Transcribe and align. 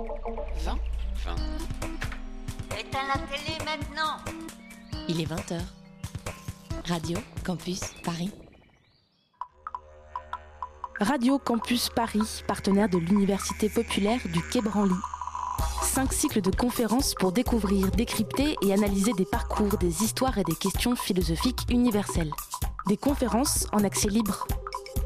20 0.00 0.78
20. 1.24 1.36
Éteins 2.78 3.06
la 3.06 3.20
télé 3.26 3.58
maintenant 3.58 4.16
Il 5.08 5.20
est 5.20 5.26
20h. 5.26 5.60
Radio 6.86 7.18
Campus 7.44 7.80
Paris. 8.02 8.30
Radio 10.98 11.38
Campus 11.38 11.90
Paris, 11.90 12.42
partenaire 12.46 12.88
de 12.88 12.96
l'Université 12.96 13.68
populaire 13.68 14.20
du 14.32 14.40
Quai 14.48 14.62
Branly. 14.62 14.94
Cinq 15.82 16.14
cycles 16.14 16.40
de 16.40 16.50
conférences 16.50 17.14
pour 17.14 17.32
découvrir, 17.32 17.90
décrypter 17.90 18.56
et 18.62 18.72
analyser 18.72 19.12
des 19.12 19.26
parcours, 19.26 19.76
des 19.76 20.02
histoires 20.02 20.38
et 20.38 20.44
des 20.44 20.56
questions 20.56 20.96
philosophiques 20.96 21.66
universelles. 21.68 22.32
Des 22.86 22.96
conférences 22.96 23.66
en 23.72 23.84
accès 23.84 24.08
libre. 24.08 24.46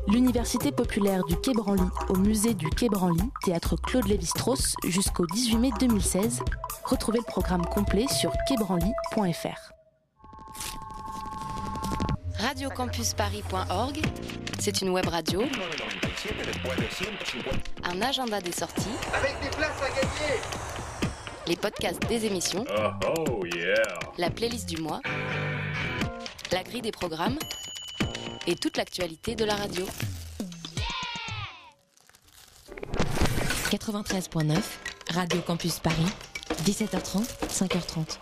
L'Université 0.07 0.71
populaire 0.71 1.25
du 1.25 1.35
Quai 1.37 1.55
Branly 1.55 1.89
au 2.11 2.17
musée 2.17 2.53
du 2.53 2.69
Quai 2.69 2.89
Branly, 2.89 3.23
théâtre 3.43 3.77
Claude 3.77 4.07
Lévi-Strauss 4.07 4.75
jusqu'au 4.85 5.27
18 5.27 5.57
mai 5.57 5.71
2016. 5.81 6.41
Retrouvez 6.85 7.19
le 7.19 7.25
programme 7.25 7.65
complet 7.65 8.07
sur 8.09 8.31
quaibranly.fr. 8.47 9.73
Radiocampusparis.org, 12.39 14.03
c'est 14.61 14.83
une 14.83 14.91
web 14.91 15.09
radio. 15.09 15.43
Un 17.85 18.03
agenda 18.03 18.41
des 18.41 18.53
sorties. 18.53 18.89
Avec 19.15 19.35
des 19.43 19.57
places 19.57 19.83
à 19.83 19.89
gagner 19.89 20.41
Les 21.47 21.57
podcasts 21.57 22.07
des 22.09 22.27
émissions. 22.27 22.67
Oh, 22.69 23.11
oh 23.29 23.47
yeah 23.47 23.83
La 24.19 24.31
playlist 24.31 24.69
du 24.69 24.83
mois. 24.83 25.01
La 26.53 26.63
grille 26.63 26.83
des 26.83 26.93
programmes. 26.93 27.39
Et 28.47 28.57
toute 28.57 28.77
l'actualité 28.77 29.35
de 29.35 29.45
la 29.45 29.55
radio. 29.55 29.87
93.9, 33.71 34.61
Radio 35.11 35.41
Campus 35.41 35.79
Paris, 35.79 36.05
17h30, 36.65 37.25
5h30. 37.49 38.19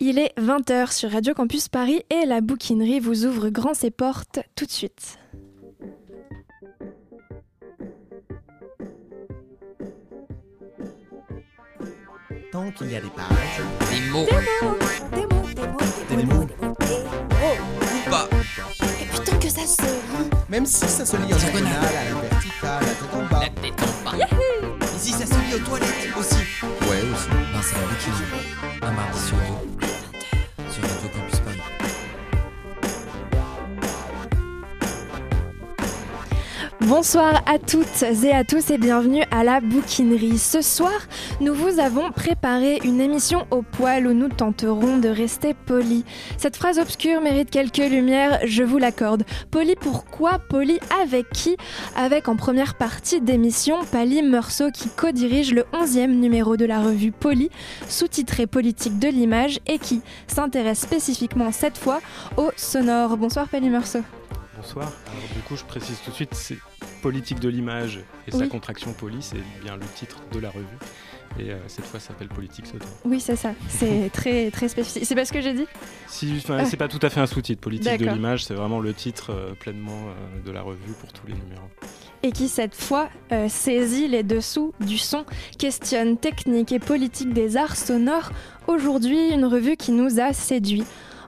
Il 0.00 0.18
est 0.18 0.36
20h 0.38 0.92
sur 0.92 1.12
Radio 1.12 1.34
Campus 1.34 1.68
Paris 1.68 2.02
et 2.10 2.26
la 2.26 2.40
bouquinerie 2.40 2.98
vous 2.98 3.26
ouvre 3.26 3.48
grand 3.50 3.74
ses 3.74 3.92
portes 3.92 4.40
tout 4.56 4.66
de 4.66 4.72
suite. 4.72 5.18
Tant 12.60 12.70
qu'il 12.72 12.90
y 12.90 12.96
a 12.96 13.00
des 13.00 13.08
pages, 13.08 13.62
Des 13.90 14.00
mots. 14.10 14.26
Des 14.26 14.36
mots, 14.66 14.76
des 15.14 15.66
mots, 15.66 15.86
des 16.10 16.24
mots, 16.26 16.46
Ou 17.80 18.10
pas. 18.10 18.28
Et 19.00 19.06
putain 19.06 19.38
que 19.38 19.48
ça 19.48 19.66
se 19.66 19.80
lit 19.80 20.30
même 20.46 20.66
si 20.66 20.86
ça 20.86 21.06
se 21.06 21.16
lit 21.16 21.32
en 21.32 21.36
diagonale, 21.38 21.72
à 21.72 22.04
la 22.04 22.20
verticale, 22.20 22.84
à 22.84 22.86
tête 22.86 23.14
en 23.14 23.24
bas. 23.32 23.40
La 23.40 23.62
tête 23.62 23.82
en 23.82 24.10
bas. 24.10 24.26
Et 24.82 24.98
si 24.98 25.12
ça 25.12 25.24
se 25.24 25.32
lit 25.32 25.54
aux 25.54 25.58
toilettes 25.60 26.10
aussi. 26.18 26.34
Ouais, 26.34 27.00
aussi. 27.10 27.30
Non, 27.30 27.60
c'est 27.62 27.76
la 27.76 27.86
bouquinerie. 27.86 28.82
Un 28.82 28.90
mardi 28.90 29.20
sur 29.20 29.36
deux. 29.38 29.79
Bonsoir 36.90 37.44
à 37.46 37.60
toutes 37.60 38.02
et 38.02 38.32
à 38.32 38.42
tous 38.42 38.70
et 38.70 38.76
bienvenue 38.76 39.22
à 39.30 39.44
la 39.44 39.60
bouquinerie. 39.60 40.38
Ce 40.38 40.60
soir, 40.60 40.90
nous 41.40 41.54
vous 41.54 41.78
avons 41.78 42.10
préparé 42.10 42.80
une 42.82 43.00
émission 43.00 43.46
au 43.52 43.62
poil 43.62 44.08
où 44.08 44.12
nous 44.12 44.28
tenterons 44.28 44.98
de 44.98 45.08
rester 45.08 45.54
polis. 45.54 46.02
Cette 46.36 46.56
phrase 46.56 46.80
obscure 46.80 47.20
mérite 47.20 47.48
quelques 47.48 47.76
lumières, 47.76 48.40
je 48.44 48.64
vous 48.64 48.78
l'accorde. 48.78 49.22
Poli 49.52 49.76
pourquoi? 49.76 50.40
Poli 50.40 50.80
avec 51.00 51.30
qui? 51.30 51.56
Avec 51.94 52.26
en 52.26 52.34
première 52.34 52.74
partie 52.74 53.20
d'émission 53.20 53.84
Pali 53.92 54.24
Meursault 54.24 54.72
qui 54.72 54.88
co-dirige 54.88 55.54
le 55.54 55.66
11e 55.72 56.08
numéro 56.08 56.56
de 56.56 56.64
la 56.64 56.80
revue 56.80 57.12
Poli, 57.12 57.50
sous-titré 57.88 58.48
Politique 58.48 58.98
de 58.98 59.06
l'image 59.06 59.60
et 59.68 59.78
qui 59.78 60.02
s'intéresse 60.26 60.80
spécifiquement 60.80 61.52
cette 61.52 61.78
fois 61.78 62.00
au 62.36 62.50
sonore. 62.56 63.16
Bonsoir 63.16 63.46
Pali 63.46 63.70
Meursault. 63.70 64.02
Bonsoir. 64.56 64.90
Du 65.36 65.40
coup, 65.42 65.56
je 65.56 65.64
précise 65.64 66.00
tout 66.04 66.10
de 66.10 66.16
suite, 66.16 66.34
c'est 66.34 66.58
politique 67.00 67.40
de 67.40 67.48
l'image 67.48 68.00
et 68.26 68.30
sa 68.30 68.46
contraction 68.46 68.92
poli, 68.92 69.18
c'est 69.20 69.42
bien 69.62 69.76
le 69.76 69.86
titre 69.94 70.20
de 70.32 70.38
la 70.38 70.50
revue. 70.50 70.66
Et 71.38 71.50
euh, 71.52 71.58
cette 71.68 71.84
fois, 71.84 72.00
ça 72.00 72.08
s'appelle 72.08 72.28
politique 72.28 72.66
sonore. 72.66 72.88
Oui, 73.04 73.20
c'est 73.20 73.36
ça. 73.36 73.52
C'est 73.68 74.10
très 74.12 74.50
très 74.50 74.68
spécifique. 74.68 75.04
C'est 75.04 75.14
pas 75.14 75.24
ce 75.24 75.32
que 75.32 75.40
j'ai 75.40 75.52
dit 75.54 75.66
Si, 76.08 76.42
Ah. 76.48 76.64
c'est 76.64 76.76
pas 76.76 76.88
tout 76.88 76.98
à 77.02 77.08
fait 77.08 77.20
un 77.20 77.26
sous-titre. 77.26 77.60
Politique 77.60 77.98
de 77.98 78.06
l'image, 78.06 78.44
c'est 78.44 78.54
vraiment 78.54 78.80
le 78.80 78.92
titre 78.92 79.30
euh, 79.30 79.52
pleinement 79.54 79.92
euh, 80.08 80.44
de 80.44 80.50
la 80.50 80.62
revue 80.62 80.92
pour 81.00 81.12
tous 81.12 81.26
les 81.28 81.34
numéros. 81.34 81.68
et 82.22 82.32
qui 82.32 82.48
cette 82.48 82.74
fois 82.74 83.08
saisit 83.48 84.08
les 84.08 84.22
dessous 84.22 84.74
du 84.80 84.98
son, 84.98 85.24
questionne 85.58 86.18
technique 86.18 86.72
et 86.72 86.78
politique 86.80 87.32
des 87.32 87.56
arts 87.56 87.76
sonores. 87.76 88.30
Aujourd'hui, 88.66 89.30
une 89.30 89.46
revue 89.46 89.76
qui 89.76 89.92
nous 89.92 90.20
a 90.20 90.32
séduits. 90.32 90.84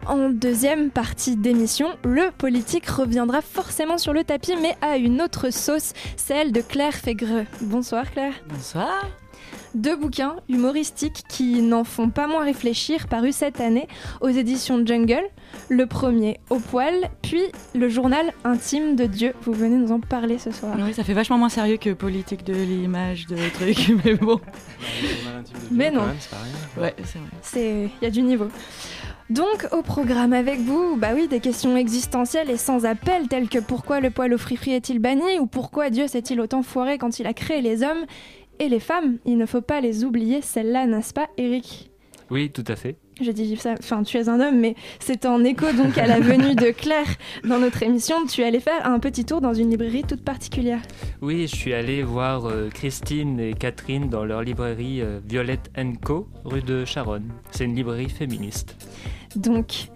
En 0.06 0.30
deuxième 0.30 0.90
partie 0.90 1.36
d'émission, 1.36 1.88
le 2.04 2.32
politique 2.32 2.86
reviendra 2.86 3.40
forcément 3.40 3.98
sur 3.98 4.12
le 4.12 4.24
tapis, 4.24 4.54
mais 4.60 4.76
à 4.82 4.96
une 4.96 5.22
autre 5.22 5.50
sauce, 5.50 5.92
celle 6.16 6.50
de 6.50 6.60
Claire 6.60 6.94
Fégreux. 6.94 7.46
Bonsoir 7.60 8.10
Claire. 8.10 8.34
Bonsoir. 8.48 9.06
Deux 9.74 9.96
bouquins 9.96 10.36
humoristiques 10.48 11.22
qui 11.28 11.62
n'en 11.62 11.84
font 11.84 12.10
pas 12.10 12.26
moins 12.26 12.44
réfléchir 12.44 13.06
parus 13.06 13.36
cette 13.36 13.60
année 13.60 13.86
aux 14.20 14.28
éditions 14.28 14.84
Jungle. 14.84 15.22
Le 15.68 15.86
premier 15.86 16.40
au 16.50 16.58
poil, 16.58 16.94
puis 17.22 17.44
le 17.74 17.88
journal 17.88 18.32
intime 18.44 18.96
de 18.96 19.06
Dieu. 19.06 19.34
Vous 19.42 19.52
venez 19.52 19.76
nous 19.76 19.92
en 19.92 20.00
parler 20.00 20.38
ce 20.38 20.50
soir. 20.50 20.74
Oui, 20.78 20.92
ça 20.92 21.04
fait 21.04 21.14
vachement 21.14 21.38
moins 21.38 21.48
sérieux 21.48 21.76
que 21.76 21.90
politique 21.90 22.44
de 22.44 22.52
l'image, 22.52 23.26
de 23.28 23.36
trucs, 23.54 23.92
mais 24.04 24.14
bon. 24.14 24.40
Mais 25.70 25.90
non. 25.90 26.00
Quand 26.00 26.06
même, 26.06 26.16
c'est 26.18 26.30
pas 26.30 26.36
rien. 26.42 26.82
Ouais, 26.82 26.94
c'est 27.04 27.18
vrai. 27.18 27.28
C'est, 27.40 27.90
il 28.00 28.04
y 28.04 28.06
a 28.06 28.10
du 28.10 28.22
niveau. 28.22 28.48
Donc 29.32 29.66
au 29.72 29.80
programme 29.80 30.34
avec 30.34 30.60
vous, 30.60 30.94
bah 30.98 31.12
oui, 31.14 31.26
des 31.26 31.40
questions 31.40 31.74
existentielles 31.74 32.50
et 32.50 32.58
sans 32.58 32.84
appel 32.84 33.28
telles 33.28 33.48
que 33.48 33.60
pourquoi 33.60 34.00
le 34.00 34.10
poil 34.10 34.34
au 34.34 34.36
frifri 34.36 34.72
est-il 34.72 34.98
banni 34.98 35.38
ou 35.40 35.46
pourquoi 35.46 35.88
Dieu 35.88 36.06
s'est-il 36.06 36.38
autant 36.38 36.62
foiré 36.62 36.98
quand 36.98 37.18
il 37.18 37.26
a 37.26 37.32
créé 37.32 37.62
les 37.62 37.82
hommes 37.82 38.04
et 38.58 38.68
les 38.68 38.78
femmes? 38.78 39.16
Il 39.24 39.38
ne 39.38 39.46
faut 39.46 39.62
pas 39.62 39.80
les 39.80 40.04
oublier, 40.04 40.42
celles-là, 40.42 40.84
n'est-ce 40.84 41.14
pas, 41.14 41.28
Eric? 41.38 41.90
Oui, 42.30 42.50
tout 42.50 42.64
à 42.68 42.76
fait. 42.76 42.96
Je 43.20 43.30
dis 43.30 43.56
ça, 43.56 43.74
enfin 43.78 44.02
tu 44.02 44.16
es 44.16 44.28
un 44.28 44.40
homme, 44.40 44.58
mais 44.58 44.74
c'est 44.98 45.26
en 45.26 45.44
écho 45.44 45.66
donc 45.72 45.96
à 45.96 46.06
la 46.06 46.18
venue 46.18 46.54
de 46.54 46.70
Claire 46.70 47.16
dans 47.44 47.58
notre 47.58 47.82
émission. 47.82 48.16
Tu 48.26 48.42
allais 48.42 48.60
faire 48.60 48.86
un 48.86 48.98
petit 48.98 49.24
tour 49.24 49.40
dans 49.40 49.54
une 49.54 49.70
librairie 49.70 50.02
toute 50.02 50.24
particulière. 50.24 50.80
Oui, 51.20 51.46
je 51.46 51.54
suis 51.54 51.72
allé 51.72 52.02
voir 52.02 52.46
euh, 52.46 52.68
Christine 52.72 53.38
et 53.38 53.52
Catherine 53.54 54.08
dans 54.08 54.24
leur 54.24 54.42
librairie 54.42 55.00
euh, 55.02 55.20
Violette 55.26 55.70
Co, 56.02 56.26
rue 56.44 56.62
de 56.62 56.84
Charonne. 56.84 57.30
C'est 57.50 57.64
une 57.64 57.76
librairie 57.76 58.08
féministe. 58.08 58.76
Donc, 59.36 59.88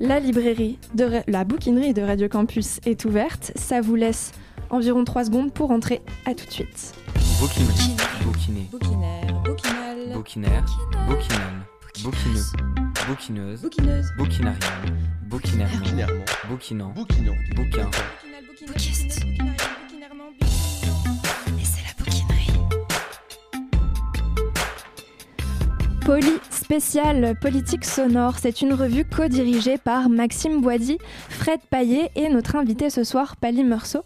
la 0.00 0.20
librairie, 0.20 0.78
de 0.94 1.20
la 1.26 1.44
bouquinerie 1.44 1.94
de 1.94 2.02
Radio 2.02 2.28
Campus 2.28 2.80
est 2.84 3.04
ouverte. 3.04 3.52
Ça 3.56 3.80
vous 3.80 3.94
laisse 3.94 4.32
environ 4.70 5.04
3 5.04 5.24
secondes 5.26 5.52
pour 5.52 5.70
entrer. 5.70 6.02
À 6.26 6.34
tout 6.34 6.46
de 6.46 6.50
suite. 6.50 6.94
Bouquinerie. 7.40 7.96
Bouquiné. 8.24 8.68
Bouquinaire, 8.70 9.42
bouquinal, 9.44 10.12
Bouquinaire. 10.12 10.64
Bouquinal. 11.08 11.66
Bouquineux. 12.02 12.42
Bouquineuse. 13.06 13.62
bouquineuse, 13.62 14.12
Bouquinarial. 14.16 14.58
Bouquinairement. 15.28 16.24
Bouquinant. 16.48 16.92
Bouquinant. 16.94 17.34
Bouquin. 17.54 17.90
Bouquiste. 18.66 19.23
Poly 26.04 26.34
spécial 26.50 27.34
politique 27.40 27.86
sonore, 27.86 28.38
c'est 28.38 28.60
une 28.60 28.74
revue 28.74 29.06
co-dirigée 29.06 29.78
par 29.78 30.10
Maxime 30.10 30.60
Boisy, 30.60 30.98
Fred 31.30 31.60
Paillet 31.70 32.10
et 32.14 32.28
notre 32.28 32.56
invité 32.56 32.90
ce 32.90 33.04
soir, 33.04 33.36
Pali 33.36 33.64
Meursault. 33.64 34.04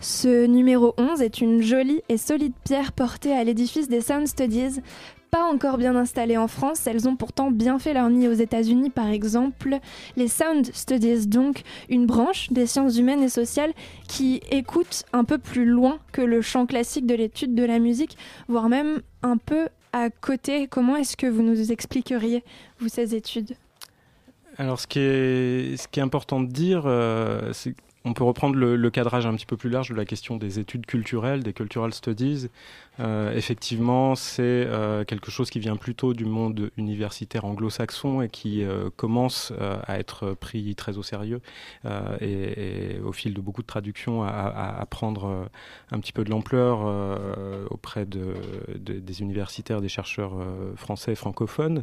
Ce 0.00 0.46
numéro 0.46 0.94
11 0.98 1.22
est 1.22 1.40
une 1.40 1.62
jolie 1.62 2.02
et 2.08 2.16
solide 2.16 2.52
pierre 2.64 2.90
portée 2.90 3.32
à 3.32 3.44
l'édifice 3.44 3.88
des 3.88 4.00
Sound 4.00 4.26
Studies. 4.26 4.80
Pas 5.30 5.44
encore 5.44 5.78
bien 5.78 5.94
installées 5.94 6.36
en 6.36 6.48
France, 6.48 6.86
elles 6.88 7.08
ont 7.08 7.14
pourtant 7.14 7.52
bien 7.52 7.78
fait 7.78 7.94
leur 7.94 8.10
nid 8.10 8.26
aux 8.26 8.32
États-Unis 8.32 8.90
par 8.90 9.06
exemple. 9.06 9.78
Les 10.16 10.28
Sound 10.28 10.68
Studies, 10.74 11.28
donc, 11.28 11.62
une 11.88 12.06
branche 12.06 12.50
des 12.50 12.66
sciences 12.66 12.98
humaines 12.98 13.22
et 13.22 13.28
sociales 13.28 13.72
qui 14.08 14.40
écoute 14.50 15.04
un 15.12 15.22
peu 15.22 15.38
plus 15.38 15.64
loin 15.64 15.98
que 16.10 16.22
le 16.22 16.40
champ 16.40 16.66
classique 16.66 17.06
de 17.06 17.14
l'étude 17.14 17.54
de 17.54 17.64
la 17.64 17.78
musique, 17.78 18.16
voire 18.48 18.68
même 18.68 19.00
un 19.22 19.36
peu 19.36 19.68
à 19.92 20.10
côté. 20.10 20.66
Comment 20.68 20.96
est-ce 20.96 21.16
que 21.16 21.26
vous 21.26 21.42
nous 21.42 21.72
expliqueriez, 21.72 22.44
ces 22.88 23.14
études? 23.14 23.56
Alors, 24.58 24.80
ce 24.80 24.86
qui 24.86 25.00
est, 25.00 25.76
ce 25.76 25.86
qui 25.88 26.00
est 26.00 26.02
important 26.02 26.40
de 26.40 26.50
dire, 26.50 26.84
euh, 26.86 27.52
c'est 27.52 27.74
on 28.06 28.12
peut 28.12 28.24
reprendre 28.24 28.54
le, 28.54 28.90
cadrage 28.90 29.26
un 29.26 29.34
petit 29.34 29.46
peu 29.46 29.56
plus 29.56 29.68
large 29.68 29.88
de 29.90 29.94
la 29.94 30.04
question 30.04 30.36
des 30.36 30.60
études 30.60 30.86
culturelles, 30.86 31.42
des 31.42 31.52
cultural 31.52 31.92
studies. 31.92 32.48
Euh, 33.00 33.34
effectivement, 33.34 34.14
c'est 34.14 34.42
euh, 34.42 35.04
quelque 35.04 35.30
chose 35.30 35.50
qui 35.50 35.58
vient 35.58 35.76
plutôt 35.76 36.14
du 36.14 36.24
monde 36.24 36.70
universitaire 36.76 37.44
anglo-saxon 37.44 38.22
et 38.22 38.28
qui 38.28 38.62
euh, 38.62 38.90
commence 38.96 39.52
à 39.86 39.98
être 39.98 40.34
pris 40.34 40.76
très 40.76 40.98
au 40.98 41.02
sérieux 41.02 41.40
et, 42.20 42.98
au 43.04 43.12
fil 43.12 43.34
de 43.34 43.40
beaucoup 43.40 43.62
de 43.62 43.66
traductions 43.66 44.22
à, 44.22 44.86
prendre 44.88 45.48
un 45.90 45.98
petit 45.98 46.12
peu 46.12 46.22
de 46.22 46.30
l'ampleur 46.30 46.80
auprès 47.70 48.06
de, 48.06 48.34
de, 48.78 49.00
des 49.00 49.20
universitaires, 49.20 49.80
des 49.80 49.88
chercheurs 49.88 50.32
français 50.76 51.16
francophones 51.16 51.82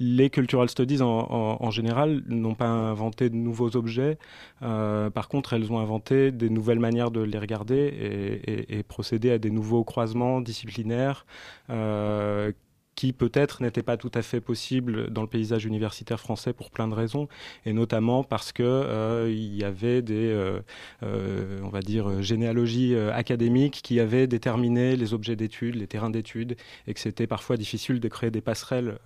les 0.00 0.30
cultural 0.30 0.68
studies 0.68 1.02
en, 1.02 1.70
général 1.70 2.22
n'ont 2.26 2.54
pas 2.54 2.66
inventé 2.66 3.28
de 3.28 3.36
nouveaux 3.36 3.76
objets. 3.76 4.18
Euh, 4.62 5.10
par 5.10 5.28
contre, 5.28 5.52
elles 5.52 5.70
ont 5.70 5.78
inventé 5.78 6.32
des 6.32 6.48
nouvelles 6.48 6.80
manières 6.80 7.10
de 7.10 7.20
les 7.20 7.38
regarder 7.38 8.40
et 8.46 8.82
procéder 8.82 9.30
à 9.30 9.38
des 9.38 9.50
nouveaux 9.50 9.84
croisements 9.84 10.40
disciplinaires 10.40 11.26
euh, 11.68 12.52
qui 12.94 13.12
peut-être 13.12 13.62
n'était 13.62 13.82
pas 13.82 13.96
tout 13.96 14.10
à 14.14 14.22
fait 14.22 14.40
possible 14.40 15.10
dans 15.10 15.22
le 15.22 15.28
paysage 15.28 15.64
universitaire 15.64 16.20
français 16.20 16.52
pour 16.52 16.70
plein 16.70 16.88
de 16.88 16.94
raisons, 16.94 17.28
et 17.64 17.72
notamment 17.72 18.24
parce 18.24 18.52
que 18.52 18.62
euh, 18.62 19.32
y 19.32 19.64
avait 19.64 20.02
des, 20.02 20.28
euh, 20.30 20.60
euh, 21.02 21.60
on 21.62 21.68
va 21.68 21.80
dire, 21.80 22.22
généalogies 22.22 22.94
académiques 22.94 23.80
qui 23.82 24.00
avaient 24.00 24.26
déterminé 24.26 24.96
les 24.96 25.14
objets 25.14 25.36
d'études, 25.36 25.76
les 25.76 25.86
terrains 25.86 26.10
d'études, 26.10 26.56
et 26.86 26.94
que 26.94 27.00
c'était 27.00 27.26
parfois 27.26 27.56
difficile 27.56 28.00
de 28.00 28.08
créer 28.08 28.30
des 28.30 28.40
passerelles 28.40 28.98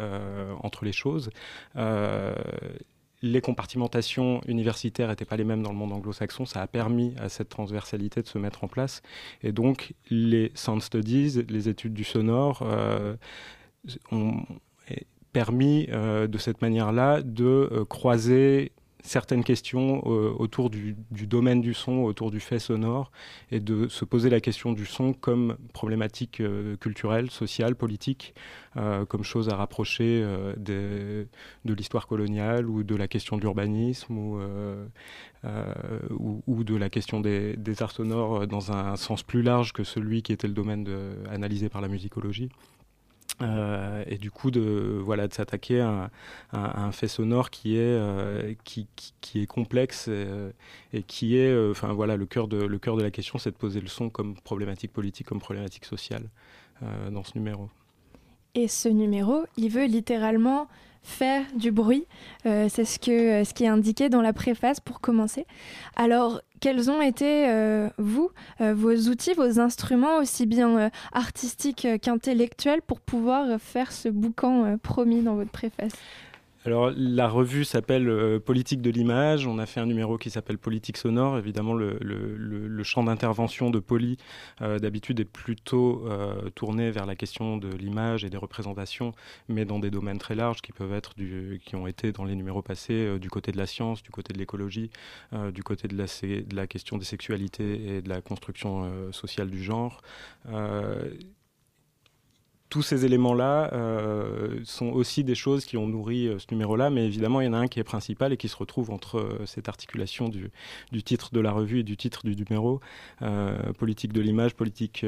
entre 0.62 0.84
les 0.84 0.92
choses. 0.92 1.30
Les 3.22 3.40
compartimentations 3.40 4.42
universitaires 4.46 5.08
n'étaient 5.08 5.24
pas 5.24 5.36
les 5.36 5.44
mêmes 5.44 5.62
dans 5.62 5.70
le 5.70 5.78
monde 5.78 5.92
anglo-saxon. 5.92 6.44
Ça 6.44 6.60
a 6.60 6.66
permis 6.66 7.14
à 7.18 7.30
cette 7.30 7.48
transversalité 7.48 8.20
de 8.20 8.26
se 8.26 8.36
mettre 8.36 8.64
en 8.64 8.68
place. 8.68 9.00
Et 9.42 9.50
donc, 9.50 9.94
les 10.10 10.52
sound 10.54 10.82
studies, 10.82 11.42
les 11.48 11.68
études 11.70 11.94
du 11.94 12.04
sonore, 12.04 12.62
ont 14.10 14.44
permis 15.34 15.88
euh, 15.90 16.26
de 16.26 16.38
cette 16.38 16.62
manière-là 16.62 17.20
de 17.20 17.44
euh, 17.44 17.84
croiser 17.84 18.72
certaines 19.02 19.44
questions 19.44 20.02
euh, 20.06 20.32
autour 20.38 20.70
du, 20.70 20.96
domaine 21.10 21.60
du 21.60 21.74
son, 21.74 21.98
autour 22.04 22.30
du 22.30 22.40
fait 22.40 22.58
sonore, 22.58 23.10
et 23.50 23.60
de 23.60 23.86
se 23.88 24.06
poser 24.06 24.30
la 24.30 24.40
question 24.40 24.72
du 24.72 24.86
son 24.86 25.12
comme 25.12 25.58
problématique 25.74 26.40
culturelle, 26.80 27.30
sociale, 27.30 27.74
politique, 27.74 28.34
comme 29.08 29.22
chose 29.22 29.50
à 29.50 29.56
rapprocher 29.56 30.24
de, 30.56 31.26
l'histoire 31.66 32.06
coloniale 32.06 32.66
ou 32.66 32.82
de 32.82 32.94
la 32.94 33.06
question 33.06 33.36
de 33.36 33.42
l'urbanisme 33.42 34.16
ou, 34.16 34.38
de 36.64 36.74
la 36.74 36.88
question 36.88 37.20
des, 37.20 37.58
arts 37.80 37.92
sonores 37.92 38.46
dans 38.46 38.72
un 38.72 38.96
sens 38.96 39.22
plus 39.22 39.42
large 39.42 39.74
que 39.74 39.84
celui 39.84 40.22
qui 40.22 40.32
était 40.32 40.48
le 40.48 40.54
domaine 40.54 40.88
analysé 41.30 41.68
par 41.68 41.82
la 41.82 41.88
musicologie. 41.88 42.48
Euh, 43.42 44.04
et 44.06 44.16
du 44.16 44.30
coup 44.30 44.52
de 44.52 45.00
voilà 45.02 45.26
de 45.26 45.34
s'attaquer 45.34 45.80
à, 45.80 46.10
un 46.52 46.92
fait 46.92 47.08
sonore 47.08 47.50
qui 47.50 47.76
est 47.76 47.80
euh, 47.80 48.54
qui, 48.62 48.86
qui, 49.20 49.42
est 49.42 49.46
complexe 49.46 50.06
et, 50.06 50.12
euh, 50.12 50.50
qui 51.08 51.36
est 51.36 51.70
enfin 51.70 51.92
voilà 51.92 52.16
le 52.16 52.26
cœur 52.26 52.46
de 52.46 52.58
le 52.58 52.78
cœur 52.78 52.96
de 52.96 53.02
la 53.02 53.10
question 53.10 53.38
c'est 53.38 53.50
de 53.50 53.56
poser 53.56 53.80
le 53.80 53.88
son 53.88 54.08
comme 54.08 54.36
problématique 54.36 54.92
politique 54.92 55.26
comme 55.26 55.40
problématique 55.40 55.84
sociale 55.84 56.30
dans 57.10 57.24
ce 57.24 57.32
numéro 57.36 57.70
et 58.54 58.68
ce 58.68 58.88
numéro 58.88 59.44
il 59.56 59.70
veut 59.70 59.86
littéralement 59.86 60.68
faire 61.04 61.44
du 61.54 61.70
bruit. 61.70 62.06
Euh, 62.46 62.68
c'est 62.70 62.84
ce, 62.84 62.98
que, 62.98 63.44
ce 63.44 63.52
qui 63.54 63.64
est 63.64 63.68
indiqué 63.68 64.08
dans 64.08 64.22
la 64.22 64.32
préface 64.32 64.80
pour 64.80 65.00
commencer. 65.00 65.46
Alors, 65.96 66.40
quels 66.60 66.90
ont 66.90 67.02
été, 67.02 67.46
euh, 67.48 67.90
vous, 67.98 68.30
euh, 68.62 68.72
vos 68.74 68.96
outils, 69.10 69.34
vos 69.34 69.60
instruments, 69.60 70.16
aussi 70.16 70.46
bien 70.46 70.78
euh, 70.78 70.90
artistiques 71.12 71.86
qu'intellectuels, 72.00 72.80
pour 72.80 73.00
pouvoir 73.00 73.60
faire 73.60 73.92
ce 73.92 74.08
boucan 74.08 74.64
euh, 74.64 74.76
promis 74.78 75.20
dans 75.20 75.34
votre 75.34 75.50
préface? 75.50 75.92
Alors 76.64 76.90
la 76.96 77.28
revue 77.28 77.64
s'appelle 77.64 78.08
euh, 78.08 78.40
Politique 78.40 78.80
de 78.80 78.90
l'image. 78.90 79.46
On 79.46 79.58
a 79.58 79.66
fait 79.66 79.80
un 79.80 79.86
numéro 79.86 80.16
qui 80.16 80.30
s'appelle 80.30 80.56
Politique 80.56 80.96
sonore. 80.96 81.36
Évidemment, 81.36 81.74
le, 81.74 82.82
champ 82.82 83.04
d'intervention 83.04 83.70
de 83.70 83.78
Poly 83.78 84.18
euh, 84.60 84.78
d'habitude 84.78 85.20
est 85.20 85.24
plutôt 85.24 86.06
euh, 86.06 86.50
tourné 86.50 86.90
vers 86.90 87.06
la 87.06 87.16
question 87.16 87.56
de 87.56 87.68
l'image 87.68 88.24
et 88.24 88.30
des 88.30 88.36
représentations, 88.36 89.12
mais 89.48 89.64
dans 89.64 89.78
des 89.78 89.90
domaines 89.90 90.18
très 90.18 90.34
larges 90.34 90.62
qui 90.62 90.72
peuvent 90.72 90.92
être 90.92 91.14
du, 91.16 91.60
qui 91.64 91.76
ont 91.76 91.86
été 91.86 92.12
dans 92.12 92.24
les 92.24 92.34
numéros 92.34 92.62
passés 92.62 93.18
du 93.18 93.30
côté 93.30 93.52
de 93.52 93.58
la 93.58 93.66
science, 93.66 94.02
du 94.02 94.10
côté 94.10 94.32
de 94.32 94.38
l'écologie, 94.38 94.90
du 95.52 95.62
côté 95.62 95.88
de 95.88 95.96
la, 95.96 96.04
de 96.04 96.56
la 96.56 96.66
question 96.66 96.98
des 96.98 97.04
sexualités 97.04 97.96
et 97.96 98.02
de 98.02 98.08
la 98.08 98.20
construction 98.20 99.12
sociale 99.12 99.50
du 99.50 99.62
genre. 99.62 100.00
Tous 102.74 102.82
ces 102.82 103.04
éléments-là 103.04 103.72
euh, 103.72 104.58
sont 104.64 104.88
aussi 104.88 105.22
des 105.22 105.36
choses 105.36 105.64
qui 105.64 105.76
ont 105.76 105.86
nourri 105.86 106.26
euh, 106.26 106.40
ce 106.40 106.46
numéro-là, 106.50 106.90
mais 106.90 107.06
évidemment, 107.06 107.40
il 107.40 107.44
y 107.44 107.48
en 107.48 107.52
a 107.52 107.58
un 107.58 107.68
qui 107.68 107.78
est 107.78 107.84
principal 107.84 108.32
et 108.32 108.36
qui 108.36 108.48
se 108.48 108.56
retrouve 108.56 108.90
entre 108.90 109.20
euh, 109.20 109.46
cette 109.46 109.68
articulation 109.68 110.28
du, 110.28 110.50
titre 111.04 111.32
de 111.32 111.38
la 111.38 111.52
revue 111.52 111.78
et 111.78 111.82
du 111.84 111.96
titre 111.96 112.26
du 112.26 112.34
numéro, 112.34 112.80
politique 113.78 114.12
de 114.12 114.20
l'image, 114.20 114.56
politique 114.56 115.06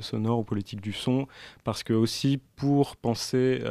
sonore 0.00 0.38
ou 0.38 0.44
politique 0.44 0.80
du 0.80 0.92
son, 0.92 1.26
parce 1.64 1.82
que 1.82 1.92
aussi 1.92 2.38
pour 2.54 2.94
penser 2.96 3.62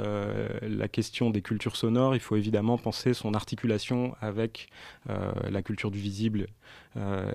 la 0.61 0.87
question 0.87 1.29
des 1.29 1.41
cultures 1.41 1.75
sonores, 1.75 2.15
il 2.15 2.19
faut 2.19 2.35
évidemment 2.35 2.77
penser 2.77 3.13
son 3.13 3.33
articulation 3.33 4.15
avec 4.19 4.67
la 5.07 5.61
culture 5.61 5.91
du 5.91 5.99
visible 5.99 6.47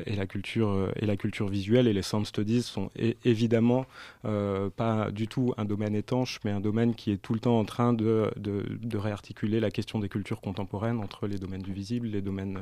et 0.07 0.17
la 0.17 0.27
culture 0.27 0.71
euh, 0.71 0.93
et 0.97 1.07
la 1.07 1.17
culture 1.17 1.49
visuelle 1.49 1.87
et 1.87 1.93
les 1.93 2.03
sound 2.03 2.27
studies 2.27 2.63
sont 2.63 2.91
évidemment 3.25 3.87
euh, 4.25 4.71
pas 4.71 5.11
du 5.11 5.29
tout 5.29 5.55
un 5.57 5.65
domaine 5.65 5.95
étanche 5.95 6.41
mais 6.45 6.51
un 6.51 6.61
domaine 6.61 6.95
qui 6.95 7.11
est 7.11 7.17
tout 7.19 7.35
le 7.35 7.41
temps 7.41 7.59
en 7.59 7.65
train 7.65 7.93
de, 7.93 8.31
de, 8.37 8.97
réarticuler 8.97 9.61
la 9.61 9.71
question 9.71 9.99
des 9.99 10.09
cultures 10.09 10.41
contemporaines 10.41 10.99
entre 10.99 11.27
les 11.27 11.39
domaines 11.39 11.63
du 11.63 11.73
visible 11.73 12.09
les 12.09 12.23
domaines 12.23 12.59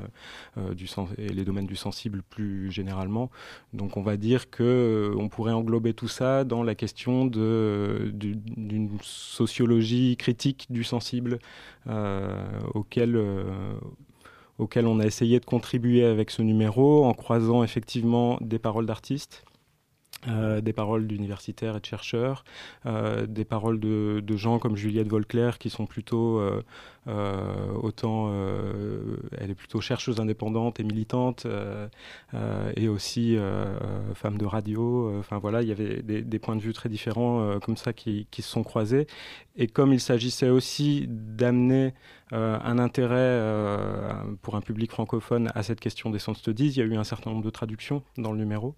euh, 0.59 0.75
du 0.75 0.87
sens 0.87 1.09
et 1.19 1.29
les 1.29 1.45
domaines 1.45 1.67
du 1.67 1.77
sensible 1.77 2.23
plus 2.23 2.71
généralement. 2.71 3.31
Donc 3.73 3.97
on 3.97 4.03
va 4.03 4.17
dire 4.17 4.51
que 4.51 4.63
euh, 4.63 5.15
on 5.19 5.29
pourrait 5.29 5.53
englober 5.53 5.95
tout 5.95 6.09
ça 6.09 6.45
dans 6.45 6.63
la 6.63 6.75
question 6.75 7.27
de 7.27 8.13
d'une 8.13 8.91
sociologie 9.03 10.17
critique 10.17 10.67
du 10.71 10.85
sensible 10.85 11.39
euh, 11.89 12.61
auquel 12.75 13.17
euh, 13.17 13.75
auquel 14.61 14.87
on 14.87 15.01
a 15.01 15.07
essayé 15.07 15.41
de 15.41 15.45
contribuer 15.45 16.05
avec 16.05 16.31
ce 16.31 16.43
numéro 16.43 17.05
en 17.07 17.15
croisant 17.15 17.65
effectivement 17.65 18.39
des 18.41 18.59
paroles 18.59 18.87
d'artistes. 18.87 19.45
Euh, 20.29 20.61
des 20.61 20.75
paroles 20.75 21.07
d'universitaires 21.07 21.79
et 21.79 21.81
de 21.81 21.87
chercheurs, 21.87 22.45
euh, 22.85 23.25
des 23.27 23.47
paroles 23.47 23.81
de, 23.81 24.37
gens 24.37 24.59
comme 24.59 24.77
Juliette 24.77 25.09
Volclair 25.09 25.59
qui 25.59 25.71
sont 25.71 25.87
plutôt 25.87 26.41
euh, 26.41 26.63
autant 27.83 28.31
elle 29.39 29.51
est 29.51 29.55
plutôt 29.55 29.81
chercheuse 29.81 30.21
indépendante 30.21 30.79
et 30.79 30.85
militante 30.85 31.47
et 32.77 32.89
aussi 32.89 33.39
femme 34.15 34.37
de 34.37 34.45
radio. 34.45 35.19
Enfin 35.19 35.39
voilà 35.39 35.63
il 35.63 35.69
y 35.69 35.73
avait 35.73 36.03
des, 36.03 36.39
points 36.39 36.57
de 36.57 36.61
vue 36.61 36.75
très 36.75 36.91
différents 36.91 37.59
comme 37.61 37.79
ça 37.79 37.93
qui, 37.95 38.27
qui 38.31 38.43
se 38.43 38.51
sont 38.51 38.63
croisés. 38.63 39.07
Et 39.57 39.67
comme 39.67 39.93
il 39.93 40.01
s'agissait 40.01 40.51
aussi 40.51 41.07
d'amener 41.09 41.95
un 42.31 42.79
intérêt 42.79 43.41
pour 44.43 44.55
un 44.55 44.61
public 44.61 44.91
francophone 44.91 45.51
à 45.55 45.63
cette 45.63 45.81
question 45.81 46.11
des 46.11 46.19
sound 46.19 46.37
studies 46.37 46.69
il 46.69 46.77
y 46.77 46.83
a 46.83 46.85
eu 46.85 46.97
un 46.97 47.05
certain 47.05 47.31
nombre 47.31 47.45
de 47.45 47.51
traductions 47.51 48.03
dans 48.19 48.33
le 48.33 48.39
numéro 48.39 48.75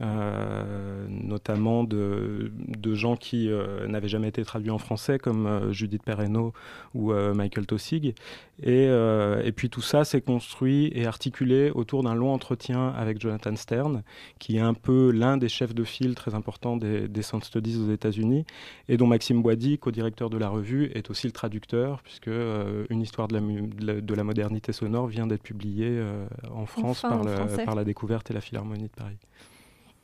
notamment 0.00 1.84
de, 1.84 2.52
de 2.56 2.94
gens 2.94 3.16
qui 3.16 3.48
euh, 3.48 3.86
n'avaient 3.86 4.08
jamais 4.08 4.28
été 4.28 4.44
traduits 4.44 4.70
en 4.70 4.78
français, 4.78 5.18
comme 5.18 5.46
euh, 5.46 5.72
Judith 5.72 6.02
Perreno 6.02 6.52
ou 6.94 7.12
euh, 7.12 7.34
Michael 7.34 7.66
Tossig. 7.66 8.14
Et, 8.62 8.86
euh, 8.88 9.42
et 9.42 9.52
puis 9.52 9.68
tout 9.68 9.82
ça 9.82 10.04
s'est 10.04 10.20
construit 10.20 10.90
et 10.94 11.06
articulé 11.06 11.70
autour 11.70 12.02
d'un 12.02 12.14
long 12.14 12.32
entretien 12.32 12.88
avec 12.88 13.20
Jonathan 13.20 13.54
Stern, 13.56 14.02
qui 14.38 14.56
est 14.56 14.60
un 14.60 14.74
peu 14.74 15.10
l'un 15.10 15.36
des 15.36 15.48
chefs 15.48 15.74
de 15.74 15.84
file 15.84 16.14
très 16.14 16.34
importants 16.34 16.76
des, 16.76 17.08
des 17.08 17.22
Sound 17.22 17.44
Studies 17.44 17.76
aux 17.76 17.92
États-Unis, 17.92 18.44
et 18.88 18.96
dont 18.96 19.06
Maxime 19.06 19.42
Boisdy, 19.42 19.78
co-directeur 19.78 20.30
de 20.30 20.38
la 20.38 20.48
revue, 20.48 20.90
est 20.94 21.10
aussi 21.10 21.26
le 21.26 21.32
traducteur, 21.32 22.02
puisque 22.02 22.28
euh, 22.28 22.84
une 22.90 23.02
histoire 23.02 23.28
de 23.28 23.34
la, 23.34 23.40
de 23.40 23.86
la, 23.86 24.00
de 24.00 24.14
la 24.14 24.24
modernité 24.24 24.72
sonore 24.72 25.06
vient 25.06 25.26
d'être 25.26 25.42
publiée 25.42 25.88
euh, 25.90 26.26
en 26.50 26.66
France 26.66 27.04
enfin, 27.04 27.10
par, 27.10 27.20
en 27.20 27.24
le, 27.24 27.64
par 27.64 27.74
la 27.74 27.84
découverte 27.84 28.30
et 28.30 28.34
la 28.34 28.40
Philharmonie 28.40 28.84
de 28.84 28.96
Paris. 28.96 29.18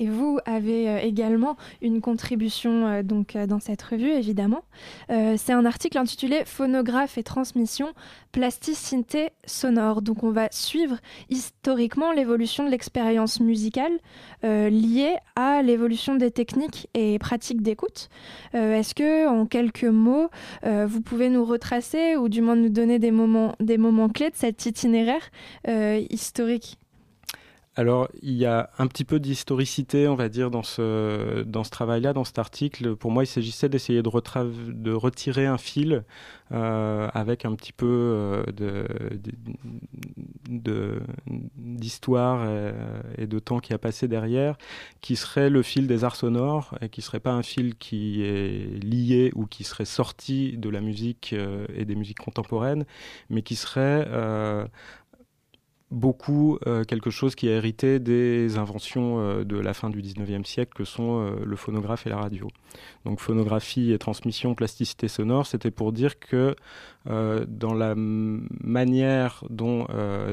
Et 0.02 0.08
vous 0.08 0.40
avez 0.46 0.88
euh, 0.88 0.98
également 0.98 1.56
une 1.80 2.00
contribution 2.00 2.88
euh, 2.88 3.02
donc 3.04 3.36
euh, 3.36 3.46
dans 3.46 3.60
cette 3.60 3.80
revue, 3.82 4.10
évidemment. 4.10 4.64
C'est 5.08 5.52
un 5.52 5.64
article 5.64 5.98
intitulé 5.98 6.42
Phonographe 6.44 7.18
et 7.18 7.22
transmission, 7.22 7.92
plasticité 8.32 9.30
sonore. 9.44 10.02
Donc 10.02 10.24
on 10.24 10.30
va 10.30 10.48
suivre 10.50 10.96
historiquement 11.28 12.12
l'évolution 12.12 12.64
de 12.64 12.70
l'expérience 12.70 13.40
musicale 13.40 13.92
liée 14.42 15.16
à 15.36 15.62
l'évolution 15.62 16.14
des 16.14 16.30
techniques 16.30 16.88
et 16.94 17.18
pratiques 17.18 17.62
d'écoute. 17.62 18.08
Est-ce 18.54 18.94
que, 18.94 19.28
en 19.28 19.44
quelques 19.44 19.84
mots, 19.84 20.28
vous 20.64 21.00
pouvez 21.02 21.28
nous 21.28 21.44
retracer 21.44 22.16
ou 22.16 22.28
du 22.28 22.40
moins 22.40 22.56
nous 22.56 22.70
donner 22.70 22.98
des 22.98 23.10
moments, 23.10 23.54
des 23.60 23.78
moments 23.78 24.08
clés 24.08 24.30
de 24.30 24.36
cet 24.36 24.64
itinéraire 24.64 25.30
historique? 26.10 26.78
Alors, 27.74 28.08
il 28.20 28.34
y 28.34 28.44
a 28.44 28.68
un 28.78 28.86
petit 28.86 29.04
peu 29.04 29.18
d'historicité, 29.18 30.06
on 30.06 30.14
va 30.14 30.28
dire, 30.28 30.50
dans 30.50 30.62
ce, 30.62 31.42
dans 31.44 31.64
ce 31.64 31.70
travail-là, 31.70 32.12
dans 32.12 32.24
cet 32.24 32.38
article. 32.38 32.96
Pour 32.96 33.10
moi, 33.10 33.24
il 33.24 33.26
s'agissait 33.26 33.70
d'essayer 33.70 34.02
de, 34.02 34.10
de 34.72 34.92
retirer 34.92 35.46
un 35.46 35.56
fil 35.56 36.04
euh, 36.52 37.08
avec 37.14 37.46
un 37.46 37.54
petit 37.54 37.72
peu 37.72 37.86
euh, 37.86 38.44
de, 38.52 38.86
de- 40.50 41.00
d'histoire 41.56 42.46
et, 42.48 43.22
et 43.22 43.26
de 43.26 43.38
temps 43.38 43.60
qui 43.60 43.72
a 43.72 43.78
passé 43.78 44.06
derrière, 44.08 44.56
qui 45.00 45.16
serait 45.16 45.48
le 45.48 45.62
fil 45.62 45.86
des 45.86 46.04
arts 46.04 46.16
sonores 46.16 46.76
et 46.82 46.88
qui 46.90 47.00
serait 47.00 47.20
pas 47.20 47.32
un 47.32 47.42
fil 47.42 47.76
qui 47.76 48.22
est 48.22 48.82
lié 48.84 49.32
ou 49.34 49.46
qui 49.46 49.64
serait 49.64 49.84
sorti 49.86 50.58
de 50.58 50.68
la 50.68 50.80
musique 50.82 51.30
euh, 51.32 51.66
et 51.74 51.84
des 51.86 51.94
musiques 51.94 52.18
contemporaines, 52.18 52.84
mais 53.30 53.42
qui 53.42 53.56
serait 53.56 54.04
euh, 54.08 54.66
beaucoup 55.92 56.58
euh, 56.66 56.84
quelque 56.84 57.10
chose 57.10 57.34
qui 57.34 57.48
a 57.48 57.52
hérité 57.52 58.00
des 58.00 58.56
inventions 58.56 59.20
euh, 59.20 59.44
de 59.44 59.58
la 59.58 59.74
fin 59.74 59.90
du 59.90 60.02
19e 60.02 60.44
siècle 60.44 60.72
que 60.74 60.84
sont 60.84 61.20
euh, 61.20 61.44
le 61.44 61.56
phonographe 61.56 62.06
et 62.06 62.10
la 62.10 62.16
radio. 62.16 62.48
Donc 63.04 63.20
phonographie 63.20 63.92
et 63.92 63.98
transmission, 63.98 64.54
plasticité 64.54 65.06
sonore, 65.06 65.46
c'était 65.46 65.70
pour 65.70 65.92
dire 65.92 66.18
que 66.18 66.56
dans 67.04 67.74
la 67.74 67.94
manière 67.96 69.42
dont 69.50 69.88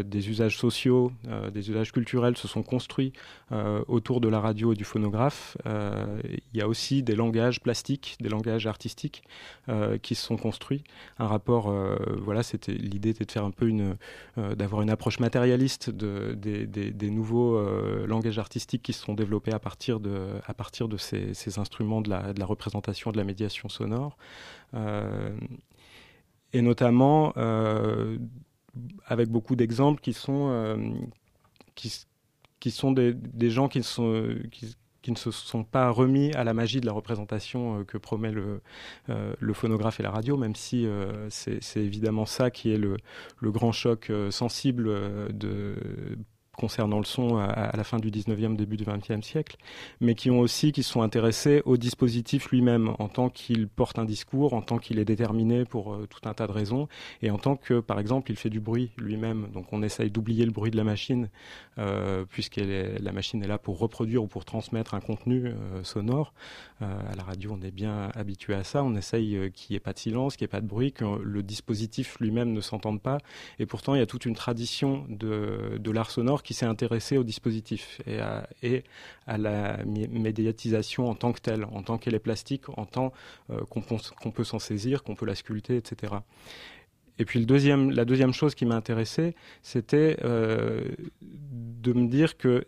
des 0.05 0.29
usages 0.29 0.55
sociaux, 0.55 1.11
des 1.51 1.71
usages 1.71 1.91
culturels 1.91 2.37
se 2.37 2.47
sont 2.47 2.61
construits 2.61 3.11
autour 3.87 4.21
de 4.21 4.27
la 4.29 4.39
radio 4.39 4.73
et 4.73 4.75
du 4.75 4.83
phonographe, 4.83 5.57
il 5.65 6.39
y 6.57 6.61
a 6.61 6.67
aussi 6.67 7.01
des 7.01 7.15
langages 7.15 7.59
plastiques, 7.59 8.17
des 8.21 8.29
langages 8.29 8.67
artistiques 8.67 9.23
qui 10.03 10.13
se 10.13 10.23
sont 10.23 10.37
construits. 10.37 10.83
Un 11.17 11.25
rapport, 11.25 11.73
voilà, 12.21 12.43
c'était 12.43 12.73
l'idée 12.73 13.09
était 13.09 13.25
de 13.25 13.31
faire 13.31 13.45
un 13.45 13.51
peu 13.51 13.67
une, 13.67 13.95
d'avoir 14.37 14.83
une 14.83 14.91
approche 14.91 15.19
de, 15.57 16.33
des, 16.33 17.09
nouveaux 17.09 17.55
euh, 17.55 18.05
langages 18.07 18.39
artistiques 18.39 18.81
qui 18.83 18.93
se 18.93 19.03
sont 19.03 19.13
développés 19.13 19.53
à 19.53 19.59
partir 19.59 19.99
de, 19.99 20.27
à 20.45 20.53
partir 20.53 20.87
de 20.87 20.97
ces, 20.97 21.59
instruments 21.59 22.01
de 22.01 22.09
la, 22.09 22.33
de 22.33 22.39
la 22.39 22.45
représentation, 22.45 23.11
de 23.11 23.17
la 23.17 23.23
médiation 23.23 23.69
sonore. 23.69 24.17
Euh, 24.73 25.35
et 26.53 26.61
notamment 26.61 27.33
euh, 27.37 28.17
avec 29.05 29.29
beaucoup 29.29 29.55
d'exemples 29.55 30.01
qui 30.01 30.13
sont, 30.13 30.99
qui, 31.75 32.05
qui 32.59 32.71
sont 32.71 32.91
des, 32.91 33.13
des 33.13 33.49
gens 33.49 33.67
qui, 33.67 33.83
sont, 33.83 34.35
qui 35.01 35.11
ne 35.11 35.17
se 35.17 35.31
sont 35.31 35.63
pas 35.63 35.89
remis 35.89 36.31
à 36.33 36.43
la 36.43 36.53
magie 36.53 36.81
de 36.81 36.85
la 36.85 36.91
représentation 36.91 37.79
euh, 37.79 37.83
que 37.83 37.97
promet 37.97 38.31
le, 38.31 38.61
euh, 39.09 39.33
le 39.39 39.53
phonographe 39.53 39.99
et 39.99 40.03
la 40.03 40.11
radio, 40.11 40.37
même 40.37 40.55
si 40.55 40.85
euh, 40.85 41.29
c'est 41.29 41.61
évidemment 41.77 42.25
ça 42.25 42.51
qui 42.51 42.73
est 42.73 42.77
le, 42.77 42.97
le 43.39 43.51
grand 43.51 43.71
choc 43.71 44.11
sensible 44.29 44.89
de 45.33 45.75
concernant 46.59 46.99
le 46.99 47.05
son 47.05 47.37
à, 47.37 47.75
la 47.75 47.83
fin 47.83 47.97
du 47.97 48.11
19e, 48.11 48.55
début 48.55 48.75
du 48.75 48.83
20e 48.83 49.21
siècle, 49.21 49.55
mais 50.01 50.13
qui 50.13 50.29
ont 50.29 50.39
aussi, 50.39 50.71
qui 50.73 50.83
sont 50.83 51.01
intéressés 51.01 51.61
au 51.65 51.77
dispositif 51.77 52.49
lui-même, 52.51 52.93
en 52.99 53.07
tant 53.07 53.29
qu'il 53.29 53.67
porte 53.69 53.97
un 53.97 54.05
discours, 54.05 54.53
en 54.53 54.61
tant 54.61 54.77
qu'il 54.77 54.99
est 54.99 55.05
déterminé 55.05 55.63
pour 55.63 55.93
euh, 55.93 56.07
tout 56.07 56.27
un 56.27 56.33
tas 56.33 56.47
de 56.47 56.51
raisons, 56.51 56.87
et 57.21 57.31
en 57.31 57.37
tant 57.37 57.55
que, 57.55 57.79
par 57.79 57.99
exemple, 57.99 58.29
il 58.31 58.37
fait 58.37 58.49
du 58.49 58.59
bruit 58.59 58.91
lui-même. 58.97 59.47
Donc 59.53 59.71
on 59.71 59.81
essaye 59.81 60.11
d'oublier 60.11 60.45
le 60.45 60.51
bruit 60.51 60.69
de 60.69 60.77
la 60.77 60.83
machine, 60.83 61.29
euh, 61.77 62.25
puisque 62.29 62.57
la 62.57 63.11
machine 63.13 63.41
est 63.41 63.47
là 63.47 63.57
pour 63.57 63.79
reproduire 63.79 64.21
ou 64.23 64.27
pour 64.27 64.43
transmettre 64.43 64.93
un 64.93 64.99
contenu 64.99 65.45
euh, 65.45 65.83
sonore. 65.83 66.33
À 66.81 67.13
la 67.17 67.23
radio, 67.23 67.57
on 67.59 67.61
est 67.61 67.71
bien 67.71 68.09
habitué 68.15 68.53
à 68.53 68.63
ça. 68.63 68.85
On 68.85 68.95
essaye 68.95 69.51
qu'il 69.53 69.73
n'y 69.73 69.75
ait 69.75 69.81
pas 69.81 69.91
de 69.91 69.99
silence, 69.99 70.37
qu'il 70.37 70.45
n'y 70.45 70.49
ait 70.49 70.55
pas 70.55 70.61
de 70.61 70.67
bruit, 70.67 70.93
que 70.93 71.03
le 71.03 71.43
dispositif 71.43 72.17
lui-même 72.21 72.53
ne 72.53 72.61
s'entende 72.61 73.01
pas. 73.01 73.17
Et 73.59 73.65
pourtant, 73.65 73.95
il 73.95 73.99
y 73.99 74.01
a 74.01 74.05
toute 74.05 74.25
une 74.25 74.33
tradition 74.33 75.05
de, 75.09 75.77
de 75.77 75.91
l'art 75.91 76.09
sonore 76.09 76.41
qui 76.41 76.48
s'est 76.53 76.65
intéressée 76.65 77.17
au 77.17 77.23
dispositif 77.23 78.01
et 78.07 78.19
à, 78.19 79.37
la 79.37 79.83
médiatisation 79.85 81.09
en 81.09 81.15
tant 81.15 81.31
que 81.31 81.39
telle, 81.39 81.65
en 81.65 81.83
tant 81.83 81.97
qu'elle 81.97 82.15
est 82.15 82.19
plastique, 82.19 82.69
en 82.77 82.85
tant 82.85 83.13
euh, 83.49 83.61
qu'on 83.69 84.31
peut 84.31 84.43
s'en 84.43 84.59
saisir, 84.59 85.03
qu'on 85.03 85.15
peut 85.15 85.25
la 85.25 85.35
sculpter, 85.35 85.77
etc. 85.77 86.13
Et 87.19 87.25
puis 87.25 87.39
la 87.39 88.05
deuxième 88.05 88.33
chose 88.33 88.55
qui 88.55 88.65
m'a 88.65 88.75
intéressé, 88.75 89.35
c'était 89.61 90.17
euh, 90.23 90.85
de 91.21 91.91
me 91.91 92.07
dire 92.07 92.37
que 92.37 92.65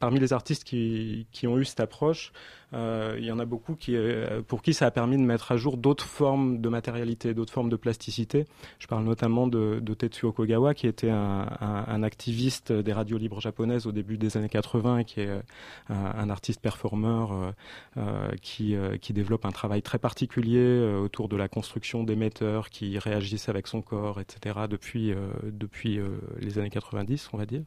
parmi 0.00 0.18
les 0.18 0.32
artistes 0.32 0.64
qui, 0.64 1.26
qui 1.30 1.46
ont 1.46 1.58
eu 1.58 1.66
cette 1.66 1.80
approche, 1.80 2.32
il 2.72 3.24
y 3.24 3.32
en 3.32 3.38
a 3.38 3.44
beaucoup 3.44 3.74
qui, 3.74 3.96
euh, 3.96 4.42
pour 4.42 4.62
qui 4.62 4.74
ça 4.74 4.86
a 4.86 4.90
permis 4.90 5.16
de 5.16 5.22
mettre 5.22 5.52
à 5.52 5.56
jour 5.56 5.76
d'autres 5.76 6.04
formes 6.04 6.60
de 6.60 6.68
matérialité, 6.68 7.34
d'autres 7.34 7.52
formes 7.52 7.70
de 7.70 7.76
plasticité. 7.76 8.44
Je 8.78 8.86
parle 8.86 9.04
notamment 9.04 9.46
de, 9.46 9.78
de 9.80 9.94
Tetsuo 9.94 10.32
qui 10.74 10.86
était 10.86 11.10
un, 11.10 12.02
activiste 12.02 12.72
des 12.72 12.92
radios 12.92 13.18
libres 13.18 13.40
japonaises 13.40 13.86
au 13.86 13.92
début 13.92 14.18
des 14.18 14.36
années 14.36 14.48
80 14.48 14.98
et 14.98 15.04
qui 15.04 15.20
est 15.20 15.28
euh, 15.28 15.40
un, 15.88 16.30
artiste 16.30 16.60
performeur 16.60 17.32
euh, 17.32 17.52
euh, 17.96 18.30
qui, 18.42 18.74
euh, 18.74 18.96
développe 19.10 19.46
un 19.46 19.52
travail 19.52 19.82
très 19.82 19.98
particulier 19.98 20.58
euh, 20.58 20.98
autour 20.98 21.28
de 21.28 21.36
la 21.36 21.48
construction 21.48 22.04
d'émetteurs 22.04 22.70
qui 22.70 22.98
réagissent 22.98 23.48
avec 23.48 23.66
son 23.66 23.82
corps, 23.82 24.20
etc. 24.20 24.66
depuis, 24.68 25.12
euh, 25.12 25.28
depuis 25.44 25.98
euh, 25.98 26.18
les 26.40 26.58
années 26.58 26.70
90, 26.70 27.30
on 27.32 27.38
va 27.38 27.46
dire, 27.46 27.62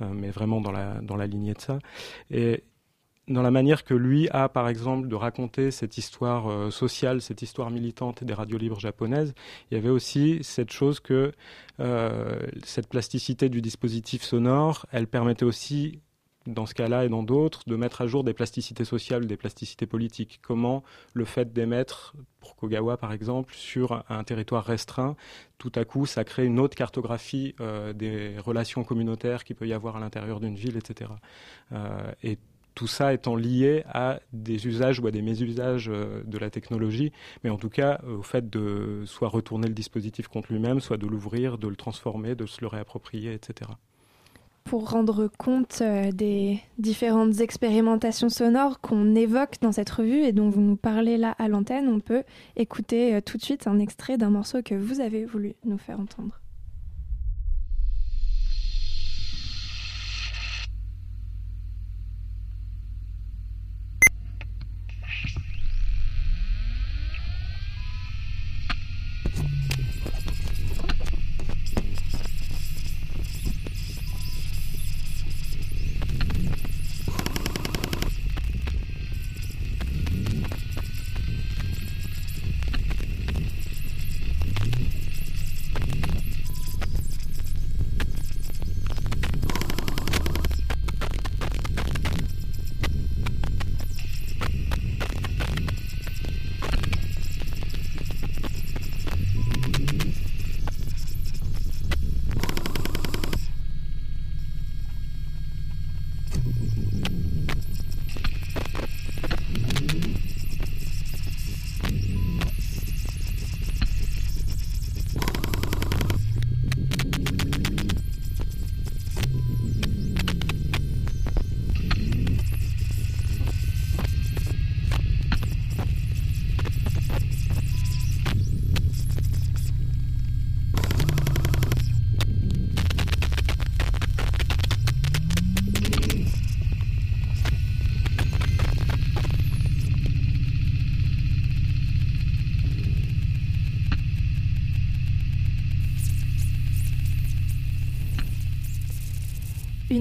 euh, 0.00 0.06
mais 0.12 0.30
vraiment 0.30 0.60
dans 0.60 0.72
la, 0.72 1.00
dans 1.00 1.16
la 1.16 1.26
lignée 1.26 1.54
de 1.54 1.60
ça. 1.60 1.78
Dans 3.28 3.42
la 3.42 3.50
manière 3.50 3.84
que 3.84 3.94
lui 3.94 4.28
a, 4.30 4.48
par 4.48 4.68
exemple, 4.68 5.08
de 5.08 5.14
raconter 5.14 5.70
cette 5.70 5.96
histoire 5.96 6.50
euh, 6.50 6.70
sociale, 6.70 7.20
cette 7.20 7.42
histoire 7.42 7.70
militante 7.70 8.24
des 8.24 8.34
radios 8.34 8.58
libres 8.58 8.80
japonaises, 8.80 9.34
il 9.70 9.74
y 9.74 9.78
avait 9.78 9.90
aussi 9.90 10.40
cette 10.42 10.72
chose 10.72 10.98
que 10.98 11.32
euh, 11.80 12.40
cette 12.64 12.88
plasticité 12.88 13.48
du 13.48 13.62
dispositif 13.62 14.22
sonore, 14.22 14.86
elle 14.90 15.06
permettait 15.06 15.44
aussi 15.44 16.00
dans 16.46 16.66
ce 16.66 16.74
cas-là 16.74 17.04
et 17.04 17.08
dans 17.08 17.22
d'autres, 17.22 17.62
de 17.68 17.76
mettre 17.76 18.00
à 18.00 18.08
jour 18.08 18.24
des 18.24 18.34
plasticités 18.34 18.84
sociales, 18.84 19.28
des 19.28 19.36
plasticités 19.36 19.86
politiques. 19.86 20.40
Comment 20.42 20.82
le 21.14 21.24
fait 21.24 21.52
d'émettre, 21.52 22.16
pour 22.40 22.56
Kogawa 22.56 22.96
par 22.96 23.12
exemple, 23.12 23.54
sur 23.54 24.02
un 24.08 24.24
territoire 24.24 24.64
restreint, 24.64 25.14
tout 25.58 25.70
à 25.76 25.84
coup, 25.84 26.04
ça 26.04 26.24
crée 26.24 26.44
une 26.44 26.58
autre 26.58 26.74
cartographie 26.74 27.54
euh, 27.60 27.92
des 27.92 28.36
relations 28.40 28.82
communautaires 28.82 29.44
qu'il 29.44 29.54
peut 29.54 29.68
y 29.68 29.72
avoir 29.72 29.94
à 29.94 30.00
l'intérieur 30.00 30.40
d'une 30.40 30.56
ville, 30.56 30.76
etc. 30.76 31.12
Et 32.24 32.38
tout 32.74 32.86
ça 32.86 33.12
étant 33.12 33.36
lié 33.36 33.84
à 33.86 34.20
des 34.32 34.66
usages 34.66 35.00
ou 35.00 35.06
à 35.06 35.10
des 35.10 35.22
mésusages 35.22 35.88
euh, 35.88 36.22
de 36.24 36.38
la 36.38 36.50
technologie, 36.50 37.12
mais 37.44 37.50
en 37.50 37.56
tout 37.56 37.68
cas 37.68 38.00
euh, 38.04 38.18
au 38.18 38.22
fait 38.22 38.48
de 38.48 39.02
soit 39.06 39.28
retourner 39.28 39.68
le 39.68 39.74
dispositif 39.74 40.28
contre 40.28 40.52
lui-même, 40.52 40.80
soit 40.80 40.96
de 40.96 41.06
l'ouvrir, 41.06 41.58
de 41.58 41.68
le 41.68 41.76
transformer, 41.76 42.34
de 42.34 42.46
se 42.46 42.60
le 42.60 42.66
réapproprier, 42.66 43.32
etc. 43.32 43.70
pour 44.64 44.90
rendre 44.90 45.28
compte 45.38 45.80
euh, 45.82 46.12
des 46.12 46.60
différentes 46.78 47.40
expérimentations 47.40 48.28
sonores 48.28 48.80
qu'on 48.80 49.14
évoque 49.14 49.56
dans 49.60 49.72
cette 49.72 49.90
revue 49.90 50.22
et 50.22 50.32
dont 50.32 50.50
vous 50.50 50.60
nous 50.60 50.76
parlez 50.76 51.16
là 51.16 51.34
à 51.38 51.48
l'antenne, 51.48 51.88
on 51.88 52.00
peut 52.00 52.22
écouter 52.56 53.20
tout 53.22 53.36
de 53.36 53.42
suite 53.42 53.66
un 53.66 53.78
extrait 53.78 54.18
d'un 54.18 54.30
morceau 54.30 54.62
que 54.62 54.74
vous 54.74 55.00
avez 55.00 55.24
voulu 55.24 55.54
nous 55.64 55.78
faire 55.78 55.98
entendre. 55.98 56.41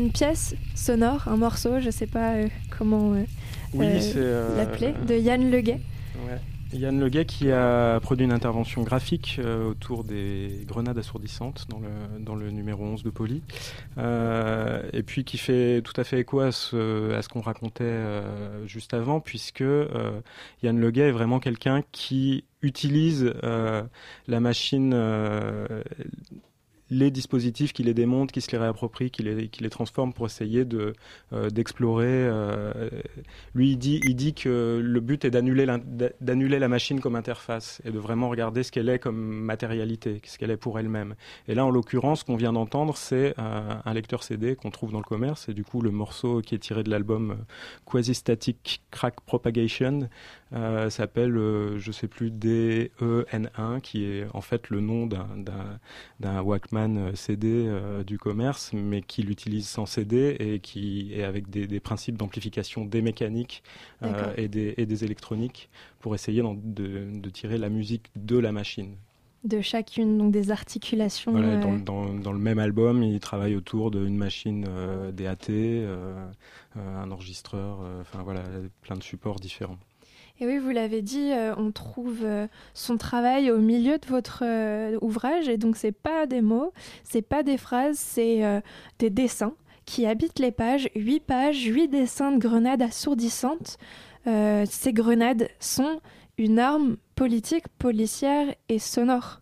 Une 0.02 0.12
pièce 0.12 0.56
sonore, 0.76 1.28
un 1.28 1.38
morceau, 1.38 1.80
je 1.80 1.90
sais 1.90 2.08
pas 2.08 2.34
euh, 2.36 2.48
comment 2.78 3.14
euh, 3.14 3.24
Oui, 3.74 3.88
euh, 4.16 4.58
l'appeler, 4.58 4.94
de 5.08 5.16
Yann 5.16 5.50
Leguet. 5.52 5.80
Ouais. 6.28 6.40
Yann 6.74 7.00
Leguet 7.02 7.26
qui 7.26 7.52
a 7.52 8.00
produit 8.00 8.26
une 8.26 8.32
intervention 8.32 8.84
graphique 8.84 9.40
euh, 9.40 9.72
autour 9.72 10.06
des 10.06 10.64
grenades 10.66 10.98
assourdissantes 10.98 11.66
dans 11.70 11.80
le, 11.80 11.90
dans 12.24 12.36
le 12.36 12.50
numéro 12.50 12.84
11 12.86 13.04
de 13.04 13.10
Poli, 13.10 13.44
Euh, 13.98 14.82
et 14.94 15.04
puis 15.04 15.26
qui 15.26 15.38
fait 15.38 15.82
tout 15.82 15.94
à 16.00 16.04
fait 16.06 16.20
écho 16.22 16.40
à 16.40 16.52
ce, 16.54 17.12
à 17.14 17.22
ce 17.22 17.28
qu'on 17.30 17.42
racontait 17.42 17.84
euh, 17.84 18.66
juste 18.68 18.94
avant, 18.94 19.20
puisque 19.20 19.64
Yann 20.64 20.80
Leguet 20.80 21.10
est 21.10 21.12
vraiment 21.12 21.40
quelqu'un 21.40 21.84
qui 21.92 22.46
utilise 22.62 23.34
la 23.44 24.40
machine, 24.40 24.94
les 26.92 27.10
dispositifs, 27.10 27.74
qui 27.74 27.82
les 27.84 27.96
démonte, 27.96 28.32
qui 28.32 28.42
se 28.42 28.52
les 28.52 28.60
réapproprie, 28.60 29.10
qui 29.10 29.24
les, 29.24 29.48
qui 29.48 29.64
les 29.64 29.70
transforme 29.72 30.14
pour 30.14 30.28
essayer 30.28 30.66
de, 30.66 30.94
euh, 31.34 31.50
d'explorer. 31.50 32.06
euh, 32.08 32.90
lui, 33.56 33.72
il 33.72 33.78
dit, 33.78 34.00
il 34.04 34.16
dit 34.16 34.34
que 34.34 34.80
le 34.84 35.00
but 35.00 35.26
est 35.26 35.32
d'annuler, 35.32 35.66
l'in- 35.66 35.82
d'annuler 36.22 36.60
la 36.60 36.68
machine 36.68 37.00
comme 37.00 37.16
interface 37.16 37.82
et 37.86 37.92
de 37.92 37.98
vraiment 37.98 38.30
regarder 38.30 38.62
ce 38.64 38.72
qu'elle 38.72 38.90
est 38.90 39.00
comme 39.00 39.18
matérialité, 39.18 40.22
ce 40.26 40.38
qu'elle 40.38 40.52
est 40.52 40.58
pour 40.58 40.78
elle-même. 40.78 41.16
Et 41.48 41.56
là, 41.56 41.66
en 41.66 41.72
l'occurrence, 41.72 42.20
ce 42.20 42.26
qu'on 42.26 42.36
vient 42.36 42.54
d'entendre, 42.54 42.96
c'est 42.98 43.34
euh, 43.40 43.74
un 43.86 43.94
lecteur 43.94 44.22
CD 44.24 44.56
qu'on 44.56 44.70
trouve 44.70 44.92
dans 44.92 45.00
le 45.00 45.06
commerce. 45.06 45.48
Et 45.50 45.54
du 45.54 45.64
coup, 45.64 45.82
le 45.82 45.92
morceau 45.92 46.42
qui 46.42 46.56
est 46.56 46.60
tiré 46.60 46.84
de 46.84 46.90
l'album 46.90 47.38
Quasi 47.90 48.14
Static 48.14 48.82
Crack 48.92 49.22
Propagation 49.22 50.10
s'appelle, 50.90 51.34
je 51.78 51.92
sais 51.94 52.08
plus, 52.10 52.30
DEN1, 52.30 53.80
qui 53.82 54.04
est 54.04 54.26
en 54.34 54.42
fait 54.42 54.70
le 54.70 54.82
nom 54.82 55.06
d'un, 55.08 55.28
d'un, 55.38 55.80
d'un 56.20 56.42
euh, 56.90 57.16
CD 57.16 57.48
euh, 57.68 58.04
du 58.04 58.18
commerce, 58.18 58.72
mais 58.74 59.02
qui 59.02 59.24
l'utilise 59.24 59.68
sans 59.68 59.86
CD 59.86 60.36
et 60.40 60.60
qui 60.60 61.12
est 61.14 61.24
avec 61.24 61.50
des, 61.50 61.68
des 61.68 61.80
principes 61.80 62.18
d'amplification 62.18 62.86
des 62.86 63.02
mécaniques 63.02 63.64
euh, 64.04 64.34
et, 64.38 64.48
des, 64.48 64.74
et 64.78 64.86
des 64.86 65.04
électroniques 65.04 65.70
pour 66.00 66.16
essayer 66.16 66.42
de, 66.42 67.20
de 67.20 67.30
tirer 67.30 67.58
la 67.58 67.70
musique 67.70 68.12
de 68.16 68.38
la 68.38 68.52
machine. 68.52 68.96
de 69.44 69.60
chacune, 69.62 70.18
donc 70.18 70.32
des 70.32 70.52
articulations. 70.52 71.32
Voilà, 71.32 71.58
dans, 71.58 71.78
dans- 71.78 72.14
dans 72.14 72.32
le 72.34 72.40
même 72.40 72.60
album, 72.60 73.02
il 73.04 73.20
travaille 73.20 73.56
autour 73.56 73.90
d'une 73.92 74.16
machine 74.18 74.66
euh, 74.70 75.12
DAT, 75.12 75.50
euh, 75.50 76.26
un 76.76 77.10
enregistreur, 77.12 77.80
euh, 77.82 78.02
enfin 78.02 78.22
voilà, 78.24 78.44
plein 78.82 78.96
de 78.96 79.04
supports 79.04 79.40
différents. 79.40 79.78
Et 80.42 80.48
oui, 80.48 80.58
vous 80.58 80.72
l'avez 80.72 81.04
dit, 81.04 81.32
euh, 81.34 81.54
on 81.56 81.72
trouve 81.72 82.22
euh, 82.24 82.48
son 82.74 82.98
travail 82.98 83.52
au 83.52 83.60
milieu 83.60 84.00
de 84.00 84.08
votre 84.08 84.42
euh, 84.44 84.98
ouvrage, 85.00 85.48
et 85.48 85.58
donc 85.58 85.78
c'est 85.78 85.92
pas 85.92 86.26
des 86.26 86.42
mots, 86.42 86.74
c'est 87.04 87.22
pas 87.22 87.44
des 87.44 87.60
phrases, 87.60 88.00
c'est 88.00 88.42
des 88.98 89.12
dessins 89.12 89.54
qui 89.86 90.08
habitent 90.08 90.40
les 90.40 90.52
pages. 90.52 90.90
Huit 90.96 91.20
pages, 91.20 91.64
huit 91.66 91.90
dessins 91.90 92.32
de 92.32 92.40
grenades 92.40 92.82
assourdissantes. 92.82 93.78
Ces 94.26 94.94
grenades 94.94 95.48
sont 95.60 96.02
une 96.40 96.58
arme 96.58 96.98
politique, 97.16 97.68
policière 97.78 98.48
et 98.68 98.80
sonore. 98.80 99.41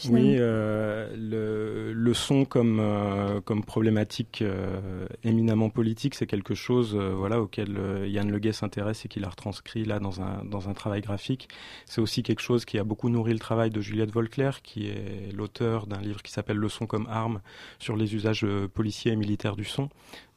Finalement. 0.00 0.28
Oui, 0.28 0.36
euh, 0.38 1.08
le, 1.16 1.92
le 1.92 2.14
son 2.14 2.44
comme, 2.44 2.78
euh, 2.80 3.40
comme 3.40 3.64
problématique 3.64 4.42
euh, 4.42 5.06
éminemment 5.24 5.70
politique, 5.70 6.14
c'est 6.14 6.26
quelque 6.26 6.54
chose 6.54 6.94
voilà, 6.96 7.40
auquel 7.40 7.78
Yann 8.06 8.30
Leguet 8.30 8.52
s'intéresse 8.52 9.04
et 9.04 9.08
qu'il 9.08 9.24
a 9.24 9.28
retranscrit 9.28 9.84
là 9.84 9.98
dans 9.98 10.20
un, 10.20 10.44
dans 10.44 10.68
un 10.68 10.74
travail 10.74 11.00
graphique. 11.00 11.48
C'est 11.86 12.00
aussi 12.00 12.22
quelque 12.22 12.42
chose 12.42 12.64
qui 12.64 12.78
a 12.78 12.84
beaucoup 12.84 13.08
nourri 13.08 13.32
le 13.32 13.38
travail 13.38 13.70
de 13.70 13.80
Juliette 13.80 14.10
Volclair, 14.10 14.62
qui 14.62 14.88
est 14.88 15.32
l'auteur 15.32 15.86
d'un 15.86 16.00
livre 16.00 16.22
qui 16.22 16.32
s'appelle 16.32 16.56
Le 16.56 16.68
son 16.68 16.86
comme 16.86 17.06
arme 17.08 17.40
sur 17.78 17.96
les 17.96 18.14
usages 18.14 18.46
policiers 18.74 19.12
et 19.12 19.16
militaires 19.16 19.56
du 19.56 19.64
son. 19.64 19.88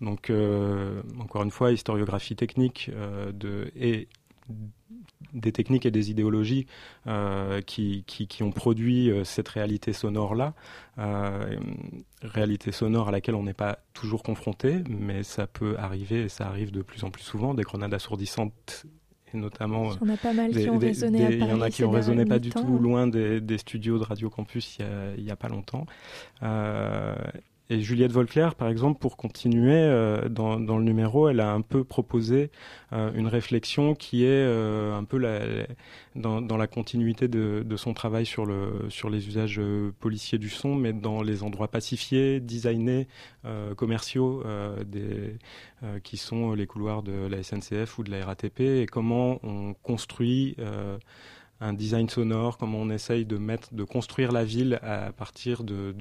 Donc, 0.04 0.30
euh, 0.30 1.02
encore 1.20 1.44
une 1.44 1.52
fois, 1.52 1.72
historiographie 1.72 2.36
technique 2.36 2.92
euh, 2.94 3.32
de, 3.32 3.72
et 3.76 4.08
des 5.34 5.52
techniques 5.52 5.86
et 5.86 5.92
des 5.92 6.12
idéologies 6.12 6.68
euh, 7.08 7.62
qui, 7.62 8.04
qui, 8.06 8.28
qui 8.28 8.44
ont 8.44 8.52
produit 8.52 9.10
euh, 9.10 9.24
cette 9.24 9.48
réalité 9.50 9.94
sonore-là, 9.94 10.54
euh, 11.00 11.56
réalité 12.22 12.72
sonore 12.72 13.08
à 13.08 13.12
laquelle 13.12 13.36
on 13.36 13.44
n'est 13.44 13.54
pas 13.54 13.80
toujours 13.94 14.22
confronté, 14.24 14.84
mais 14.90 15.24
ça 15.24 15.48
peut 15.48 15.76
arriver 15.80 16.24
et 16.24 16.30
ça 16.30 16.48
arrive 16.48 16.72
de 16.72 16.82
plus 16.82 17.04
en 17.04 17.10
plus 17.10 17.24
souvent, 17.24 17.54
des 17.54 17.64
grenades 17.64 17.94
assourdissantes 17.94 18.86
et 19.34 19.38
notamment... 19.38 19.92
Il 19.94 20.08
y 20.08 20.12
en 20.12 20.14
a 20.14 20.18
pas 20.18 20.34
mal 20.34 20.52
qui 20.52 20.70
ont 20.70 20.78
résonné 20.78 21.26
à 21.26 21.30
des- 21.30 21.36
Il 21.38 21.48
y 21.48 21.52
en 21.52 21.62
a 21.62 21.70
qui 21.72 21.84
ont 21.84 21.90
résonné 21.92 22.26
pas 22.26 22.40
du 22.40 22.50
tout 22.52 22.78
loin 22.78 23.08
des, 23.08 23.42
des 23.42 23.58
studios 23.58 23.98
de 23.98 24.04
Radio 24.04 24.30
Campus 24.30 24.78
il 24.78 24.82
y 24.84 24.86
a, 24.86 25.16
il 25.18 25.24
y 25.24 25.32
a 25.32 25.36
pas 25.36 25.48
longtemps. 25.50 25.86
Euh, 26.44 27.16
et 27.70 27.82
Juliette 27.82 28.12
Volclair, 28.12 28.56
par 28.56 28.68
exemple, 28.68 29.00
pour 29.00 29.16
continuer 29.16 29.74
euh, 29.74 30.28
dans, 30.28 30.58
le 30.58 30.84
numéro, 30.84 31.30
elle 31.30 31.40
a 31.40 31.52
un 31.54 31.62
peu 31.62 31.86
proposé 31.86 32.52
euh, 32.92 33.12
une 33.14 33.28
réflexion 33.28 33.96
qui 33.96 34.26
est 34.26 34.28
euh, 34.28 34.94
un 34.98 35.06
peu 35.06 35.18
dans, 36.16 36.58
la 36.58 36.68
continuité 36.68 37.30
de, 37.30 37.76
son 37.78 37.94
travail 37.94 38.26
sur, 38.26 38.46
le, 38.46 38.90
sur 38.90 39.10
les 39.10 39.28
usages 39.30 39.62
policiers 40.02 40.40
du 40.40 40.50
son, 40.50 40.76
mais 40.76 40.92
dans 40.92 41.24
les 41.24 41.42
endroits 41.42 41.70
pacifiés, 41.70 42.42
designés, 42.42 43.08
commerciaux, 43.78 44.44
qui 46.04 46.18
sont 46.18 46.54
les 46.54 46.68
couloirs 46.68 47.02
de 47.02 47.28
la 47.28 47.42
SNCF 47.44 47.98
ou 47.98 48.04
de 48.04 48.12
la 48.12 48.26
RATP, 48.26 48.60
et 48.60 48.86
comment 48.86 49.40
on 49.44 49.74
construit 49.74 50.56
un 51.60 51.74
design 51.74 52.10
sonore, 52.10 52.58
comment 52.58 52.80
on 52.80 52.90
essaye 52.90 53.26
de 53.26 53.38
mettre, 53.38 53.74
de 53.74 53.84
construire 53.84 54.32
la 54.32 54.44
ville 54.44 54.80
à 54.84 55.12
partir 55.14 55.64
de 55.64 55.94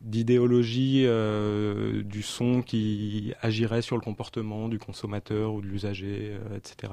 d'idéologie 0.00 1.04
euh, 1.06 2.02
du 2.02 2.22
son 2.22 2.62
qui 2.62 3.32
agirait 3.40 3.82
sur 3.82 3.96
le 3.96 4.02
comportement 4.02 4.68
du 4.68 4.78
consommateur 4.78 5.54
ou 5.54 5.62
de 5.62 5.66
l'usager, 5.66 6.32
euh, 6.32 6.56
etc. 6.56 6.92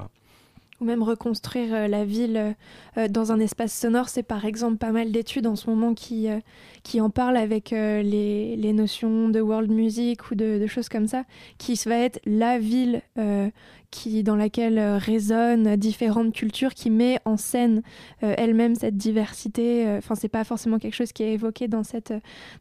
Ou 0.80 0.84
même 0.84 1.02
reconstruire 1.02 1.72
euh, 1.72 1.88
la 1.88 2.04
ville 2.04 2.54
euh, 2.98 3.08
dans 3.08 3.32
un 3.32 3.40
espace 3.40 3.72
sonore. 3.72 4.08
C'est 4.10 4.22
par 4.22 4.44
exemple 4.44 4.76
pas 4.76 4.92
mal 4.92 5.10
d'études 5.10 5.46
en 5.46 5.56
ce 5.56 5.70
moment 5.70 5.94
qui, 5.94 6.28
euh, 6.28 6.38
qui 6.82 7.00
en 7.00 7.08
parlent 7.08 7.38
avec 7.38 7.72
euh, 7.72 8.02
les, 8.02 8.56
les 8.56 8.72
notions 8.74 9.30
de 9.30 9.40
world 9.40 9.70
music 9.70 10.30
ou 10.30 10.34
de, 10.34 10.58
de 10.58 10.66
choses 10.66 10.90
comme 10.90 11.06
ça, 11.06 11.24
qui 11.56 11.80
va 11.86 11.96
être 11.98 12.20
la 12.26 12.58
ville 12.58 13.00
euh, 13.18 13.50
qui, 13.90 14.22
dans 14.22 14.36
laquelle 14.36 14.78
euh, 14.78 14.98
résonnent 14.98 15.76
différentes 15.76 16.34
cultures, 16.34 16.74
qui 16.74 16.90
met 16.90 17.20
en 17.24 17.38
scène 17.38 17.82
euh, 18.22 18.34
elle-même 18.36 18.74
cette 18.74 18.96
diversité. 18.98 19.86
Euh, 19.86 19.96
Enfin, 19.98 20.14
c'est 20.14 20.28
pas 20.28 20.44
forcément 20.44 20.78
quelque 20.78 20.94
chose 20.94 21.12
qui 21.12 21.22
est 21.22 21.32
évoqué 21.32 21.68
dans 21.68 21.84
cette, 21.84 22.12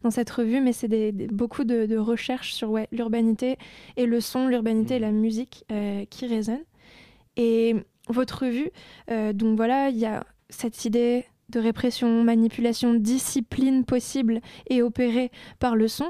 dans 0.04 0.10
cette 0.12 0.30
revue, 0.30 0.62
mais 0.62 0.71
c'est 0.71 0.88
des, 0.88 1.12
des- 1.12 1.28
beaucoup 1.28 1.65
de, 1.65 1.86
de 1.86 1.97
recherches 1.97 2.54
sur 2.54 2.69
ouais, 2.71 2.88
l'urbanité 2.93 3.58
et 3.97 4.06
le 4.06 4.21
son, 4.21 4.47
l'urbanité 4.47 4.95
et 4.95 4.99
la 4.99 5.12
musique 5.12 5.65
euh, 5.71 6.06
qui 6.10 6.28
résonnent. 6.28 6.63
Et 7.38 7.75
votre 8.07 8.45
revue, 8.45 8.71
euh, 9.11 9.33
donc 9.33 9.57
voilà, 9.57 9.89
il 9.89 9.97
y 9.97 10.05
a 10.05 10.25
cette 10.49 10.85
idée 10.85 11.25
de 11.49 11.59
répression, 11.59 12.23
manipulation, 12.23 12.95
discipline 12.95 13.85
possible 13.85 14.41
et 14.67 14.81
opérée 14.81 15.31
par 15.59 15.75
le 15.75 15.87
son. 15.87 16.07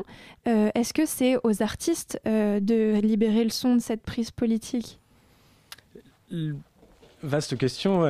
Euh, 0.48 0.70
Est-ce 0.76 0.94
que 0.94 1.06
c'est 1.06 1.36
aux 1.44 1.62
artistes 1.62 2.20
euh, 2.26 2.60
de 2.62 3.00
libérer 3.02 3.44
le 3.44 3.50
son 3.50 3.76
de 3.76 3.82
cette 3.82 4.02
prise 4.02 4.32
politique? 4.32 5.00
Vaste 7.22 7.58
question, 7.58 8.04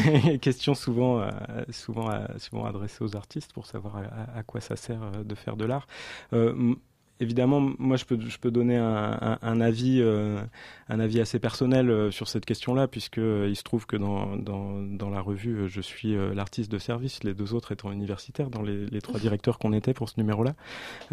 question 0.40 0.74
souvent, 0.74 1.28
souvent, 1.70 2.10
souvent 2.38 2.64
adressée 2.64 3.02
aux 3.02 3.16
artistes 3.16 3.52
pour 3.52 3.66
savoir 3.66 4.02
à, 4.34 4.42
quoi 4.42 4.60
ça 4.60 4.76
sert 4.76 5.24
de 5.24 5.34
faire 5.34 5.56
de 5.56 5.64
l'art. 5.64 5.86
Évidemment, 7.20 7.60
moi, 7.78 7.96
je 7.96 8.04
peux, 8.06 8.18
je 8.18 8.38
peux 8.38 8.50
donner 8.50 8.76
un, 8.76 9.18
un- 9.20 9.38
un 9.42 9.60
avis, 9.60 10.00
euh, 10.00 10.40
un 10.88 11.00
avis 11.00 11.20
assez 11.20 11.38
personnel 11.38 11.90
euh, 11.90 12.10
sur 12.10 12.28
cette 12.28 12.46
question-là, 12.46 12.88
puisque 12.88 13.18
euh, 13.18 13.46
il 13.48 13.56
se 13.56 13.62
trouve 13.62 13.86
que 13.86 13.96
dans, 13.96 14.36
dans, 14.36 14.80
dans 14.80 15.10
la 15.10 15.20
revue, 15.20 15.68
je 15.68 15.80
suis 15.82 16.16
l'artiste 16.34 16.72
de 16.72 16.78
service, 16.78 17.22
les 17.22 17.34
deux 17.34 17.52
autres 17.54 17.72
étant 17.72 17.92
universitaires, 17.92 18.48
dans 18.50 18.62
les, 18.62 18.86
les 18.86 19.00
trois 19.02 19.20
directeurs 19.20 19.58
qu'on 19.58 19.72
était 19.74 19.92
pour 19.94 20.08
ce 20.08 20.14
numéro-là. 20.18 20.54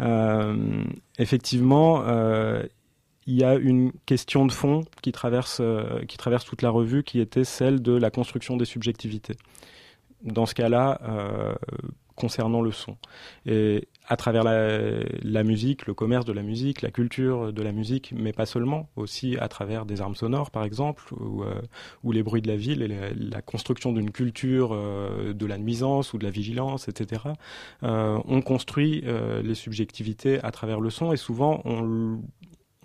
Euh, 0.00 0.82
effectivement. 1.18 2.02
euh, 2.06 2.62
il 3.30 3.34
y 3.34 3.44
a 3.44 3.56
une 3.56 3.92
question 4.06 4.46
de 4.46 4.52
fond 4.52 4.84
qui 5.02 5.12
traverse, 5.12 5.58
euh, 5.60 6.02
qui 6.06 6.16
traverse 6.16 6.46
toute 6.46 6.62
la 6.62 6.70
revue, 6.70 7.02
qui 7.02 7.20
était 7.20 7.44
celle 7.44 7.82
de 7.82 7.92
la 7.92 8.10
construction 8.10 8.56
des 8.56 8.64
subjectivités. 8.64 9.34
Dans 10.22 10.46
ce 10.46 10.54
cas-là, 10.54 10.98
euh, 11.06 11.54
concernant 12.14 12.62
le 12.62 12.72
son. 12.72 12.96
Et 13.44 13.86
à 14.08 14.16
travers 14.16 14.42
la, 14.42 15.04
la 15.22 15.44
musique, 15.44 15.86
le 15.86 15.94
commerce 15.94 16.24
de 16.24 16.32
la 16.32 16.42
musique, 16.42 16.82
la 16.82 16.90
culture 16.90 17.52
de 17.52 17.62
la 17.62 17.72
musique, 17.72 18.12
mais 18.16 18.32
pas 18.32 18.46
seulement, 18.46 18.88
aussi 18.96 19.36
à 19.38 19.48
travers 19.48 19.84
des 19.84 20.00
armes 20.00 20.14
sonores, 20.14 20.50
par 20.50 20.64
exemple, 20.64 21.12
ou, 21.14 21.42
euh, 21.42 21.60
ou 22.04 22.12
les 22.12 22.22
bruits 22.22 22.42
de 22.42 22.48
la 22.48 22.56
ville 22.56 22.82
et 22.82 22.88
la, 22.88 23.42
construction 23.42 23.92
d'une 23.92 24.10
culture 24.10 24.70
euh, 24.72 25.32
de 25.32 25.46
la 25.46 25.58
nuisance 25.58 26.12
ou 26.12 26.18
de 26.18 26.24
la 26.24 26.30
vigilance, 26.30 26.88
etc. 26.88 27.22
Euh, 27.82 28.18
on 28.26 28.40
construit 28.40 29.02
euh, 29.06 29.42
les 29.42 29.54
subjectivités 29.54 30.42
à 30.42 30.50
travers 30.50 30.80
le 30.80 30.90
son 30.90 31.12
et 31.12 31.16
souvent 31.16 31.60
on, 31.64 32.20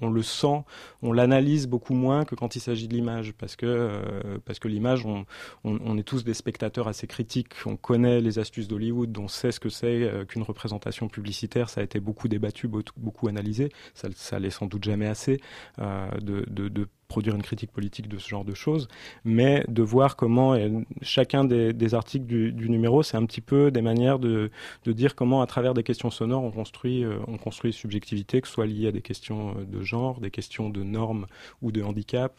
on 0.02 0.10
le 0.10 0.22
sent, 0.22 0.64
on 1.02 1.12
l'analyse 1.12 1.68
beaucoup 1.68 1.94
moins 1.94 2.26
que 2.26 2.36
quand 2.36 2.56
il 2.56 2.60
s'agit 2.60 2.88
de 2.88 2.94
l'image, 2.94 3.34
parce 3.34 3.56
que, 3.56 3.66
euh, 3.66 4.38
que 4.60 4.68
l'image, 4.68 5.06
on, 5.06 5.26
on, 5.64 5.98
est 5.98 6.04
tous 6.04 6.24
des 6.24 6.34
spectateurs 6.34 6.88
assez 6.88 7.08
critiques, 7.08 7.54
on 7.66 7.76
connaît 7.76 8.22
les 8.22 8.40
astuces 8.40 8.68
d'Hollywood, 8.68 9.18
on 9.18 9.28
sait 9.28 9.52
ce 9.52 9.60
que 9.60 9.70
c'est 9.70 10.04
euh, 10.04 10.26
qu'une 10.26 10.44
représentation 10.44 11.08
publicitaire, 11.08 11.70
ça 11.70 11.82
a 11.82 11.84
été 11.84 12.00
beaucoup 12.00 12.28
débattu, 12.28 12.68
beaucoup 12.68 13.28
analysé, 13.28 13.72
ça, 13.94 14.10
ça 14.16 14.40
l'est 14.40 14.50
sans 14.50 14.66
doute 14.66 14.84
jamais 14.84 15.08
assez 15.08 15.40
euh, 15.80 16.10
de 16.20 16.88
produire 17.14 17.36
une 17.36 17.44
critique 17.44 17.72
politique 17.72 18.08
de 18.08 18.18
ce 18.18 18.28
genre 18.28 18.44
de 18.44 18.56
choses, 18.56 18.88
mais 19.24 19.64
de 19.68 19.84
voir 19.84 20.16
comment 20.16 20.58
chacun 21.04 21.46
des, 21.46 21.94
articles 21.94 22.26
du, 22.26 22.70
numéro, 22.72 23.04
c'est 23.04 23.18
un 23.18 23.26
petit 23.28 23.42
peu 23.42 23.70
des 23.70 23.84
manières 23.84 24.18
de, 24.18 24.50
dire 24.88 25.14
comment, 25.14 25.44
à 25.44 25.46
travers 25.46 25.76
des 25.76 25.84
questions 25.84 26.10
sonores, 26.10 26.44
on 26.44 26.50
construit, 26.50 27.04
euh, 27.04 27.20
on 27.28 27.38
construit 27.38 27.72
subjectivité, 27.72 28.42
que 28.42 28.48
ce 28.48 28.54
soit 28.56 28.66
lié 28.66 28.88
à 28.88 28.92
des 28.92 29.04
questions 29.04 29.56
euh, 29.60 29.64
de 29.64 29.84
genre, 29.84 30.20
des 30.22 30.32
questions 30.32 30.72
de 30.72 30.82
normes 30.82 31.28
ou 31.62 31.72
de 31.72 31.84
handicap, 31.84 32.34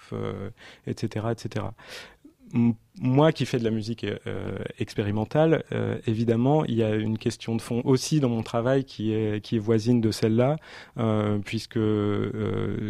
etc., 0.89 1.27
euh, 1.27 1.31
etc 1.31 1.67
moi 3.01 3.33
qui 3.33 3.47
fais 3.47 3.59
de 3.59 3.65
la 3.65 3.71
musique 3.71 4.05
euh, 4.05 4.59
expérimentale, 4.79 5.65
euh, 5.73 5.99
évidemment, 6.07 6.65
il 6.65 6.75
y 6.77 6.85
a 6.85 6.95
une 6.95 7.19
question 7.19 7.57
de 7.57 7.61
fond 7.61 7.83
aussi 7.85 8.21
dans 8.21 8.29
mon 8.29 8.45
travail 8.45 8.85
qui 8.85 9.13
est, 9.13 9.45
qui 9.45 9.57
est 9.57 9.59
voisine 9.59 10.01
de 10.01 10.13
celle-là, 10.13 10.57
euh, 10.99 11.39
puisque 11.45 11.81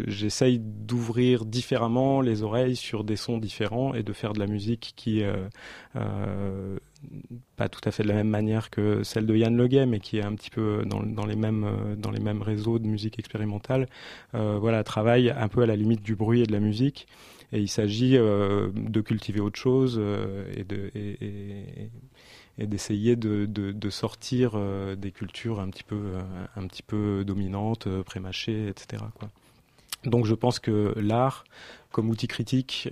j'essaye 0.07 0.59
d'ouvrir 0.59 1.45
différemment 1.45 2.21
les 2.21 2.43
oreilles 2.43 2.75
sur 2.75 3.03
des 3.03 3.15
sons 3.15 3.39
différents 3.39 3.95
et 3.95 4.03
de 4.03 4.13
faire 4.13 4.33
de 4.33 4.39
la 4.39 4.47
musique 4.47 4.93
qui 4.95 5.21
est 5.21 5.33
pas 7.55 7.69
tout 7.69 7.81
à 7.83 7.91
fait 7.91 8.03
de 8.03 8.07
la 8.07 8.15
même 8.15 8.29
manière 8.29 8.69
que 8.69 9.03
celle 9.03 9.25
de 9.25 9.35
Yann 9.35 9.55
Leguet, 9.55 9.85
mais 9.85 9.99
qui 9.99 10.17
est 10.17 10.23
un 10.23 10.35
petit 10.35 10.49
peu 10.49 10.83
dans, 10.85 11.01
dans 11.01 11.25
les, 11.25 11.35
mêmes, 11.35 11.95
dans 11.97 12.11
les 12.11 12.19
mêmes 12.19 12.41
réseaux 12.41 12.77
de 12.77 12.87
musique 12.87 13.17
expérimentale. 13.17 13.87
voilà, 14.33 14.83
travaille 14.83 15.31
un 15.31 15.47
peu 15.47 15.61
à 15.61 15.65
la 15.65 15.75
limite 15.75 16.03
du 16.03 16.15
bruit 16.15 16.41
et 16.41 16.45
de 16.45 16.51
la 16.51 16.59
musique. 16.59 17.07
Et 17.51 17.59
il 17.59 17.67
s'agit 17.67 18.17
euh, 18.17 18.69
de 18.73 19.01
cultiver 19.01 19.39
autre 19.39 19.59
chose 19.59 19.97
euh, 19.99 20.51
et 20.55 20.63
de 20.63 20.91
et, 20.95 22.67
d'essayer 22.67 23.17
de, 23.17 23.89
sortir 23.89 24.51
euh, 24.55 24.95
des 24.95 25.11
cultures 25.11 25.59
un 25.59 25.69
petit 25.69 25.83
peu 26.83 27.25
dominantes, 27.25 27.89
prémâchées, 28.03 28.69
etc. 28.69 29.03
Donc 30.05 30.25
je 30.25 30.33
pense 30.35 30.59
que 30.59 30.93
l'art, 30.97 31.43
comme 31.91 32.09
outil 32.09 32.27
critique 32.27 32.87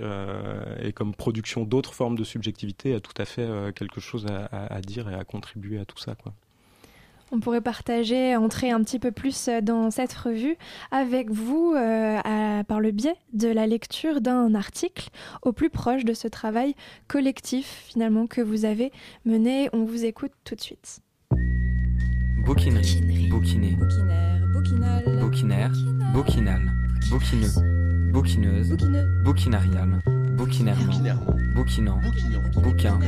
et 0.82 0.92
comme 0.92 1.14
production 1.14 1.64
d'autres 1.64 1.94
formes 1.94 2.18
de 2.18 2.26
subjectivité, 2.26 2.94
a 2.94 3.00
tout 3.00 3.14
à 3.18 3.24
fait 3.24 3.48
quelque 3.74 4.02
chose 4.02 4.26
à, 4.52 4.82
dire 4.82 5.10
et 5.10 5.14
à 5.14 5.24
contribuer 5.24 5.80
à 5.80 5.86
tout 5.86 5.98
ça. 5.98 6.16
On 7.34 7.40
pourrait 7.40 7.62
partager, 7.62 8.36
entrer 8.36 8.70
un 8.70 8.82
petit 8.84 9.00
peu 9.00 9.12
plus 9.12 9.48
euh, 9.48 9.60
dans 9.60 9.90
cette 9.90 10.14
revue 10.14 10.56
avec 10.92 11.32
vous 11.32 11.74
euh, 11.76 12.64
par 12.64 12.80
le 12.80 12.92
biais 12.92 13.16
de 13.34 13.48
la 13.48 13.66
lecture 13.66 14.22
d'un 14.22 14.54
article 14.54 15.10
au 15.42 15.52
plus 15.52 15.72
proche 15.72 16.06
de 16.06 16.14
ce 16.14 16.28
travail 16.28 16.76
collectif 17.08 17.86
finalement 17.88 18.28
que 18.28 18.42
vous 18.42 18.66
avez 18.66 18.92
mené. 19.26 19.70
On 19.74 19.84
vous 19.84 20.06
écoute 20.06 20.32
tout 20.46 20.56
de 20.56 20.62
suite. 20.62 21.00
Bouquinerie, 22.46 23.30
bouquiné, 23.30 23.72
bouquinaire, 23.72 24.48
bouquinal, 24.54 25.20
bouquinaire, 25.20 25.72
bouquinal, 26.14 26.62
bouquineux, 27.10 28.12
bouquineuse, 28.12 28.78
bouquinarial, 29.24 30.04
bouquinairement, 30.38 30.94
bouquinant, 31.56 32.00
bouquin, 32.62 33.00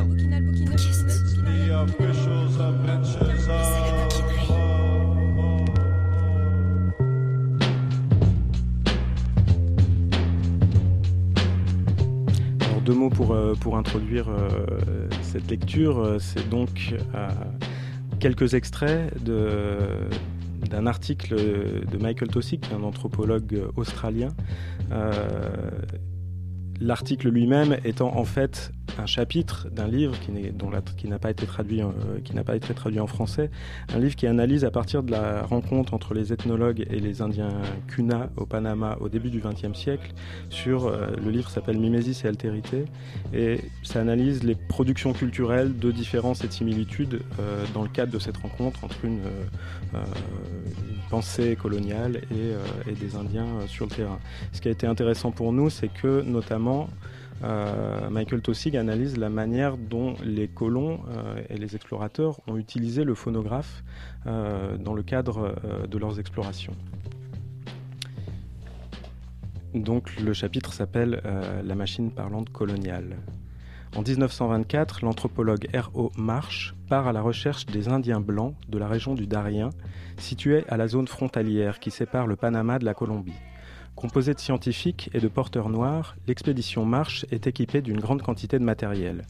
deux 12.85 12.93
mots 12.93 13.09
pour, 13.09 13.33
euh, 13.33 13.55
pour 13.55 13.77
introduire 13.77 14.29
euh, 14.29 14.47
cette 15.23 15.49
lecture. 15.49 15.99
Euh, 15.99 16.19
c'est 16.19 16.47
donc 16.49 16.93
quelques 18.19 18.53
extraits 18.53 19.11
d'un 19.23 20.85
article 20.85 21.35
de 21.35 21.97
Michael 21.97 22.29
Tosick, 22.29 22.67
un 22.73 22.83
anthropologue 22.83 23.63
australien. 23.75 24.29
L'article 26.81 27.29
lui-même 27.29 27.77
étant 27.85 28.17
en 28.17 28.25
fait 28.25 28.71
un 28.97 29.05
chapitre 29.05 29.67
d'un 29.69 29.87
livre 29.87 30.17
qui, 30.19 30.31
dont 30.51 30.69
qui 30.97 31.07
n'a 31.07 31.19
pas 31.19 31.31
été 31.31 31.45
traduit, 31.45 31.81
euh, 31.81 31.89
qui 32.23 32.35
n'a 32.35 32.43
pas 32.43 32.55
été 32.55 32.73
traduit 32.73 32.99
en 32.99 33.07
français, 33.07 33.49
un 33.93 33.99
livre 33.99 34.15
qui 34.15 34.27
analyse 34.27 34.65
à 34.65 34.71
partir 34.71 35.03
de 35.03 35.11
la 35.11 35.43
rencontre 35.43 35.93
entre 35.93 36.13
les 36.13 36.33
ethnologues 36.33 36.85
et 36.89 36.99
les 36.99 37.21
Indiens 37.21 37.53
Kuna 37.87 38.29
au 38.37 38.45
Panama 38.45 38.97
au 38.99 39.09
début 39.09 39.29
du 39.29 39.39
XXe 39.39 39.77
siècle. 39.77 40.13
Sur 40.49 40.85
euh, 40.85 41.07
le 41.23 41.31
livre 41.31 41.49
s'appelle 41.49 41.77
Mimésis 41.77 42.23
et 42.25 42.27
altérité 42.27 42.85
et 43.33 43.59
ça 43.83 44.01
analyse 44.01 44.43
les 44.43 44.55
productions 44.55 45.13
culturelles 45.13 45.77
de 45.77 45.91
différences 45.91 46.43
et 46.43 46.47
de 46.47 46.53
similitudes 46.53 47.21
euh, 47.39 47.65
dans 47.73 47.83
le 47.83 47.89
cadre 47.89 48.11
de 48.11 48.19
cette 48.19 48.37
rencontre 48.37 48.83
entre 48.83 49.03
une, 49.03 49.19
pensée 51.09 51.55
coloniale 51.55 52.21
et, 52.31 52.89
et 52.89 52.93
des 52.93 53.15
Indiens 53.15 53.45
sur 53.67 53.85
le 53.85 53.91
terrain. 53.91 54.19
Ce 54.51 54.59
qui 54.59 54.67
a 54.67 54.71
été 54.71 54.87
intéressant 54.87 55.31
pour 55.31 55.53
nous, 55.53 55.69
c'est 55.69 55.87
que 55.87 56.21
notamment 56.21 56.64
euh, 57.43 58.09
Michael 58.09 58.41
Tossig 58.41 58.77
analyse 58.77 59.17
la 59.17 59.29
manière 59.29 59.77
dont 59.77 60.15
les 60.23 60.47
colons 60.47 61.01
euh, 61.09 61.41
et 61.49 61.57
les 61.57 61.75
explorateurs 61.75 62.39
ont 62.47 62.57
utilisé 62.57 63.03
le 63.03 63.13
phonographe 63.13 63.83
euh, 64.25 64.77
dans 64.77 64.93
le 64.93 65.03
cadre 65.03 65.55
de 65.87 65.97
leurs 65.97 66.19
explorations. 66.19 66.75
Donc 69.73 70.17
le 70.21 70.31
chapitre 70.31 70.71
s'appelle 70.71 71.21
La 71.65 71.75
machine 71.75 72.09
parlante 72.11 72.49
coloniale. 72.49 73.17
En 73.97 74.01
1924, 74.01 75.03
l'anthropologue 75.03 75.67
R.O. 75.73 76.11
Marsh 76.17 76.75
part 76.89 77.07
à 77.07 77.13
la 77.13 77.21
recherche 77.21 77.65
des 77.65 77.89
Indiens 77.89 78.21
blancs 78.21 78.55
de 78.69 78.77
la 78.77 78.87
région 78.87 79.15
du 79.15 79.27
Darien, 79.27 79.69
située 80.17 80.63
à 80.69 80.77
la 80.77 80.87
zone 80.87 81.07
frontalière 81.07 81.79
qui 81.79 81.91
sépare 81.91 82.27
le 82.27 82.37
Panama 82.37 82.79
de 82.79 82.85
la 82.85 82.93
Colombie. 82.93 83.33
Composée 83.95 84.33
de 84.33 84.39
scientifiques 84.39 85.09
et 85.13 85.21
de 85.21 85.27
porteurs 85.29 85.69
noirs, 85.69 86.17
l'expédition 86.27 86.83
Marche 86.85 87.25
est 87.31 87.47
équipée 87.47 87.81
d'une 87.81 87.99
grande 87.99 88.21
quantité 88.21 88.59
de 88.59 88.63
matériel. 88.63 89.25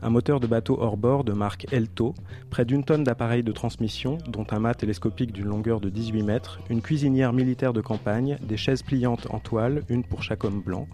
Un 0.00 0.10
moteur 0.10 0.38
de 0.38 0.46
bateau 0.46 0.78
hors 0.80 0.96
bord 0.96 1.24
de 1.24 1.32
marque 1.32 1.66
Elto, 1.72 2.14
près 2.50 2.64
d'une 2.64 2.84
tonne 2.84 3.02
d'appareils 3.02 3.42
de 3.42 3.50
transmission, 3.50 4.18
dont 4.28 4.46
un 4.52 4.60
mât 4.60 4.74
télescopique 4.74 5.32
d'une 5.32 5.48
longueur 5.48 5.80
de 5.80 5.88
18 5.88 6.22
mètres, 6.22 6.60
une 6.70 6.82
cuisinière 6.82 7.32
militaire 7.32 7.72
de 7.72 7.80
campagne, 7.80 8.38
des 8.40 8.56
chaises 8.56 8.82
pliantes 8.82 9.26
en 9.30 9.40
toile, 9.40 9.82
une 9.88 10.04
pour 10.04 10.22
chaque 10.22 10.44
homme 10.44 10.60
blanc, 10.60 10.86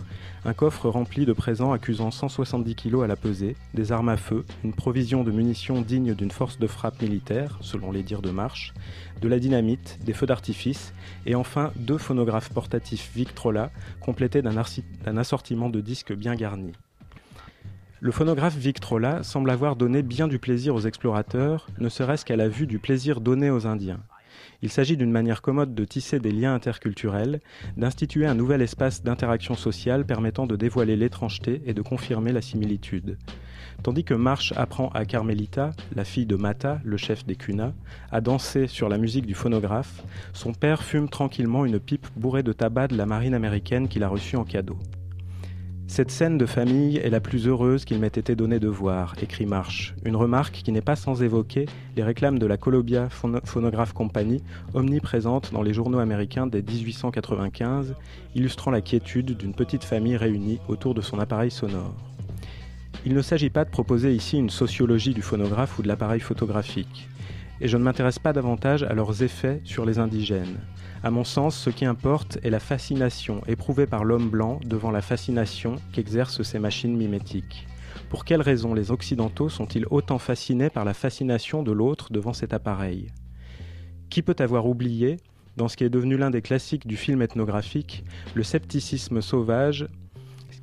un 0.46 0.54
coffre 0.54 0.88
rempli 0.88 1.26
de 1.26 1.34
présents 1.34 1.72
accusant 1.72 2.10
170 2.10 2.74
kg 2.74 3.02
à 3.02 3.06
la 3.06 3.16
pesée, 3.16 3.56
des 3.74 3.92
armes 3.92 4.08
à 4.08 4.16
feu, 4.16 4.46
une 4.64 4.72
provision 4.72 5.22
de 5.22 5.30
munitions 5.30 5.82
digne 5.82 6.14
d'une 6.14 6.30
force 6.30 6.58
de 6.58 6.66
frappe 6.66 7.02
militaire, 7.02 7.58
selon 7.60 7.92
les 7.92 8.02
dires 8.02 8.22
de 8.22 8.30
Marche, 8.30 8.72
de 9.20 9.28
la 9.28 9.38
dynamite, 9.38 9.98
des 10.04 10.14
feux 10.14 10.26
d'artifice, 10.26 10.94
et 11.26 11.34
enfin 11.34 11.72
deux 11.76 11.98
phonographes 11.98 12.50
portatifs 12.50 13.10
Victrola, 13.14 13.70
complétés 14.00 14.40
d'un 14.42 15.16
assortiment 15.18 15.68
de 15.68 15.80
disques 15.80 16.14
bien 16.14 16.34
garnis. 16.34 16.72
Le 18.04 18.12
phonographe 18.12 18.58
Victrola 18.58 19.22
semble 19.22 19.48
avoir 19.48 19.76
donné 19.76 20.02
bien 20.02 20.28
du 20.28 20.38
plaisir 20.38 20.74
aux 20.74 20.82
explorateurs, 20.82 21.68
ne 21.78 21.88
serait-ce 21.88 22.26
qu'à 22.26 22.36
la 22.36 22.50
vue 22.50 22.66
du 22.66 22.78
plaisir 22.78 23.22
donné 23.22 23.48
aux 23.48 23.66
Indiens. 23.66 24.00
Il 24.60 24.68
s'agit 24.68 24.98
d'une 24.98 25.10
manière 25.10 25.40
commode 25.40 25.74
de 25.74 25.86
tisser 25.86 26.20
des 26.20 26.30
liens 26.30 26.54
interculturels, 26.54 27.40
d'instituer 27.78 28.26
un 28.26 28.34
nouvel 28.34 28.60
espace 28.60 29.02
d'interaction 29.02 29.54
sociale 29.54 30.04
permettant 30.04 30.46
de 30.46 30.54
dévoiler 30.54 30.96
l'étrangeté 30.96 31.62
et 31.64 31.72
de 31.72 31.80
confirmer 31.80 32.32
la 32.32 32.42
similitude. 32.42 33.16
Tandis 33.82 34.04
que 34.04 34.12
Marsh 34.12 34.52
apprend 34.54 34.90
à 34.90 35.06
Carmelita, 35.06 35.70
la 35.96 36.04
fille 36.04 36.26
de 36.26 36.36
Mata, 36.36 36.82
le 36.84 36.98
chef 36.98 37.24
des 37.24 37.36
Kuna, 37.36 37.72
à 38.12 38.20
danser 38.20 38.66
sur 38.66 38.90
la 38.90 38.98
musique 38.98 39.24
du 39.24 39.34
phonographe, 39.34 40.04
son 40.34 40.52
père 40.52 40.82
fume 40.82 41.08
tranquillement 41.08 41.64
une 41.64 41.80
pipe 41.80 42.06
bourrée 42.16 42.42
de 42.42 42.52
tabac 42.52 42.88
de 42.88 42.98
la 42.98 43.06
marine 43.06 43.32
américaine 43.32 43.88
qu'il 43.88 44.04
a 44.04 44.08
reçue 44.08 44.36
en 44.36 44.44
cadeau. 44.44 44.76
Cette 45.86 46.10
scène 46.10 46.38
de 46.38 46.46
famille 46.46 46.96
est 46.96 47.10
la 47.10 47.20
plus 47.20 47.46
heureuse 47.46 47.84
qu'il 47.84 47.98
m'ait 47.98 48.06
été 48.06 48.34
donné 48.34 48.58
de 48.58 48.68
voir, 48.68 49.14
écrit 49.22 49.44
Marsh, 49.44 49.94
une 50.04 50.16
remarque 50.16 50.54
qui 50.64 50.72
n'est 50.72 50.80
pas 50.80 50.96
sans 50.96 51.22
évoquer 51.22 51.66
les 51.94 52.02
réclames 52.02 52.38
de 52.38 52.46
la 52.46 52.56
Columbia 52.56 53.08
Phonograph 53.10 53.92
Company, 53.92 54.42
omniprésente 54.72 55.52
dans 55.52 55.62
les 55.62 55.74
journaux 55.74 55.98
américains 55.98 56.46
dès 56.46 56.62
1895, 56.62 57.94
illustrant 58.34 58.70
la 58.70 58.80
quiétude 58.80 59.36
d'une 59.36 59.54
petite 59.54 59.84
famille 59.84 60.16
réunie 60.16 60.58
autour 60.68 60.94
de 60.94 61.02
son 61.02 61.18
appareil 61.18 61.50
sonore. 61.50 61.94
Il 63.06 63.14
ne 63.14 63.22
s'agit 63.22 63.50
pas 63.50 63.66
de 63.66 63.70
proposer 63.70 64.14
ici 64.14 64.38
une 64.38 64.50
sociologie 64.50 65.12
du 65.12 65.22
phonographe 65.22 65.78
ou 65.78 65.82
de 65.82 65.88
l'appareil 65.88 66.20
photographique, 66.20 67.08
et 67.60 67.68
je 67.68 67.76
ne 67.76 67.84
m'intéresse 67.84 68.18
pas 68.18 68.32
davantage 68.32 68.82
à 68.84 68.94
leurs 68.94 69.22
effets 69.22 69.60
sur 69.64 69.84
les 69.84 69.98
indigènes. 69.98 70.58
À 71.04 71.10
mon 71.10 71.22
sens, 71.22 71.54
ce 71.54 71.68
qui 71.68 71.84
importe 71.84 72.38
est 72.42 72.48
la 72.48 72.58
fascination 72.58 73.42
éprouvée 73.46 73.86
par 73.86 74.04
l'homme 74.04 74.30
blanc 74.30 74.58
devant 74.64 74.90
la 74.90 75.02
fascination 75.02 75.76
qu'exercent 75.92 76.42
ces 76.42 76.58
machines 76.58 76.96
mimétiques. 76.96 77.66
Pour 78.08 78.24
quelles 78.24 78.40
raisons 78.40 78.72
les 78.72 78.90
Occidentaux 78.90 79.50
sont-ils 79.50 79.84
autant 79.90 80.18
fascinés 80.18 80.70
par 80.70 80.86
la 80.86 80.94
fascination 80.94 81.62
de 81.62 81.72
l'autre 81.72 82.10
devant 82.10 82.32
cet 82.32 82.54
appareil? 82.54 83.08
Qui 84.08 84.22
peut 84.22 84.36
avoir 84.38 84.64
oublié 84.64 85.18
Dans 85.58 85.68
ce 85.68 85.76
qui 85.76 85.84
est 85.84 85.90
devenu 85.90 86.16
l'un 86.16 86.30
des 86.30 86.40
classiques 86.40 86.86
du 86.86 86.96
film 86.96 87.20
ethnographique, 87.20 88.02
le 88.32 88.42
scepticisme 88.42 89.20
sauvage 89.20 89.86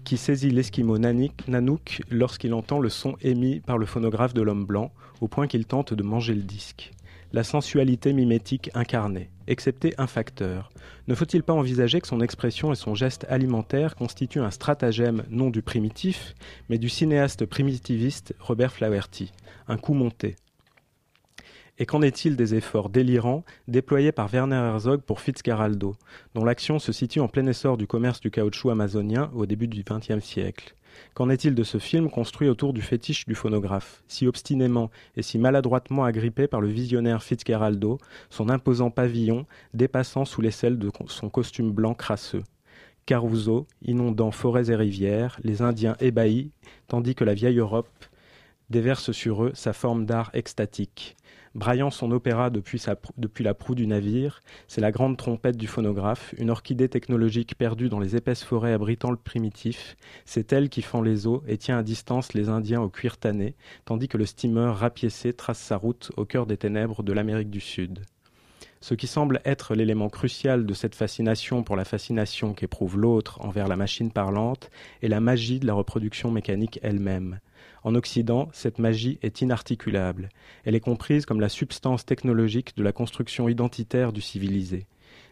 qui 0.06 0.17
saisit 0.17 0.49
l'Esquimau 0.49 0.97
Nanook 0.97 2.01
lorsqu'il 2.10 2.56
entend 2.56 2.80
le 2.80 2.89
son 2.89 3.15
émis 3.21 3.60
par 3.60 3.77
le 3.77 3.86
phonographe 3.86 4.34
de 4.34 4.41
l'homme 4.41 4.65
blanc, 4.65 4.91
au 5.21 5.27
point 5.27 5.45
qu'il 5.45 5.67
tente 5.67 5.93
de 5.93 6.01
manger 6.01 6.34
le 6.34 6.41
disque? 6.41 6.93
La 7.33 7.45
sensualité 7.45 8.11
mimétique 8.11 8.69
incarnée, 8.73 9.29
excepté 9.47 9.93
un 9.97 10.07
facteur. 10.07 10.69
Ne 11.07 11.15
faut-il 11.15 11.43
pas 11.43 11.53
envisager 11.53 12.01
que 12.01 12.07
son 12.07 12.19
expression 12.19 12.73
et 12.73 12.75
son 12.75 12.93
geste 12.93 13.25
alimentaire 13.29 13.95
constituent 13.95 14.41
un 14.41 14.51
stratagème 14.51 15.23
non 15.29 15.49
du 15.49 15.61
primitif, 15.61 16.35
mais 16.67 16.77
du 16.77 16.89
cinéaste 16.89 17.45
primitiviste 17.45 18.35
Robert 18.41 18.73
Flaherty, 18.73 19.31
un 19.69 19.77
coup 19.77 19.93
monté? 19.93 20.35
Et 21.77 21.85
qu'en 21.85 22.01
est-il 22.01 22.35
des 22.35 22.53
efforts 22.53 22.89
délirants 22.89 23.45
déployés 23.69 24.11
par 24.11 24.27
Werner 24.27 24.57
Herzog 24.57 24.99
pour 24.99 25.21
Fitzcarraldo, 25.21 25.95
dont 26.35 26.43
l'action 26.43 26.79
se 26.79 26.91
situe 26.91 27.21
en 27.21 27.29
plein 27.29 27.47
essor 27.47 27.77
du 27.77 27.87
commerce 27.87 28.19
du 28.19 28.29
caoutchouc 28.29 28.71
amazonien 28.71 29.31
au 29.33 29.45
début 29.45 29.69
du 29.69 29.83
XXe 29.83 30.19
siècle? 30.19 30.75
Qu'en 31.13 31.30
est-il 31.30 31.56
de 31.56 31.63
ce 31.63 31.77
film 31.77 32.10
construit 32.10 32.49
autour 32.49 32.73
du 32.73 32.82
fétiche 32.82 33.25
du 33.25 33.36
phonographe, 33.36 34.04
si 34.08 34.27
obstinément 34.27 34.89
et 35.15 35.21
si 35.21 35.38
maladroitement 35.38 36.06
agrippé 36.06 36.47
par 36.47 36.62
le 36.62 36.67
visionnaire 36.67 37.23
Fitzcarraldo, 37.23 37.97
son 38.30 38.49
imposant 38.49 38.91
pavillon 38.91 39.45
dépassant 39.73 40.25
sous 40.25 40.41
l'aisselle 40.41 40.77
de 40.80 40.91
son 41.08 41.30
costume 41.30 41.71
blanc 41.71 41.93
crasseux? 41.93 42.43
Caruso, 43.06 43.67
inondant 43.82 44.32
forêts 44.32 44.69
et 44.69 44.75
rivières, 44.75 45.39
les 45.43 45.62
Indiens 45.62 45.97
ébahis, 45.99 46.51
tandis 46.88 47.15
que 47.15 47.23
la 47.23 47.34
vieille 47.34 47.58
Europe 47.58 47.89
déverse 48.69 49.12
sur 49.12 49.43
eux 49.43 49.51
sa 49.54 49.73
forme 49.73 50.06
d'art 50.06 50.32
extatique. 50.34 51.17
Braillant 51.53 51.89
son 51.89 52.11
opéra 52.11 52.49
depuis, 52.49 52.81
la 53.43 53.53
proue 53.53 53.75
du 53.75 53.85
navire, 53.85 54.41
c'est 54.69 54.79
la 54.79 54.91
grande 54.91 55.17
trompette 55.17 55.57
du 55.57 55.67
phonographe, 55.67 56.33
une 56.37 56.49
orchidée 56.49 56.87
technologique 56.87 57.57
perdue 57.57 57.89
dans 57.89 57.99
les 57.99 58.15
épaisses 58.15 58.43
forêts 58.43 58.71
abritant 58.71 59.11
le 59.11 59.17
primitif. 59.17 59.97
C'est 60.23 60.53
elle 60.53 60.69
qui 60.69 60.81
fend 60.81 61.01
les 61.01 61.27
eaux 61.27 61.43
et 61.47 61.57
tient 61.57 61.77
à 61.77 61.83
distance 61.83 62.33
les 62.33 62.47
Indiens 62.47 62.81
au 62.81 62.87
cuir 62.87 63.17
tanné, 63.17 63.55
tandis 63.83 64.07
que 64.07 64.17
le 64.17 64.25
steamer 64.25 64.71
rapiécé 64.73 65.33
trace 65.33 65.59
sa 65.59 65.75
route 65.75 66.13
au 66.15 66.23
cœur 66.23 66.45
des 66.45 66.55
ténèbres 66.55 67.03
de 67.03 67.11
l'Amérique 67.11 67.49
du 67.49 67.59
Sud. 67.59 67.99
Ce 68.79 68.93
qui 68.93 69.05
semble 69.05 69.41
être 69.43 69.75
l'élément 69.75 70.09
crucial 70.09 70.65
de 70.65 70.73
cette 70.73 70.95
fascination 70.95 71.63
pour 71.63 71.75
la 71.75 71.85
fascination 71.85 72.53
qu'éprouve 72.53 72.97
l'autre 72.97 73.41
envers 73.41 73.67
la 73.67 73.75
machine 73.75 74.11
parlante 74.11 74.71
est 75.03 75.09
la 75.09 75.19
magie 75.19 75.59
de 75.59 75.67
la 75.67 75.73
reproduction 75.73 76.31
mécanique 76.31 76.79
elle-même. 76.81 77.39
En 77.83 77.95
Occident, 77.95 78.49
cette 78.53 78.77
magie 78.77 79.17
est 79.23 79.41
inarticulable. 79.41 80.29
Elle 80.65 80.75
est 80.75 80.79
comprise 80.79 81.25
comme 81.25 81.41
la 81.41 81.49
substance 81.49 82.05
technologique 82.05 82.77
de 82.77 82.83
la 82.83 82.91
construction 82.91 83.49
identitaire 83.49 84.13
du 84.13 84.21
civilisé. 84.21 84.85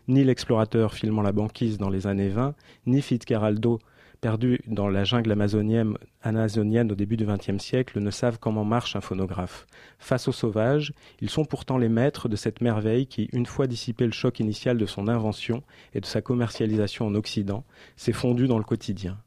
Ni 0.07 0.23
l'explorateur 0.23 0.93
filmant 0.93 1.21
la 1.21 1.31
banquise 1.31 1.77
dans 1.77 1.89
les 1.89 2.07
années 2.07 2.29
20, 2.29 2.55
ni 2.87 3.01
Fitzcarraldo, 3.03 3.79
perdu 4.19 4.59
dans 4.65 4.89
la 4.89 5.03
jungle 5.03 5.31
amazonienne, 5.31 5.95
amazonienne 6.23 6.91
au 6.91 6.95
début 6.95 7.17
du 7.17 7.25
XXe 7.25 7.63
siècle, 7.63 7.99
ne 7.99 8.09
savent 8.09 8.39
comment 8.39 8.65
marche 8.65 8.95
un 8.95 9.01
phonographe. 9.01 9.67
Face 9.99 10.27
aux 10.27 10.33
sauvages, 10.33 10.93
ils 11.21 11.29
sont 11.29 11.45
pourtant 11.45 11.77
les 11.77 11.87
maîtres 11.87 12.27
de 12.27 12.35
cette 12.35 12.61
merveille 12.61 13.05
qui, 13.05 13.29
une 13.31 13.45
fois 13.45 13.67
dissipé 13.67 14.05
le 14.05 14.11
choc 14.11 14.39
initial 14.39 14.77
de 14.77 14.87
son 14.87 15.07
invention 15.07 15.61
et 15.93 16.01
de 16.01 16.05
sa 16.05 16.21
commercialisation 16.21 17.05
en 17.05 17.15
Occident, 17.15 17.63
s'est 17.95 18.11
fondu 18.11 18.47
dans 18.47 18.57
le 18.57 18.63
quotidien. 18.63 19.19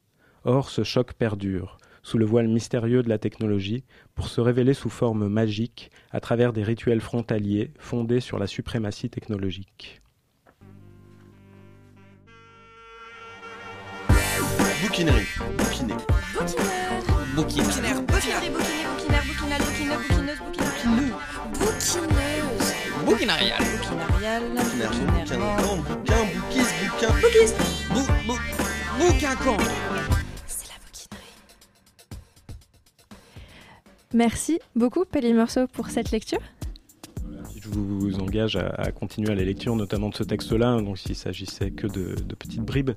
Or, 0.45 0.71
ce 0.71 0.83
choc 0.83 1.13
perdure 1.15 1.79
sous 2.03 2.19
le 2.19 2.25
voile 2.25 2.49
mystérieux 2.49 3.03
de 3.03 3.09
la 3.09 3.19
technologie, 3.19 3.85
pour 4.15 4.29
se 4.29 4.41
révéler 4.41 4.75
sous 4.75 4.91
forme 4.91 5.29
magique 5.29 5.91
à 6.11 6.21
travers 6.21 6.53
des 6.53 6.63
rituels 6.63 7.01
frontaliers 7.01 7.71
fondés 7.79 8.21
sur 8.21 8.39
la 8.39 8.47
suprématie 8.47 9.11
technologique. 9.11 10.03
Bouquinerie. 14.83 15.27
Bouquiné. 15.59 15.95
Bouquinaire. 17.35 18.03
Bouquinariale. 23.07 23.63
Bouquinaire. 24.67 24.91
Bouquin. 25.89 26.25
Bouquin. 26.83 27.13
Bouquise. 27.21 27.55
Bou. 27.91 28.03
Bou. 28.27 28.39
Bouquin. 28.99 30.12
Merci 34.15 34.59
beaucoup, 34.77 35.05
Pelli 35.05 35.33
Morceau, 35.33 35.67
pour 35.67 35.89
cette 35.89 36.11
lecture 36.11 36.41
je 37.61 37.69
vous 37.69 38.19
engage 38.19 38.57
à, 38.57 38.91
continuer 38.93 39.31
à 39.31 39.35
la 39.35 39.45
lecture, 39.45 39.77
notamment 39.77 40.09
de 40.09 40.15
ce 40.15 40.23
texte-là, 40.25 40.81
donc 40.81 40.99
s'il 40.99 41.15
s'agissait 41.15 41.71
que 41.71 41.87
de, 41.87 42.15
petites 42.39 42.63
bribes. 42.63 42.93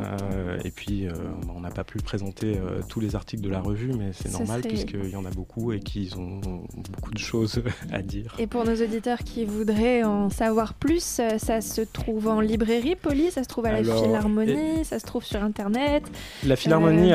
Euh, 0.00 0.58
et 0.64 0.70
puis, 0.70 1.06
euh, 1.06 1.12
on 1.54 1.60
n'a 1.60 1.70
pas 1.70 1.84
pu 1.84 1.98
présenter 1.98 2.56
euh, 2.56 2.80
tous 2.88 3.00
les 3.00 3.14
articles 3.14 3.42
de 3.42 3.48
la 3.48 3.60
revue, 3.60 3.92
mais 3.92 4.10
c'est 4.12 4.32
normal 4.32 4.62
puisqu'il 4.62 5.10
y 5.10 5.16
en 5.16 5.24
a 5.24 5.30
beaucoup 5.30 5.72
et 5.72 5.80
qu'ils 5.80 6.16
ont 6.16 6.40
beaucoup 6.90 7.12
de 7.12 7.18
choses 7.18 7.62
à 7.92 8.02
dire. 8.02 8.34
Et 8.38 8.46
pour 8.46 8.64
nos 8.64 8.74
auditeurs 8.74 9.18
qui 9.18 9.44
voudraient 9.44 10.02
en 10.02 10.30
savoir 10.30 10.74
plus, 10.74 11.20
ça 11.38 11.60
se 11.60 11.82
trouve 11.82 12.28
en 12.28 12.40
librairie, 12.40 12.96
Poli, 12.96 13.30
ça 13.30 13.42
se 13.42 13.48
trouve 13.48 13.66
à 13.66 13.72
la 13.72 13.82
Philharmonie, 13.82 14.84
ça 14.84 14.98
se 14.98 15.06
trouve 15.06 15.24
sur 15.24 15.42
Internet. 15.42 16.04
La 16.44 16.56
Philharmonie 16.56 17.12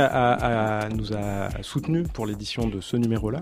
nous 0.95 1.13
a 1.13 1.49
soutenus 1.61 2.07
pour 2.13 2.25
l'édition 2.25 2.67
de 2.67 2.81
ce 2.81 2.97
numéro-là. 2.97 3.41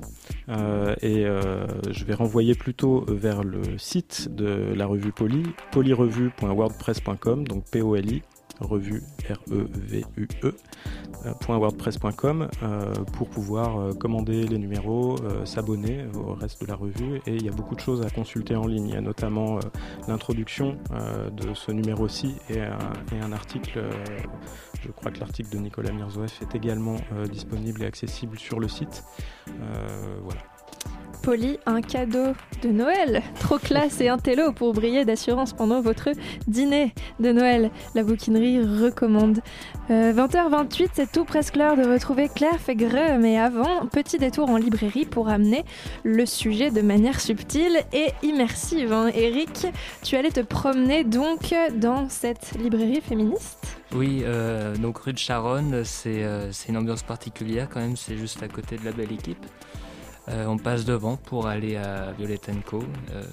et 1.01 1.25
je 1.25 2.05
vais 2.05 2.13
renvoyer 2.13 2.55
plutôt 2.55 3.05
vers 3.13 3.43
le 3.43 3.77
site 3.77 4.33
de 4.33 4.73
la 4.75 4.85
revue 4.85 5.11
Poly, 5.11 5.43
polyrevue.wordpress.com, 5.71 7.47
donc 7.47 7.65
P-O-L-I, 7.69 8.21
revue 8.59 9.03
R-E-V-U-E, 9.29 10.55
euh, 11.25 11.33
.wordpress.com 11.47 12.49
euh, 12.61 12.93
pour 13.13 13.29
pouvoir 13.29 13.77
euh, 13.77 13.93
commander 13.93 14.45
les 14.47 14.57
numéros, 14.57 15.17
s'abonner 15.45 16.05
au 16.15 16.33
reste 16.33 16.61
de 16.61 16.67
la 16.67 16.75
revue 16.75 17.21
et 17.25 17.35
il 17.35 17.43
y 17.43 17.49
a 17.49 17.51
beaucoup 17.51 17.75
de 17.75 17.79
choses 17.79 18.01
à 18.05 18.09
consulter 18.09 18.55
en 18.55 18.67
ligne. 18.67 18.87
Il 18.87 18.93
y 18.93 18.97
a 18.97 19.01
notamment 19.01 19.59
l'introduction 20.07 20.77
de 21.31 21.53
ce 21.53 21.71
numéro-ci 21.71 22.35
et, 22.49 22.61
un 22.61 23.31
article, 23.31 23.83
je 24.81 24.89
crois 24.91 25.11
que 25.11 25.19
l'article 25.19 25.49
de 25.55 25.57
Nicolas 25.57 25.91
Mirzoeff 25.91 26.41
est 26.41 26.55
également 26.55 26.97
disponible 27.31 27.83
et 27.83 27.85
accessible 27.85 28.37
sur 28.37 28.59
le 28.59 28.67
site. 28.67 29.03
voilà. 30.23 30.41
Poli, 31.23 31.57
un 31.65 31.81
cadeau 31.81 32.33
de 32.61 32.69
Noël. 32.69 33.23
Trop 33.39 33.57
classe 33.57 34.01
et 34.01 34.09
intello 34.09 34.51
pour 34.51 34.73
briller 34.73 35.05
d'assurance 35.05 35.53
pendant 35.53 35.79
votre 35.79 36.09
dîner 36.47 36.93
de 37.21 37.31
Noël. 37.31 37.71
La 37.95 38.03
bouquinerie 38.03 38.59
recommande. 38.59 39.39
20h28, 39.89 40.83
euh, 40.83 40.87
c'est 40.93 41.11
tout 41.11 41.23
presque 41.23 41.55
l'heure 41.55 41.77
de 41.77 41.83
retrouver 41.83 42.27
Claire 42.27 42.59
Fégreux, 42.59 43.17
mais 43.19 43.39
avant, 43.39 43.85
petit 43.87 44.17
détour 44.17 44.49
en 44.49 44.57
librairie 44.57 45.05
pour 45.05 45.29
amener 45.29 45.63
le 46.03 46.25
sujet 46.25 46.71
de 46.71 46.81
manière 46.81 47.21
subtile 47.21 47.79
et 47.93 48.09
immersive. 48.21 48.91
Hein. 48.91 49.09
Eric, 49.15 49.67
tu 50.03 50.17
allais 50.17 50.31
te 50.31 50.41
promener 50.41 51.05
donc 51.05 51.55
dans 51.75 52.09
cette 52.09 52.51
librairie 52.59 53.01
féministe? 53.01 53.77
Oui, 53.93 54.23
euh, 54.25 54.75
donc 54.75 54.97
rue 54.97 55.13
de 55.13 55.17
Charonne, 55.19 55.73
euh, 55.73 56.49
c'est 56.51 56.69
une 56.69 56.77
ambiance 56.77 57.03
particulière 57.03 57.69
quand 57.71 57.79
même, 57.79 57.95
c'est 57.95 58.17
juste 58.17 58.43
à 58.43 58.49
côté 58.49 58.75
de 58.75 58.83
la 58.83 58.91
belle 58.91 59.13
équipe. 59.13 59.45
Euh, 60.29 60.45
on 60.45 60.57
passe 60.57 60.85
devant 60.85 61.17
pour 61.17 61.47
aller 61.47 61.75
à 61.75 62.13
Violette 62.13 62.49
Co. 62.65 62.81
Euh, 63.11 63.23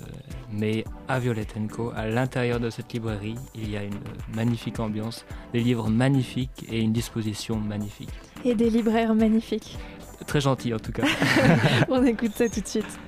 mais 0.51 0.85
à 1.07 1.21
Violette 1.21 1.55
Co, 1.71 1.93
à 1.95 2.07
l'intérieur 2.07 2.59
de 2.59 2.69
cette 2.69 2.93
librairie, 2.93 3.37
il 3.55 3.71
y 3.71 3.77
a 3.77 3.85
une 3.85 4.01
magnifique 4.35 4.81
ambiance, 4.81 5.25
des 5.53 5.61
livres 5.61 5.89
magnifiques 5.89 6.67
et 6.69 6.81
une 6.81 6.93
disposition 6.93 7.57
magnifique. 7.57 8.11
Et 8.45 8.55
des 8.55 8.71
libraires 8.71 9.15
magnifiques. 9.15 9.79
Très 10.27 10.41
gentil 10.41 10.75
en 10.75 10.79
tout 10.79 10.93
cas. 10.93 11.07
on 11.89 12.05
écoute 12.05 12.33
ça 12.35 12.49
tout 12.49 12.61
de 12.61 12.67
suite. 12.67 12.99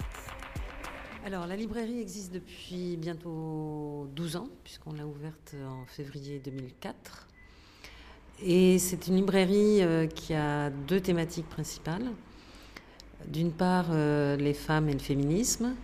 Alors, 1.25 1.47
la 1.47 1.57
librairie 1.57 2.01
existe 2.01 2.35
depuis 2.35 2.97
bientôt 2.97 4.09
12 4.15 4.37
ans, 4.37 4.49
puisqu'on 4.65 4.93
l'a 4.93 5.07
ouverte 5.07 5.55
en 5.65 5.87
février 5.87 6.41
2004. 6.45 7.29
Et 8.45 8.79
c'est 8.79 9.07
une 9.07 9.17
librairie 9.17 9.83
euh, 9.83 10.07
qui 10.07 10.35
a 10.35 10.71
deux 10.71 11.01
thématiques 11.01 11.49
principales. 11.49 12.11
D'une 13.29 13.53
part, 13.53 13.87
euh, 13.91 14.37
les 14.37 14.55
femmes 14.55 14.89
et 14.89 14.93
le 14.93 14.99
féminisme, 14.99 15.75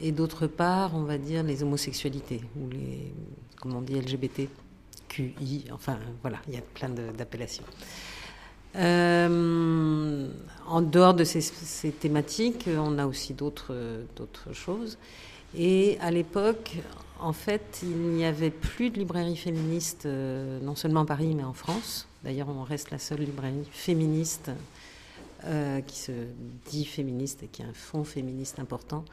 et 0.00 0.12
d'autre 0.12 0.46
part, 0.46 0.94
on 0.94 1.02
va 1.02 1.18
dire 1.18 1.42
les 1.42 1.62
homosexualités, 1.62 2.42
ou 2.56 2.68
les, 2.68 3.12
comment 3.60 3.78
on 3.78 3.82
dit, 3.82 3.94
LGBTQI, 3.94 5.66
enfin 5.72 5.98
voilà, 6.22 6.38
il 6.48 6.54
y 6.54 6.58
a 6.58 6.62
plein 6.74 6.88
d'appellations. 6.88 7.64
Euh, 8.76 10.28
en 10.66 10.82
dehors 10.82 11.14
de 11.14 11.24
ces, 11.24 11.90
thématiques, 11.92 12.68
on 12.68 12.98
a 12.98 13.06
aussi 13.06 13.32
d'autres 13.32 13.72
choses. 14.52 14.98
Et 15.56 15.96
à 16.00 16.10
l'époque, 16.10 16.76
en 17.20 17.32
fait, 17.32 17.80
il 17.82 17.96
n'y 17.96 18.24
avait 18.24 18.50
plus 18.50 18.90
de 18.90 18.98
librairie 18.98 19.36
féministe, 19.36 20.04
euh, 20.06 20.60
non 20.60 20.74
seulement 20.74 21.00
à 21.00 21.06
Paris, 21.06 21.34
mais 21.34 21.44
en 21.44 21.54
France. 21.54 22.06
D'ailleurs, 22.24 22.48
on 22.48 22.62
reste 22.62 22.90
la 22.90 22.98
seule 22.98 23.20
librairie 23.20 23.66
féministe 23.70 24.50
euh, 25.44 25.82
qui 25.82 25.98
se 25.98 26.12
dit 26.64 26.86
féministe 26.86 27.42
et 27.42 27.46
qui 27.46 27.62
a 27.62 27.66
un 27.66 27.74
fonds 27.74 28.04
féministe 28.04 28.58
important 28.58 29.04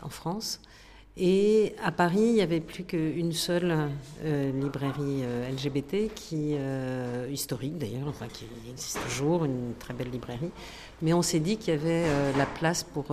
en 0.00 0.08
France. 0.08 0.60
Et 1.16 1.74
à 1.82 1.90
Paris, 1.90 2.20
il 2.20 2.34
n'y 2.34 2.42
avait 2.42 2.60
plus 2.60 2.84
qu'une 2.84 3.32
seule 3.32 3.90
euh, 4.22 4.52
librairie 4.52 5.22
euh, 5.24 5.50
LGBT, 5.50 6.14
qui, 6.14 6.54
historique 7.32 7.78
d'ailleurs, 7.78 8.12
qui 8.32 8.46
existe 8.70 9.02
toujours, 9.02 9.44
une 9.44 9.74
très 9.78 9.92
belle 9.92 10.10
librairie. 10.10 10.50
Mais 11.02 11.12
on 11.12 11.22
s'est 11.22 11.40
dit 11.40 11.56
qu'il 11.56 11.74
y 11.74 11.76
avait 11.76 12.04
la 12.36 12.46
place 12.46 12.84
pour, 12.84 13.06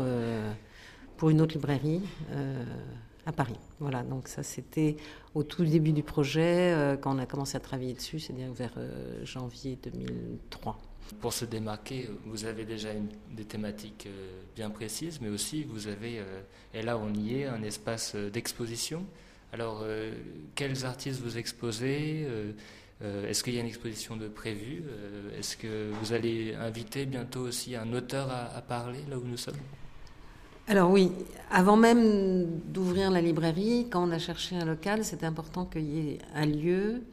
pour 1.17 1.29
une 1.29 1.41
autre 1.41 1.55
librairie 1.55 2.01
à 3.25 3.31
Paris. 3.31 3.57
Voilà, 3.79 4.03
donc 4.03 4.27
ça 4.27 4.43
c'était 4.43 4.95
au 5.33 5.43
tout 5.43 5.63
début 5.63 5.91
du 5.91 6.03
projet, 6.03 6.97
quand 7.01 7.15
on 7.15 7.19
a 7.19 7.25
commencé 7.25 7.57
à 7.57 7.59
travailler 7.59 7.93
dessus, 7.93 8.19
c'est-à-dire 8.19 8.53
vers 8.53 8.73
janvier 9.23 9.77
2003. 9.81 10.77
Pour 11.21 11.33
se 11.33 11.45
démarquer, 11.45 12.09
vous 12.25 12.45
avez 12.45 12.65
déjà 12.65 12.89
des 13.31 13.45
thématiques 13.45 14.07
euh, 14.07 14.31
bien 14.55 14.69
précises, 14.69 15.19
mais 15.21 15.29
aussi 15.29 15.63
vous 15.63 15.87
avez, 15.87 16.19
euh, 16.19 16.41
et 16.73 16.81
là 16.81 16.97
on 16.97 17.13
y 17.13 17.41
est, 17.41 17.45
un 17.45 17.63
espace 17.63 18.13
euh, 18.15 18.29
d'exposition. 18.29 19.05
Alors, 19.51 19.85
quels 20.55 20.83
artistes 20.83 21.21
vous 21.21 21.37
exposez 21.37 22.25
Est-ce 23.03 23.43
qu'il 23.43 23.53
y 23.53 23.57
a 23.57 23.59
une 23.59 23.67
exposition 23.67 24.17
de 24.17 24.27
prévue 24.27 24.81
Est-ce 25.37 25.57
que 25.57 25.91
vous 26.01 26.11
allez 26.11 26.55
inviter 26.55 27.05
bientôt 27.05 27.41
aussi 27.41 27.75
un 27.75 27.93
auteur 27.93 28.31
à, 28.31 28.59
parler 28.63 28.97
là 29.07 29.19
où 29.19 29.23
nous 29.23 29.37
sommes? 29.37 29.59
Alors 30.67 30.89
oui, 30.89 31.11
avant 31.51 31.77
même 31.77 32.47
d'ouvrir 32.65 33.11
la 33.11 33.21
librairie, 33.21 33.89
quand 33.91 34.09
on 34.09 34.11
a 34.11 34.17
cherché 34.17 34.55
un 34.55 34.65
local, 34.65 35.05
c'était 35.05 35.27
important 35.27 35.65
qu'il 35.65 35.83
y 35.83 35.99
ait 35.99 36.17
un 36.33 36.47
lieu 36.47 37.03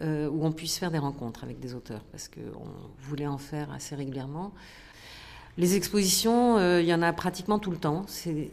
euh, 0.00 0.28
où 0.28 0.44
on 0.44 0.52
puisse 0.52 0.78
faire 0.78 0.90
des 0.90 0.98
rencontres 0.98 1.44
avec 1.44 1.60
des 1.60 1.74
auteurs, 1.74 2.02
parce 2.12 2.28
qu'on 2.28 2.66
voulait 3.00 3.26
en 3.26 3.38
faire 3.38 3.70
assez 3.72 3.94
régulièrement. 3.94 4.52
Les 5.58 5.74
expositions, 5.74 6.58
euh, 6.58 6.82
il 6.82 6.86
y 6.86 6.94
en 6.94 7.02
a 7.02 7.12
pratiquement 7.12 7.58
tout 7.58 7.70
le 7.70 7.78
temps. 7.78 8.04
C'est 8.06 8.50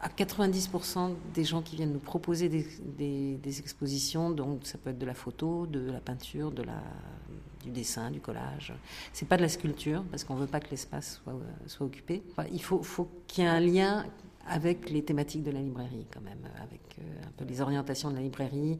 à 0.00 0.08
90% 0.08 1.14
des 1.34 1.44
gens 1.44 1.62
qui 1.62 1.76
viennent 1.76 1.92
nous 1.92 1.98
proposer 1.98 2.48
des, 2.48 3.58
expositions, 3.58 4.30
donc 4.30 4.60
ça 4.64 4.78
peut 4.78 4.90
être 4.90 4.98
de 4.98 5.06
la 5.06 5.14
photo, 5.14 5.66
de 5.66 5.90
la 5.90 6.00
peinture, 6.00 6.52
du 6.52 7.70
dessin, 7.70 8.10
du 8.10 8.20
collage. 8.20 8.72
C'est 9.12 9.26
pas 9.26 9.36
de 9.36 9.42
la 9.42 9.48
sculpture, 9.48 10.04
parce 10.10 10.24
qu'on 10.24 10.36
veut 10.36 10.46
pas 10.46 10.60
que 10.60 10.70
l'espace 10.70 11.20
soit, 11.24 11.34
soit, 11.66 11.86
occupé. 11.86 12.22
il 12.52 12.62
faut, 12.62 12.82
faut 12.82 13.08
qu'il 13.26 13.44
y 13.44 13.46
ait 13.46 13.50
un 13.50 13.60
lien 13.60 14.04
avec 14.48 14.90
les 14.90 15.02
thématiques 15.02 15.42
de 15.42 15.50
la 15.50 15.60
librairie, 15.60 16.06
quand 16.12 16.22
même, 16.22 16.48
avec 16.62 16.80
euh, 16.98 17.26
un 17.26 17.30
peu 17.36 17.44
les 17.44 17.60
orientations 17.60 18.10
de 18.10 18.16
la 18.16 18.22
librairie, 18.22 18.78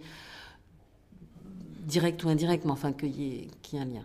direct 1.89 2.23
ou 2.23 2.29
indirect, 2.29 2.65
mais 2.65 2.71
enfin 2.71 2.93
qu'il 2.93 3.21
y, 3.21 3.49
ait 3.73 3.79
un 3.79 3.85
lien. 3.85 4.05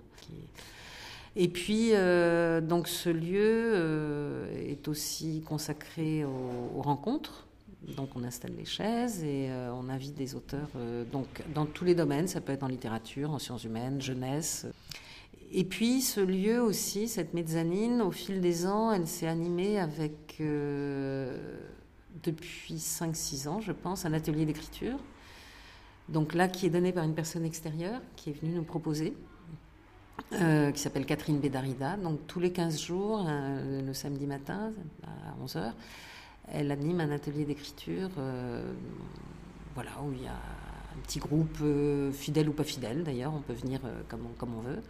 Et 1.36 1.48
puis, 1.48 1.90
euh, 1.94 2.62
donc 2.62 2.88
ce 2.88 3.10
lieu 3.10 3.72
euh, 3.74 4.70
est 4.70 4.88
aussi 4.88 5.42
consacré 5.42 6.24
aux, 6.24 6.82
rencontres. 6.82 7.48
Donc 7.98 8.10
on 8.16 8.24
installe 8.24 8.54
les 8.58 8.66
chaises 8.66 9.24
et 9.24 9.50
euh, 9.50 9.74
on 9.74 9.90
invite 9.90 10.16
des 10.16 10.36
auteurs 10.36 10.70
donc 11.12 11.28
dans 11.54 11.66
tous 11.66 11.84
les 11.84 11.96
domaines, 11.96 12.30
ça 12.30 12.40
peut 12.40 12.54
être 12.54 12.64
en 12.64 12.68
littérature, 12.68 13.32
en 13.32 13.40
sciences 13.40 13.66
humaines, 13.66 14.02
jeunesse. 14.02 14.66
Et 15.52 15.66
puis 15.66 16.02
ce 16.02 16.22
lieu 16.22 16.62
aussi, 16.62 17.10
cette 17.10 17.34
mezzanine, 17.34 18.02
au 18.02 18.12
fil 18.12 18.40
des 18.40 18.66
ans, 18.66 18.94
elle 18.94 19.06
s'est 19.06 19.28
animée 19.28 19.80
avec, 19.80 20.42
depuis 22.24 22.76
5-6 22.76 23.48
ans 23.50 23.60
je 23.60 23.74
pense, 23.74 24.06
un 24.06 24.14
atelier 24.14 24.46
d'écriture 24.46 24.98
donc 26.10 26.34
là, 26.34 26.48
qui 26.48 26.66
est 26.66 26.70
donné 26.70 26.92
par 26.92 27.04
une 27.04 27.16
personne 27.16 27.46
extérieure 27.46 28.02
qui 28.16 28.32
est 28.32 28.34
venue 28.34 28.54
nous 28.54 28.64
proposer, 28.64 29.16
euh, 30.34 30.72
qui 30.72 30.80
s'appelle 30.80 31.06
Catherine 31.06 31.40
Bédarida. 31.40 31.98
Donc 31.98 32.26
tous 32.28 32.40
les 32.40 32.52
15 32.52 32.82
jours, 32.82 33.24
euh, 33.28 33.84
le 33.86 33.94
samedi 33.94 34.26
matin 34.26 34.72
à 35.04 35.36
11h, 35.44 35.74
elle 36.52 36.72
anime 36.72 37.02
un 37.02 37.12
atelier 37.12 37.46
d'écriture, 37.46 38.10
euh, 38.18 38.74
voilà, 39.76 39.92
où 40.04 40.12
il 40.12 40.24
y 40.24 40.28
a 40.28 40.32
un 40.32 41.00
petit 41.04 41.20
groupe 41.20 41.60
fidèle 42.14 42.50
ou 42.50 42.54
pas 42.54 42.64
fidèle 42.64 43.04
d'ailleurs, 43.04 43.32
on 43.34 43.42
peut 43.42 43.54
venir 43.54 43.80
comme 44.08 44.56
on 44.56 44.62
veut. 44.62 44.82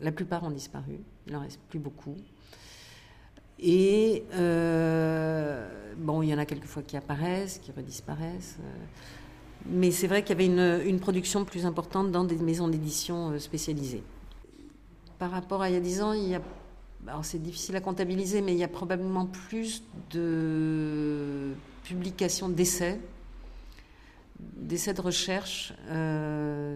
la 0.00 0.10
plupart 0.12 0.42
ont 0.42 0.50
disparu, 0.50 0.98
il 1.26 1.32
n'en 1.32 1.40
reste 1.40 1.60
plus 1.68 1.78
beaucoup. 1.78 2.16
Et 3.58 4.24
euh, 4.34 5.68
bon, 5.96 6.22
il 6.22 6.28
y 6.28 6.34
en 6.34 6.38
a 6.38 6.46
quelquefois 6.46 6.82
qui 6.82 6.96
apparaissent, 6.96 7.58
qui 7.58 7.72
redisparaissent. 7.72 8.58
Euh, 8.60 8.84
mais 9.68 9.90
c'est 9.90 10.06
vrai 10.06 10.22
qu'il 10.22 10.38
y 10.40 10.44
avait 10.44 10.88
une, 10.88 11.00
production 11.00 11.44
plus 11.44 11.66
importante 11.66 12.12
dans 12.12 12.24
des 12.24 12.36
maisons 12.36 12.68
d'édition 12.68 13.30
euh, 13.30 13.38
spécialisées. 13.38 14.02
Par 15.18 15.30
rapport 15.30 15.62
à 15.62 15.70
il 15.70 15.74
y 15.74 15.76
a 15.76 15.80
10 15.80 16.02
ans, 16.02 16.12
c'est 17.22 17.42
difficile 17.42 17.76
à 17.76 17.80
comptabiliser, 17.80 18.42
mais 18.42 18.52
il 18.52 18.58
y 18.58 18.64
a 18.64 18.68
probablement 18.68 19.24
plus 19.24 19.82
de 20.10 21.54
publications 21.84 22.50
d'essais, 22.50 23.00
d'essais 24.38 24.92
de 24.92 25.00
recherche, 25.00 25.72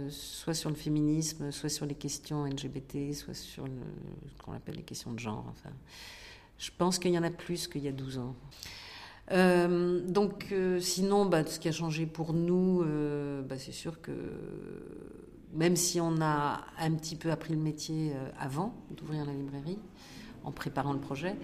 soit 0.09 0.55
sur 0.55 0.70
le 0.70 0.76
féminisme, 0.76 1.53
soit 1.53 1.68
sur 1.68 1.85
les 1.85 1.95
questions 1.95 2.47
LGBT, 2.47 3.12
soit 3.12 3.35
sur 3.35 3.66
ce 3.66 4.43
qu'on 4.43 4.53
appelle 4.53 4.76
les 4.76 4.83
questions 4.83 5.12
de 5.12 5.18
genre. 5.18 5.53
Je 6.61 6.71
pense 6.77 6.99
qu'il 6.99 7.11
y 7.11 7.19
en 7.19 7.25
a 7.25 7.31
plus 7.31 7.67
qu'il 7.67 7.83
y 7.83 7.89
a 7.89 7.93
12 7.93 8.19
ans. 8.19 8.37
Euh, 9.33 10.01
donc, 10.07 10.49
euh, 10.53 10.79
sinon, 10.79 11.25
bah, 11.25 11.45
ce 11.45 11.59
qui 11.59 11.69
a 11.69 11.73
changé 11.73 12.05
pour 12.05 12.35
nous, 12.35 12.83
euh, 12.83 13.43
bah, 13.43 13.57
c'est 13.59 13.73
sûr 13.73 14.01
que 14.03 14.13
même 15.55 15.75
si 15.75 16.01
on 16.01 16.21
a 16.21 16.61
un 16.79 16.93
petit 16.93 17.17
peu 17.17 17.31
appris 17.31 17.55
le 17.55 17.61
métier 17.61 18.13
avant 18.39 18.73
d'ouvrir 18.91 19.25
la 19.25 19.33
librairie, 19.33 19.79
en 20.45 20.53
préparant 20.53 20.93
le 20.93 21.01
projet, 21.01 21.35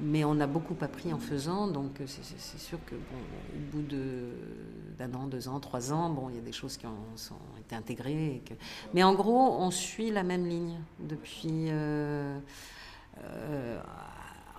mais 0.00 0.24
on 0.24 0.38
a 0.38 0.46
beaucoup 0.46 0.76
appris 0.80 1.12
en 1.12 1.18
faisant. 1.18 1.66
Donc, 1.66 2.00
c'est 2.06 2.60
sûr 2.60 2.78
que 2.86 2.94
au 2.94 3.72
bout 3.72 3.82
d'un 4.96 5.12
an, 5.14 5.26
deux 5.26 5.48
ans, 5.48 5.58
trois 5.58 5.92
ans, 5.92 6.08
bon, 6.10 6.28
il 6.30 6.36
y 6.36 6.38
a 6.38 6.42
des 6.42 6.52
choses 6.52 6.76
qui 6.76 6.86
ont, 6.86 6.92
été 7.58 7.74
intégrées. 7.74 8.42
Mais 8.94 9.02
en 9.02 9.14
gros, 9.14 9.56
on 9.58 9.72
suit 9.72 10.12
la 10.12 10.22
même 10.22 10.46
ligne 10.46 10.78
depuis 11.00 11.68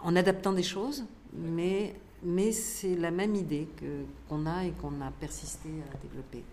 en 0.04 0.16
adaptant 0.16 0.54
des 0.54 0.64
choses, 0.64 1.06
mais, 1.34 1.95
mais 2.24 2.51
c'est 2.51 2.95
la 2.95 3.12
même 3.12 3.36
idée 3.36 3.68
qu'on 4.30 4.45
a 4.45 4.66
et 4.66 4.72
qu'on 4.72 5.01
a 5.01 5.12
persisté 5.20 5.70
à 5.70 5.97
développer. 5.97 6.43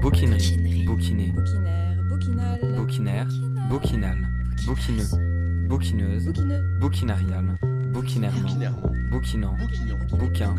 Bouquinerie, 0.00 0.84
bouquiner, 0.84 1.32
bouquinaire, 1.32 1.96
bouquinal, 2.08 2.60
bouquinaire, 2.76 3.28
bouquinal, 3.68 4.28
bouquineux, 4.66 5.66
bouquineuse, 5.68 6.32
bouquinarial, 6.80 7.58
bouquinairement, 7.92 8.48
bouquinant, 9.10 9.56
bouquin, 10.12 10.54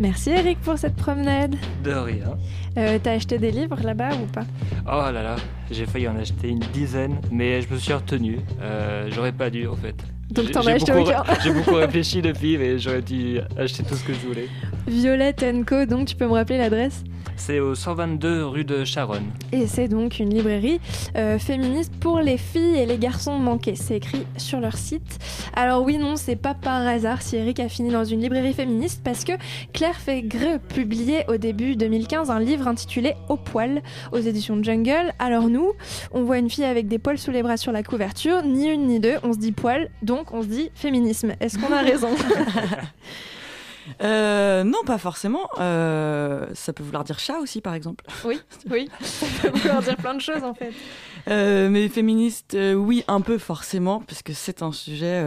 Merci 0.00 0.30
Eric 0.30 0.58
pour 0.60 0.76
cette 0.76 0.96
promenade. 0.96 1.54
De 1.84 1.92
rien. 1.92 2.36
Euh, 2.76 2.98
T'as 3.02 3.12
acheté 3.12 3.38
des 3.38 3.52
livres 3.52 3.78
là-bas 3.82 4.10
ou 4.16 4.26
pas? 4.26 4.44
Oh 4.86 5.12
là 5.12 5.22
là, 5.22 5.36
j'ai 5.70 5.86
failli 5.86 6.08
en 6.08 6.16
acheter 6.16 6.48
une 6.48 6.58
dizaine, 6.72 7.16
mais 7.30 7.62
je 7.62 7.72
me 7.72 7.78
suis 7.78 7.92
retenu. 7.92 8.40
Euh, 8.60 9.08
j'aurais 9.10 9.32
pas 9.32 9.50
dû 9.50 9.66
en 9.66 9.76
fait. 9.76 9.94
Donc 10.30 10.50
t'en 10.50 10.66
as 10.66 10.72
acheté 10.72 10.92
aucun 10.92 11.22
J'ai 11.42 11.52
beaucoup 11.54 11.74
réfléchi 11.74 12.22
depuis, 12.22 12.58
mais 12.58 12.78
j'aurais 12.78 13.02
dû 13.02 13.38
acheter 13.56 13.84
tout 13.84 13.94
ce 13.94 14.02
que 14.02 14.12
je 14.12 14.26
voulais. 14.26 14.48
Violette 14.88 15.44
Co, 15.66 15.84
donc 15.86 16.08
tu 16.08 16.16
peux 16.16 16.26
me 16.26 16.32
rappeler 16.32 16.58
l'adresse? 16.58 17.04
C'est 17.36 17.60
au 17.60 17.74
122 17.74 18.44
rue 18.44 18.64
de 18.64 18.84
Charonne. 18.84 19.30
Et 19.52 19.66
c'est 19.66 19.88
donc 19.88 20.18
une 20.18 20.32
librairie 20.32 20.80
euh, 21.16 21.38
féministe 21.38 21.92
pour 22.00 22.20
les 22.20 22.38
filles 22.38 22.78
et 22.78 22.86
les 22.86 22.98
garçons 22.98 23.38
manqués. 23.38 23.74
C'est 23.74 23.96
écrit 23.96 24.26
sur 24.36 24.60
leur 24.60 24.76
site. 24.76 25.18
Alors 25.54 25.82
oui, 25.82 25.98
non, 25.98 26.16
c'est 26.16 26.36
pas 26.36 26.54
par 26.54 26.86
hasard 26.86 27.22
si 27.22 27.36
Eric 27.36 27.60
a 27.60 27.68
fini 27.68 27.90
dans 27.90 28.04
une 28.04 28.20
librairie 28.20 28.54
féministe 28.54 29.02
parce 29.04 29.24
que 29.24 29.32
Claire 29.72 29.96
Fégreux 29.96 30.58
publiait 30.68 31.26
au 31.28 31.36
début 31.36 31.76
2015 31.76 32.30
un 32.30 32.40
livre 32.40 32.68
intitulé 32.68 33.14
Au 33.28 33.36
poil 33.36 33.82
aux 34.12 34.18
éditions 34.18 34.62
Jungle. 34.62 35.12
Alors 35.18 35.48
nous, 35.48 35.72
on 36.12 36.22
voit 36.22 36.38
une 36.38 36.50
fille 36.50 36.64
avec 36.64 36.88
des 36.88 36.98
poils 36.98 37.18
sous 37.18 37.30
les 37.30 37.42
bras 37.42 37.56
sur 37.56 37.72
la 37.72 37.82
couverture, 37.82 38.42
ni 38.42 38.68
une 38.68 38.86
ni 38.86 39.00
deux, 39.00 39.16
on 39.22 39.32
se 39.32 39.38
dit 39.38 39.52
poil, 39.52 39.90
donc 40.02 40.32
on 40.32 40.42
se 40.42 40.48
dit 40.48 40.70
féminisme. 40.74 41.32
Est-ce 41.40 41.58
qu'on 41.58 41.72
a 41.72 41.82
raison? 41.82 42.10
Euh, 44.02 44.64
non, 44.64 44.78
pas 44.84 44.98
forcément. 44.98 45.48
Euh, 45.58 46.46
ça 46.54 46.72
peut 46.72 46.82
vouloir 46.82 47.04
dire 47.04 47.18
chat 47.18 47.38
aussi, 47.38 47.60
par 47.60 47.74
exemple. 47.74 48.04
Oui, 48.24 48.40
oui. 48.70 48.88
Ça 49.00 49.50
peut 49.50 49.58
vouloir 49.58 49.82
dire 49.82 49.96
plein 49.96 50.14
de 50.14 50.20
choses, 50.20 50.42
en 50.42 50.54
fait. 50.54 50.72
Euh, 51.28 51.68
mais 51.68 51.88
féministe, 51.88 52.56
oui, 52.76 53.04
un 53.08 53.20
peu 53.20 53.38
forcément, 53.38 54.00
puisque 54.00 54.32
c'est 54.34 54.62
un 54.62 54.72
sujet 54.72 55.22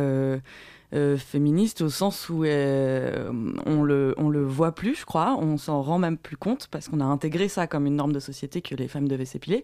féministe 1.17 1.81
au 1.81 1.89
sens 1.89 2.29
où 2.29 2.45
on, 2.45 3.83
le, 3.83 4.15
on 4.17 4.29
le 4.29 4.43
voit 4.43 4.73
plus, 4.73 4.95
je 4.95 5.05
crois. 5.05 5.37
On 5.39 5.57
s'en 5.57 5.81
rend 5.81 5.99
même 5.99 6.17
plus 6.17 6.37
compte 6.37 6.67
parce 6.71 6.87
qu'on 6.87 6.99
a 6.99 7.05
intégré 7.05 7.47
ça 7.47 7.67
comme 7.67 7.85
une 7.85 7.95
norme 7.95 8.13
de 8.13 8.19
société 8.19 8.61
que 8.61 8.75
les 8.75 8.87
femmes 8.87 9.07
devaient 9.07 9.25
s'épiler. 9.25 9.63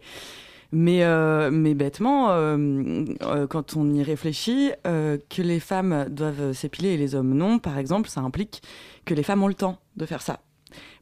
Mais, 0.76 1.04
euh, 1.04 1.52
mais 1.52 1.76
bêtement, 1.76 2.32
euh, 2.32 3.06
euh, 3.22 3.46
quand 3.48 3.76
on 3.78 3.94
y 3.94 4.02
réfléchit, 4.02 4.72
que 4.84 5.42
les 5.42 5.60
femmes 5.60 6.08
doivent 6.10 6.54
s'épiler 6.54 6.90
et 6.90 6.98
les 6.98 7.14
hommes 7.14 7.34
non, 7.36 7.60
par 7.60 7.78
exemple, 7.78 8.10
ça 8.10 8.22
implique 8.22 8.62
que 9.06 9.14
les 9.14 9.22
femmes 9.24 9.44
ont 9.44 9.48
le 9.48 9.54
temps 9.54 9.78
de 9.98 10.06
faire 10.08 10.22
ça. 10.24 10.40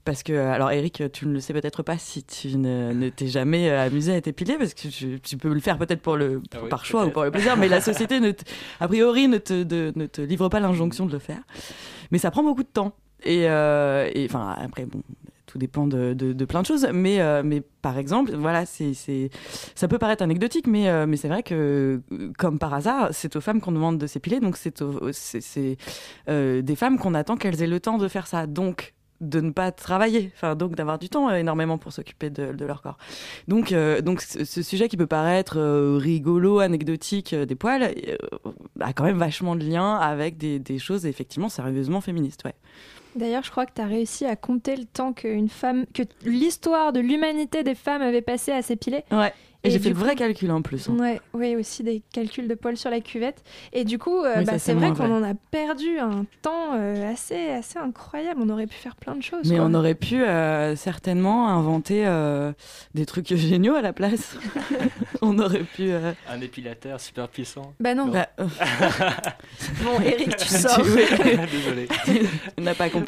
Parce 0.04 0.24
que, 0.24 0.34
alors 0.34 0.72
Eric, 0.72 1.04
tu 1.14 1.28
ne 1.28 1.32
le 1.34 1.40
sais 1.40 1.54
peut-être 1.54 1.84
pas 1.84 1.98
si 1.98 2.24
tu 2.24 2.58
ne, 2.58 2.92
ne 2.92 3.10
t'es 3.10 3.28
jamais 3.28 3.70
amusé 3.70 4.16
à 4.16 4.20
t'épiler, 4.20 4.58
parce 4.58 4.74
que 4.74 4.88
tu, 4.88 5.20
tu 5.22 5.38
peux 5.38 5.54
le 5.54 5.60
faire 5.60 5.78
peut-être 5.78 6.02
pour 6.02 6.18
le, 6.18 6.42
Ah 6.54 6.58
oui, 6.64 6.70
par 6.70 6.84
choix 6.86 7.06
ou 7.06 7.12
pour 7.12 7.24
le 7.24 7.32
plaisir, 7.32 7.56
mais 7.56 7.70
la 7.70 7.80
société, 7.82 8.20
ne 8.20 8.32
te- 8.32 8.44
a 8.80 8.88
priori, 8.88 9.28
ne 9.28 9.38
te, 9.38 9.62
de- 9.64 9.94
ne 9.96 10.08
te 10.08 10.22
livre 10.22 10.50
pas 10.50 10.60
l'injonction 10.60 11.06
de 11.06 11.12
le 11.14 11.20
faire. 11.20 11.42
Mais 12.12 12.18
ça 12.18 12.32
prend 12.32 12.44
beaucoup 12.44 12.64
de 12.64 12.68
temps. 12.68 12.94
Et, 13.24 13.48
euh, 13.48 14.10
et, 14.16 14.26
enfin, 14.26 14.56
après, 14.60 14.86
bon, 14.86 15.02
tout 15.52 15.58
dépend 15.58 15.86
de, 15.86 16.46
plein 16.46 16.62
de 16.62 16.66
choses. 16.66 16.88
Mais, 16.94 17.20
euh, 17.20 17.60
par 17.82 17.98
exemple, 17.98 18.34
voilà, 18.36 18.64
ça 18.66 19.88
peut 19.88 19.98
paraître 19.98 20.24
anecdotique, 20.24 20.66
mais, 20.66 20.88
euh, 20.88 21.06
mais 21.06 21.18
c'est 21.18 21.28
vrai 21.28 21.44
que, 21.44 22.02
comme 22.38 22.58
par 22.58 22.74
hasard, 22.74 23.10
c'est 23.12 23.36
aux 23.36 23.42
femmes 23.42 23.60
qu'on 23.60 23.74
demande 23.74 23.98
de 23.98 24.08
s'épiler. 24.08 24.40
Donc, 24.40 24.56
c'est, 24.58 24.82
euh, 26.30 26.62
des 26.62 26.76
femmes 26.76 26.98
qu'on 26.98 27.14
attend 27.14 27.36
qu'elles 27.36 27.62
aient 27.62 27.68
le 27.68 27.80
temps 27.82 27.98
de 27.98 28.08
faire 28.08 28.28
ça. 28.28 28.48
Donc, 28.48 28.94
de 29.20 29.40
ne 29.40 29.52
pas 29.52 29.72
travailler, 29.72 30.32
donc 30.58 30.74
d'avoir 30.74 30.98
du 30.98 31.08
temps 31.08 31.30
énormément 31.30 31.78
pour 31.78 31.94
s'occuper 31.94 32.32
de, 32.32 32.66
leur 32.66 32.82
corps. 32.82 32.98
Donc, 33.48 33.70
ce, 33.70 34.62
sujet 34.64 34.88
qui 34.88 34.98
peut 34.98 35.06
paraître 35.06 35.60
rigolo, 35.98 36.58
anecdotique 36.58 37.36
des 37.36 37.56
poils, 37.56 37.94
a 38.80 38.94
quand 38.94 39.04
même 39.04 39.20
vachement 39.20 39.56
de 39.56 39.64
lien 39.64 39.96
avec 39.98 40.38
des, 40.38 40.58
des 40.58 40.80
choses 40.80 41.06
effectivement 41.06 41.50
sérieusement 41.50 42.02
féministes. 42.02 42.42
Ouais. 42.46 42.56
D'ailleurs, 43.16 43.44
je 43.44 43.52
crois 43.52 43.66
que 43.66 43.74
tu 43.76 43.82
as 43.82 43.86
réussi 43.88 44.26
à 44.26 44.36
compter 44.36 44.76
le 44.76 44.86
temps 44.86 45.14
qu'une 45.14 45.50
femme, 45.50 45.86
que 45.94 46.04
l'histoire 46.24 46.94
de 46.94 47.00
l'humanité 47.00 47.64
des 47.64 47.76
femmes 47.76 48.02
avait 48.02 48.22
passé 48.22 48.52
à 48.52 48.62
s'épiler. 48.62 49.04
Ouais. 49.12 49.34
Et, 49.64 49.70
j'ai 49.70 49.78
fait 49.78 49.90
le 49.90 49.94
coup- 49.96 50.02
vrai 50.02 50.16
calcul 50.16 50.50
en 50.52 50.64
plus. 50.64 50.90
hein. 50.90 50.98
Ouais, 51.00 51.22
oui, 51.36 51.56
aussi 51.56 51.84
des 51.84 52.02
calculs 52.12 52.48
de 52.48 52.56
poils 52.56 52.78
sur 52.78 52.90
la 52.90 53.00
cuvette. 53.00 53.44
Et 53.74 53.84
du 53.86 54.00
coup, 54.00 54.24
euh, 54.24 54.38
Oui, 54.40 54.44
bah, 54.46 54.58
c'est 54.58 54.74
vrai 54.74 54.92
qu'on 54.92 55.16
en 55.16 55.22
a 55.22 55.36
perdu 55.52 56.00
un 56.00 56.26
temps 56.42 56.74
euh, 56.74 57.12
assez, 57.14 57.50
assez 57.52 57.78
incroyable. 57.78 58.42
On 58.44 58.50
aurait 58.50 58.66
pu 58.66 58.74
faire 58.74 58.96
plein 58.96 59.14
de 59.16 59.22
choses. 59.22 59.48
Mais 59.52 59.58
quoi. 59.58 59.66
on 59.70 59.76
aurait 59.76 59.94
pu 59.94 60.24
euh, 60.24 60.76
certainement 60.76 61.48
inventer 61.50 62.08
euh, 62.08 62.54
des 62.96 63.06
trucs 63.06 63.28
géniaux 63.36 63.76
à 63.76 63.84
la 63.84 63.94
place. 63.94 64.36
on 65.22 65.38
aurait 65.38 65.60
pu. 65.62 65.92
euh, 65.92 66.12
Un 66.28 66.42
épilateur 66.42 67.00
super 67.00 67.28
puissant. 67.28 67.76
Bah 67.80 67.94
non. 67.94 68.08
Bah, 68.08 68.30
euh, 68.40 68.48
Bon, 69.84 70.02
Eric, 70.04 70.38
tu 70.38 70.48
sors. 70.48 70.82
Désolé. 70.82 71.88
on 72.58 72.62
n'a 72.64 72.74
pas 72.74 72.90
compris. 72.90 73.01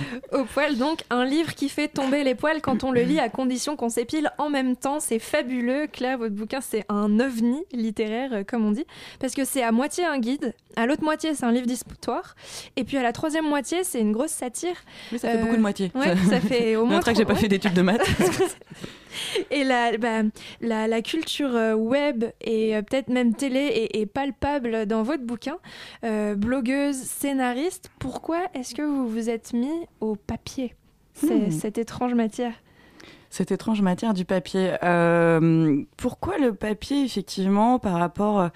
Au 0.32 0.44
poil, 0.44 0.76
donc, 0.76 1.02
un 1.10 1.24
livre 1.24 1.54
qui 1.54 1.68
fait 1.68 1.88
tomber 1.88 2.24
les 2.24 2.34
poils 2.34 2.60
quand 2.60 2.84
on 2.84 2.90
le 2.92 3.02
lit 3.02 3.18
à 3.20 3.28
condition 3.28 3.76
qu'on 3.76 3.88
s'épile 3.88 4.30
en 4.38 4.50
même 4.50 4.76
temps. 4.76 5.00
C'est 5.00 5.18
fabuleux. 5.18 5.86
Claire, 5.92 6.18
votre 6.18 6.34
bouquin, 6.34 6.60
c'est 6.60 6.84
un 6.88 7.20
ovni 7.20 7.62
littéraire, 7.72 8.30
euh, 8.32 8.44
comme 8.44 8.64
on 8.66 8.72
dit, 8.72 8.86
parce 9.20 9.34
que 9.34 9.44
c'est 9.44 9.62
à 9.62 9.72
moitié 9.72 10.04
un 10.04 10.18
guide, 10.18 10.54
à 10.76 10.86
l'autre 10.86 11.02
moitié, 11.04 11.34
c'est 11.34 11.44
un 11.44 11.52
livre 11.52 11.66
d'histoire, 11.66 12.34
et 12.76 12.84
puis 12.84 12.96
à 12.96 13.02
la 13.02 13.12
troisième 13.12 13.46
moitié, 13.46 13.84
c'est 13.84 14.00
une 14.00 14.12
grosse 14.12 14.30
satire. 14.30 14.76
Oui, 15.12 15.18
ça 15.18 15.28
fait 15.30 15.36
Euh, 15.38 15.42
beaucoup 15.42 15.56
de 15.56 15.60
moitié. 15.60 15.90
Ouais, 15.94 16.14
ça 16.28 16.40
fait 16.48 16.76
au 16.76 16.84
moins. 16.86 16.96
Montre 16.96 17.12
que 17.12 17.16
j'ai 17.16 17.24
pas 17.24 17.34
fait 17.34 17.48
d'études 17.48 17.74
de 17.74 17.82
maths. 17.82 18.00
Et 19.50 19.64
la, 19.64 19.96
bah, 19.98 20.22
la, 20.60 20.88
la 20.88 21.02
culture 21.02 21.54
euh, 21.54 21.74
web 21.74 22.24
et 22.40 22.74
euh, 22.74 22.82
peut-être 22.82 23.08
même 23.08 23.34
télé 23.34 23.60
est, 23.92 24.00
est 24.00 24.06
palpable 24.06 24.86
dans 24.86 25.02
votre 25.02 25.22
bouquin. 25.22 25.58
Euh, 26.04 26.34
blogueuse, 26.34 26.96
scénariste, 26.96 27.90
pourquoi 27.98 28.38
est-ce 28.54 28.74
que 28.74 28.82
vous 28.82 29.06
vous 29.08 29.28
êtes 29.28 29.31
mis 29.54 29.86
au 30.00 30.16
papier 30.16 30.74
C'est- 31.14 31.48
Hmm. 31.48 31.50
cette 31.50 31.78
étrange 31.78 32.14
matière 32.14 32.52
Cette 33.30 33.50
étrange 33.52 33.80
matière 33.82 34.12
du 34.14 34.24
papier. 34.24 34.72
Euh, 34.82 35.82
pourquoi 35.96 36.38
le 36.38 36.52
papier, 36.54 37.04
effectivement, 37.04 37.78
par 37.78 37.98
rapport 37.98 38.40
euh, 38.40 38.48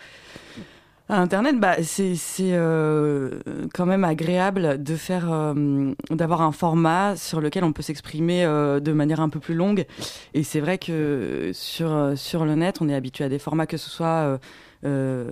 à 1.08 1.20
Internet? 1.20 1.58
Bah, 1.58 1.76
C'est 1.82 2.14
euh, 2.52 3.40
quand 3.74 3.86
même 3.86 4.04
agréable 4.04 4.82
de 4.82 4.96
faire, 4.96 5.32
euh, 5.32 5.92
d'avoir 6.10 6.42
un 6.42 6.52
format 6.52 7.16
sur 7.16 7.40
lequel 7.40 7.64
on 7.64 7.72
peut 7.72 7.82
s'exprimer 7.82 8.44
de 8.44 8.92
manière 8.92 9.20
un 9.20 9.28
peu 9.30 9.40
plus 9.40 9.54
longue. 9.54 9.86
Et 10.34 10.42
c'est 10.42 10.60
vrai 10.60 10.76
que 10.78 11.50
sur, 11.54 12.12
sur 12.16 12.44
le 12.44 12.54
net, 12.54 12.78
on 12.82 12.88
est 12.88 12.94
habitué 12.94 13.24
à 13.24 13.28
des 13.28 13.38
formats, 13.38 13.66
que 13.66 13.76
ce 13.78 13.88
soit 13.90 14.38
euh, 14.84 15.30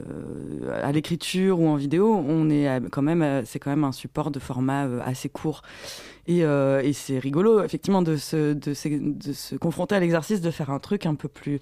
à 0.83 0.93
l'écriture 0.93 1.61
ou 1.61 1.69
en 1.69 1.77
vidéo, 1.77 2.15
on 2.27 2.49
est 2.51 2.69
quand 2.91 3.03
même, 3.03 3.23
euh, 3.23 3.43
c'est 3.45 3.59
quand 3.59 3.71
même 3.71 3.85
un 3.85 3.93
support 3.93 4.31
de 4.31 4.39
format 4.39 4.87
euh, 4.87 5.01
assez 5.05 5.29
court. 5.29 5.63
Et, 6.27 6.43
c'est 6.95 7.19
rigolo, 7.19 7.63
effectivement, 7.63 8.01
de 8.01 8.17
se, 8.17 9.57
confronter 9.57 9.95
à 9.95 10.01
l'exercice 10.01 10.41
de 10.41 10.51
faire 10.51 10.71
un 10.71 10.79
truc 10.79 11.05
un 11.05 11.15
peu 11.15 11.29
plus, 11.29 11.61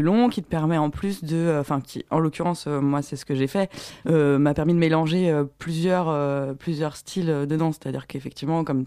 long, 0.00 0.30
qui 0.30 0.42
te 0.42 0.48
permet 0.48 0.78
en 0.78 0.88
plus 0.88 1.22
de, 1.22 1.58
enfin, 1.60 1.82
qui, 1.82 2.02
en 2.08 2.18
l'occurrence, 2.18 2.66
moi, 2.66 3.02
c'est 3.02 3.16
ce 3.16 3.26
que 3.26 3.34
j'ai 3.34 3.46
fait, 3.46 3.70
m'a 4.06 4.54
permis 4.54 4.72
de 4.72 4.78
mélanger 4.78 5.38
plusieurs, 5.58 6.56
plusieurs 6.56 6.96
styles 6.96 7.44
dedans. 7.46 7.72
C'est-à-dire 7.72 8.06
qu'effectivement, 8.06 8.64
comme 8.64 8.86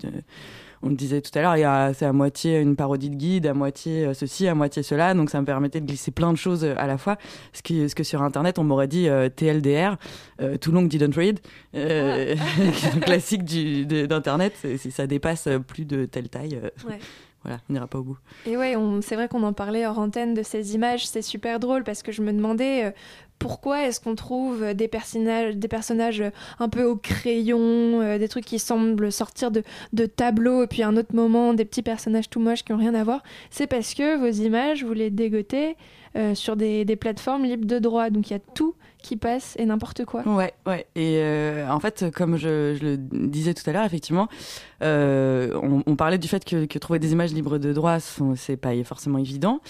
on 0.83 0.89
le 0.89 0.95
disait 0.95 1.21
tout 1.21 1.31
à 1.37 1.41
l'heure, 1.55 1.93
c'est 1.95 2.05
à 2.05 2.13
moitié 2.13 2.59
une 2.59 2.75
parodie 2.75 3.09
de 3.09 3.15
guide, 3.15 3.47
à 3.47 3.53
moitié 3.53 4.05
euh, 4.05 4.13
ceci, 4.13 4.47
à 4.47 4.55
moitié 4.55 4.83
cela. 4.83 5.13
Donc, 5.13 5.29
ça 5.29 5.39
me 5.41 5.45
permettait 5.45 5.81
de 5.81 5.85
glisser 5.85 6.11
plein 6.11 6.31
de 6.31 6.37
choses 6.37 6.63
euh, 6.63 6.73
à 6.77 6.87
la 6.87 6.97
fois. 6.97 7.17
Ce, 7.53 7.61
qui, 7.61 7.89
ce 7.89 7.95
que 7.95 8.03
sur 8.03 8.21
Internet, 8.21 8.59
on 8.59 8.63
m'aurait 8.63 8.87
dit 8.87 9.09
euh, 9.09 9.29
TLDR, 9.29 9.97
euh, 10.41 10.57
Too 10.57 10.71
Long 10.71 10.83
Didn't 10.83 11.13
Read, 11.15 11.39
euh, 11.75 12.35
classique 13.01 13.43
du, 13.43 13.85
de- 13.85 14.05
d'Internet. 14.05 14.53
Si 14.77 14.91
ça 14.91 15.07
dépasse 15.07 15.47
plus 15.67 15.85
de 15.85 16.05
telle 16.05 16.29
taille, 16.29 16.59
Ouais. 16.87 16.99
voilà, 17.43 17.59
on 17.69 17.73
n'ira 17.73 17.87
pas 17.87 17.99
au 17.99 18.03
bout. 18.03 18.17
Et 18.45 18.57
ouais, 18.57 18.75
c'est 19.01 19.15
vrai 19.15 19.27
qu'on 19.27 19.43
en 19.43 19.53
parlait 19.53 19.85
hors 19.87 19.99
antenne 19.99 20.33
de 20.33 20.43
ces 20.43 20.75
images, 20.75 21.07
c'est 21.07 21.21
super 21.21 21.59
drôle 21.59 21.83
parce 21.83 22.03
que 22.03 22.11
je 22.11 22.21
me 22.21 22.31
demandais 22.31 22.93
pourquoi 23.39 23.85
est-ce 23.85 23.99
qu'on 23.99 24.15
trouve 24.15 24.73
des 24.73 24.87
personnages, 24.87 26.23
un 26.59 26.69
peu 26.69 26.83
au 26.83 26.95
crayon, 26.95 28.01
euh, 28.01 28.17
des 28.17 28.27
trucs 28.27 28.45
qui 28.45 28.59
semblent 28.59 29.11
sortir 29.11 29.51
de, 29.51 29.63
de 29.93 30.05
tableaux, 30.05 30.63
et 30.63 30.67
puis 30.67 30.83
à 30.83 30.87
un 30.87 30.97
autre 30.97 31.15
moment, 31.15 31.53
des 31.53 31.65
petits 31.65 31.83
personnages 31.83 32.29
tout 32.29 32.39
moches 32.39 32.63
qui 32.63 32.71
n'ont 32.71 32.79
rien 32.79 32.95
à 32.95 33.03
voir? 33.03 33.23
C'est 33.49 33.67
parce 33.67 33.93
que 33.93 34.17
vos 34.17 34.43
images, 34.43 34.83
vous 34.83 34.93
les 34.93 35.09
dégotez 35.09 35.75
euh, 36.15 36.35
sur 36.35 36.55
des, 36.55 36.85
des 36.85 36.95
plateformes 36.95 37.43
libres 37.43 37.67
de 37.67 37.79
droit, 37.79 38.09
donc 38.09 38.29
il 38.29 38.33
y 38.33 38.35
a 38.35 38.39
tout 38.39 38.75
qui 39.01 39.15
passe 39.15 39.55
et 39.57 39.65
n'importe 39.65 40.05
quoi. 40.05 40.27
Ouais, 40.27 40.53
ouais. 40.65 40.85
Et 40.95 41.17
euh, 41.17 41.69
en 41.69 41.79
fait, 41.79 42.05
comme 42.13 42.37
je, 42.37 42.77
le 42.81 42.97
disais 42.97 43.53
tout 43.53 43.67
à 43.69 43.73
l'heure, 43.73 43.85
effectivement, 43.85 44.27
euh, 44.83 45.53
on, 45.85 45.95
parlait 45.95 46.17
du 46.17 46.27
fait 46.27 46.43
que, 46.43 46.77
trouver 46.77 46.99
des 46.99 47.11
images 47.11 47.33
libres 47.33 47.57
de 47.57 47.73
droit, 47.73 47.97
c'est 48.35 48.57
pas 48.57 48.71
forcément 48.83 49.17
évident. 49.17 49.61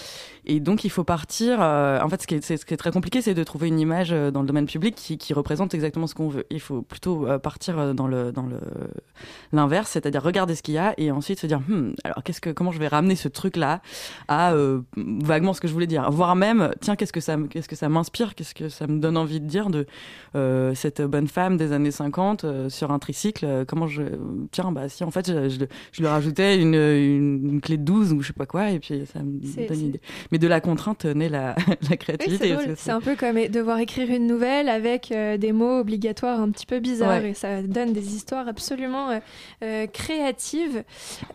Et 0.44 0.60
donc, 0.60 0.84
il 0.84 0.90
faut 0.90 1.04
partir. 1.04 1.58
euh, 1.60 2.00
en 2.00 2.08
fait, 2.08 2.22
ce 2.22 2.26
qui 2.26 2.34
est, 2.34 2.76
très 2.76 2.90
compliqué, 2.90 3.22
c'est 3.22 3.34
de 3.34 3.44
trouver 3.44 3.68
une 3.68 3.78
image 3.78 4.10
dans 4.10 4.40
le 4.40 4.46
domaine 4.46 4.66
public 4.66 4.94
qui, 4.94 5.34
représente 5.34 5.74
exactement 5.74 6.06
ce 6.06 6.14
qu'on 6.14 6.28
veut. 6.28 6.46
Il 6.50 6.60
faut 6.60 6.82
plutôt 6.82 7.26
partir 7.38 7.94
dans 7.94 8.08
le 8.08 8.32
dans 8.32 8.46
le 8.46 8.58
l'inverse, 9.52 9.90
c'est-à-dire 9.90 10.22
regarder 10.22 10.54
ce 10.54 10.62
qu'il 10.62 10.74
y 10.74 10.78
a 10.78 10.94
et 10.96 11.10
ensuite 11.10 11.38
se 11.38 11.46
dire, 11.46 11.60
Hmm, 11.68 11.92
alors 12.02 12.22
comment 12.56 12.72
je 12.72 12.78
vais 12.78 12.88
ramener 12.88 13.14
ce 13.14 13.28
truc-là 13.28 13.82
à 14.26 14.54
vaguement 14.96 15.52
ce 15.52 15.60
que 15.60 15.68
je 15.68 15.72
voulais 15.72 15.86
dire, 15.86 16.10
voire 16.10 16.34
même, 16.34 16.70
tiens, 16.80 16.96
qu'est-ce 16.96 17.12
que 17.12 17.20
ça, 17.20 17.36
qu'est-ce 17.50 17.68
que 17.68 17.76
ça 17.76 17.88
m'inspire, 17.88 18.34
qu'est-ce 18.34 18.54
que 18.54 18.68
ça 18.68 18.86
me 18.86 18.98
donne 18.98 19.17
envie 19.18 19.40
de 19.40 19.46
dire 19.46 19.70
de 19.70 19.86
euh, 20.34 20.74
cette 20.74 21.02
bonne 21.02 21.28
femme 21.28 21.56
des 21.56 21.72
années 21.72 21.90
50 21.90 22.44
euh, 22.44 22.68
sur 22.68 22.90
un 22.90 22.98
tricycle. 22.98 23.44
euh, 23.44 23.64
comment 23.66 23.86
je, 23.86 24.02
tiens, 24.50 24.72
bah 24.72 24.88
si, 24.88 25.04
en 25.04 25.10
fait, 25.10 25.26
je, 25.28 25.48
je, 25.48 25.58
je 25.92 26.00
lui 26.00 26.06
rajoutais 26.06 26.58
une, 26.60 26.74
une, 26.74 27.60
clé 27.60 27.76
de 27.76 27.82
12 27.82 28.12
ou 28.12 28.22
je 28.22 28.28
sais 28.28 28.32
pas 28.32 28.46
quoi, 28.46 28.70
et 28.70 28.78
puis 28.78 29.04
ça 29.12 29.20
me 29.20 29.38
donne 29.66 29.80
une 29.80 29.86
idée. 29.88 30.00
Mais 30.32 30.38
de 30.38 30.46
la 30.46 30.60
contrainte 30.60 31.04
naît 31.04 31.28
la, 31.28 31.54
la 31.90 31.96
créativité. 31.96 32.54
c'est 32.76 32.90
un 32.90 33.00
peu 33.00 33.16
comme 33.16 33.36
devoir 33.48 33.78
écrire 33.78 34.10
une 34.10 34.26
nouvelle 34.26 34.68
avec 34.68 35.12
des 35.12 35.52
mots 35.52 35.80
obligatoires 35.80 36.40
un 36.40 36.50
petit 36.50 36.66
peu 36.66 36.78
bizarres 36.80 37.22
Ouais. 37.22 37.30
et 37.30 37.34
ça 37.34 37.62
donne 37.62 37.92
des 37.92 38.14
histoires 38.14 38.48
absolument 38.48 39.20
créatives. 39.92 40.82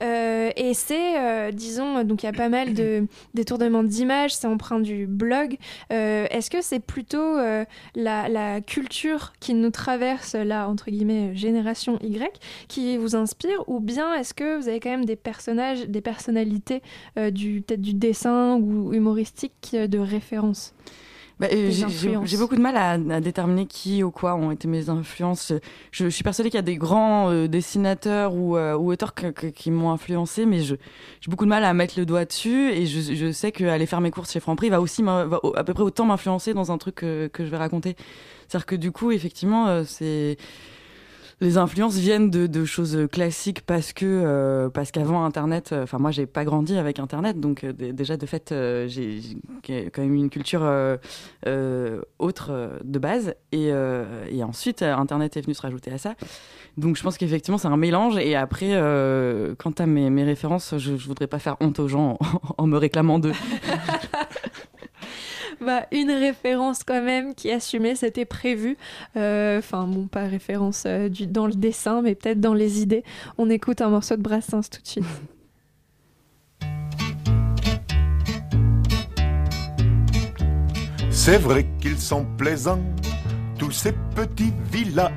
Et 0.01 0.71
c'est, 0.73 1.51
disons, 1.51 2.03
donc 2.03 2.23
il 2.23 2.25
y 2.27 2.29
a 2.29 2.33
pas 2.33 2.49
mal 2.49 2.73
de 2.73 3.07
détournements 3.33 3.83
d'images, 3.83 4.35
c'est 4.35 4.47
emprunt 4.47 4.79
du 4.79 5.07
blog. 5.07 5.57
Euh, 5.91 6.27
Est-ce 6.29 6.49
que 6.49 6.61
c'est 6.61 6.79
plutôt 6.79 7.37
euh, 7.37 7.65
la, 7.95 8.29
la 8.29 8.61
culture 8.61 9.33
qui 9.39 9.53
nous 9.53 9.71
traverse, 9.71 10.35
là, 10.35 10.67
entre 10.67 10.89
guillemets, 10.89 11.35
génération 11.35 11.99
Y, 12.01 12.39
qui 12.67 12.97
vous 12.97 13.15
inspire 13.15 13.63
ou 13.67 13.79
bien 13.79 14.13
est-ce 14.13 14.33
que 14.33 14.57
vous 14.57 14.67
avez 14.67 14.79
quand 14.79 14.89
même 14.89 15.05
des 15.05 15.15
personnages, 15.15 15.87
des 15.87 16.01
personnalités 16.01 16.81
euh, 17.17 17.31
du 17.31 17.61
peut-être 17.61 17.81
du 17.81 17.93
dessin 17.93 18.55
ou 18.55 18.93
humoristique 18.93 19.71
euh, 19.73 19.87
de 19.87 19.99
référence? 19.99 20.73
Bah, 21.39 21.47
euh, 21.51 21.69
j'ai- 22.25 22.37
beaucoup 22.37 22.55
de 22.55 22.61
mal 22.61 22.77
à, 22.77 22.91
à 22.91 23.19
déterminer 23.19 23.65
qui 23.65 24.03
ou 24.03 24.11
quoi 24.11 24.35
ont 24.35 24.51
été 24.51 24.67
mes 24.67 24.89
influences. 24.89 25.51
Je, 25.91 26.05
je 26.05 26.09
suis 26.09 26.23
persuadée 26.23 26.49
qu'il 26.49 26.57
y 26.57 26.59
a 26.59 26.61
des 26.61 26.75
grands 26.77 27.31
euh, 27.31 27.47
dessinateurs 27.47 28.35
ou, 28.35 28.55
euh, 28.55 28.75
ou 28.75 28.91
auteurs 28.91 29.13
que- 29.13 29.31
que- 29.31 29.47
qui 29.47 29.71
m'ont 29.71 29.91
influencé, 29.91 30.45
mais 30.45 30.59
j'ai 30.61 30.77
beaucoup 31.27 31.45
de 31.45 31.49
mal 31.49 31.63
à 31.63 31.73
mettre 31.73 31.95
le 31.97 32.05
doigt 32.05 32.25
dessus. 32.25 32.69
Et 32.71 32.85
je, 32.85 33.15
je 33.15 33.31
sais 33.31 33.51
qu'aller 33.51 33.85
faire 33.87 33.99
mes 34.01 34.11
courses 34.11 34.31
chez 34.31 34.39
Franprix 34.39 34.69
va 34.69 34.79
aussi 34.79 35.01
va 35.01 35.27
à 35.55 35.63
peu 35.63 35.73
près 35.73 35.83
autant 35.83 36.05
m'influencer 36.05 36.53
dans 36.53 36.71
un 36.71 36.77
truc 36.77 36.95
que, 36.95 37.27
que 37.27 37.43
je 37.45 37.49
vais 37.49 37.57
raconter. 37.57 37.95
C'est-à-dire 38.47 38.65
que 38.67 38.75
du 38.75 38.91
coup, 38.91 39.11
effectivement, 39.11 39.83
c'est 39.85 40.37
les 41.41 41.57
influences 41.57 41.95
viennent 41.95 42.29
de, 42.29 42.65
choses 42.65 43.07
classiques 43.11 43.61
parce 43.61 43.91
que 43.91 44.05
euh, 44.05 44.69
parce 44.69 44.91
qu'avant 44.91 45.25
Internet, 45.25 45.71
euh, 45.71 45.83
enfin 45.83 45.97
moi 45.97 46.11
j'ai 46.11 46.25
pas 46.25 46.45
grandi 46.45 46.77
avec 46.77 46.99
Internet, 46.99 47.39
donc 47.39 47.63
euh, 47.63 47.73
déjà 47.73 48.15
de 48.15 48.25
fait 48.25 48.53
j'ai 48.87 49.21
quand 49.67 50.01
même 50.01 50.13
une 50.13 50.29
culture 50.29 50.61
autre 52.19 52.79
de 52.83 52.99
base 52.99 53.35
et, 53.51 53.71
ensuite 54.43 54.81
Internet 54.81 55.37
est 55.37 55.41
venu 55.41 55.53
se 55.53 55.61
rajouter 55.61 55.91
à 55.91 55.97
ça. 55.97 56.15
Donc 56.77 56.95
je 56.97 57.03
pense 57.03 57.17
qu'effectivement 57.17 57.57
c'est 57.57 57.67
un 57.67 57.77
mélange 57.77 58.17
et 58.17 58.35
après 58.35 58.71
quant 59.57 59.73
à 59.77 59.85
mes, 59.85 60.09
mes 60.09 60.23
références, 60.23 60.75
je, 60.77 60.97
je 60.97 61.07
voudrais 61.07 61.27
pas 61.27 61.39
faire 61.39 61.57
honte 61.59 61.79
aux 61.79 61.87
gens 61.87 62.17
en, 62.57 62.63
en 62.63 62.67
me 62.67 62.77
réclamant 62.77 63.19
d'eux. 63.19 63.33
Bah, 65.65 65.85
une 65.91 66.11
référence 66.11 66.83
quand 66.83 67.01
même 67.01 67.33
qui 67.35 67.49
assumait, 67.49 67.95
c'était 67.95 68.25
prévu. 68.25 68.77
Euh, 69.15 69.59
Enfin, 69.59 69.87
bon, 69.87 70.07
pas 70.07 70.23
référence 70.25 70.83
euh, 70.85 71.07
du, 71.09 71.25
dans 71.27 71.47
le 71.47 71.53
dessin, 71.53 72.01
mais 72.01 72.15
peut-être 72.15 72.41
dans 72.41 72.53
les 72.53 72.81
idées. 72.81 73.03
On 73.37 73.49
écoute 73.49 73.81
un 73.81 73.89
morceau 73.89 74.17
de 74.17 74.21
Brassens 74.21 74.69
tout 74.69 74.81
de 74.81 74.87
suite. 74.87 75.05
C'est 81.09 81.37
vrai 81.37 81.65
qu'ils 81.79 81.99
sont 81.99 82.25
plaisants, 82.37 82.81
tous 83.57 83.71
ces 83.71 83.93
petits 84.15 84.53
villages, 84.71 85.11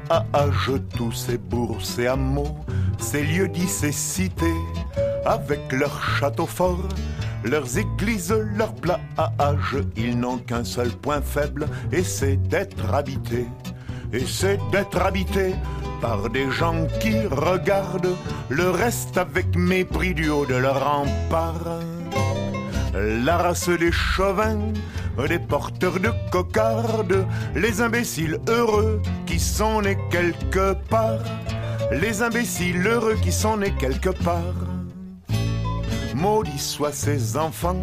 tous 0.96 1.12
ces 1.12 1.38
bourses 1.38 1.98
et 1.98 2.06
hameaux, 2.06 2.54
ces 2.98 3.22
lieux 3.22 3.48
dits, 3.48 3.68
ces 3.68 3.92
cités, 3.92 4.60
avec 5.24 5.72
leurs 5.72 6.02
châteaux 6.02 6.46
forts, 6.46 6.88
leurs 7.44 7.78
églises, 7.78 8.34
leurs 8.56 8.74
plages. 8.74 9.76
Ils 9.96 10.18
n'ont 10.18 10.38
qu'un 10.38 10.64
seul 10.64 10.90
point 10.90 11.20
faible, 11.20 11.66
et 11.92 12.02
c'est 12.02 12.36
d'être 12.36 12.94
habités. 12.94 13.46
Et 14.12 14.24
c'est 14.26 14.58
d'être 14.70 15.00
habités 15.00 15.54
par 16.00 16.28
des 16.30 16.50
gens 16.50 16.86
qui 17.00 17.26
regardent 17.26 18.16
le 18.48 18.70
reste 18.70 19.16
avec 19.16 19.56
mépris 19.56 20.14
du 20.14 20.28
haut 20.28 20.46
de 20.46 20.54
leur 20.54 20.82
rempart. 20.84 21.80
La 22.94 23.36
race 23.36 23.68
des 23.68 23.92
chauvins, 23.92 24.72
des 25.28 25.38
porteurs 25.38 25.98
de 26.00 26.10
cocardes, 26.30 27.26
les 27.54 27.80
imbéciles 27.80 28.38
heureux 28.48 29.02
qui 29.26 29.38
sont 29.38 29.82
nés 29.82 29.98
quelque 30.10 30.74
part, 30.88 31.20
les 31.92 32.22
imbéciles 32.22 32.86
heureux 32.86 33.16
qui 33.22 33.32
sont 33.32 33.58
nés 33.58 33.74
quelque 33.78 34.10
part. 34.10 34.54
Maudits 36.14 36.58
soient 36.58 36.92
ces 36.92 37.36
enfants 37.36 37.82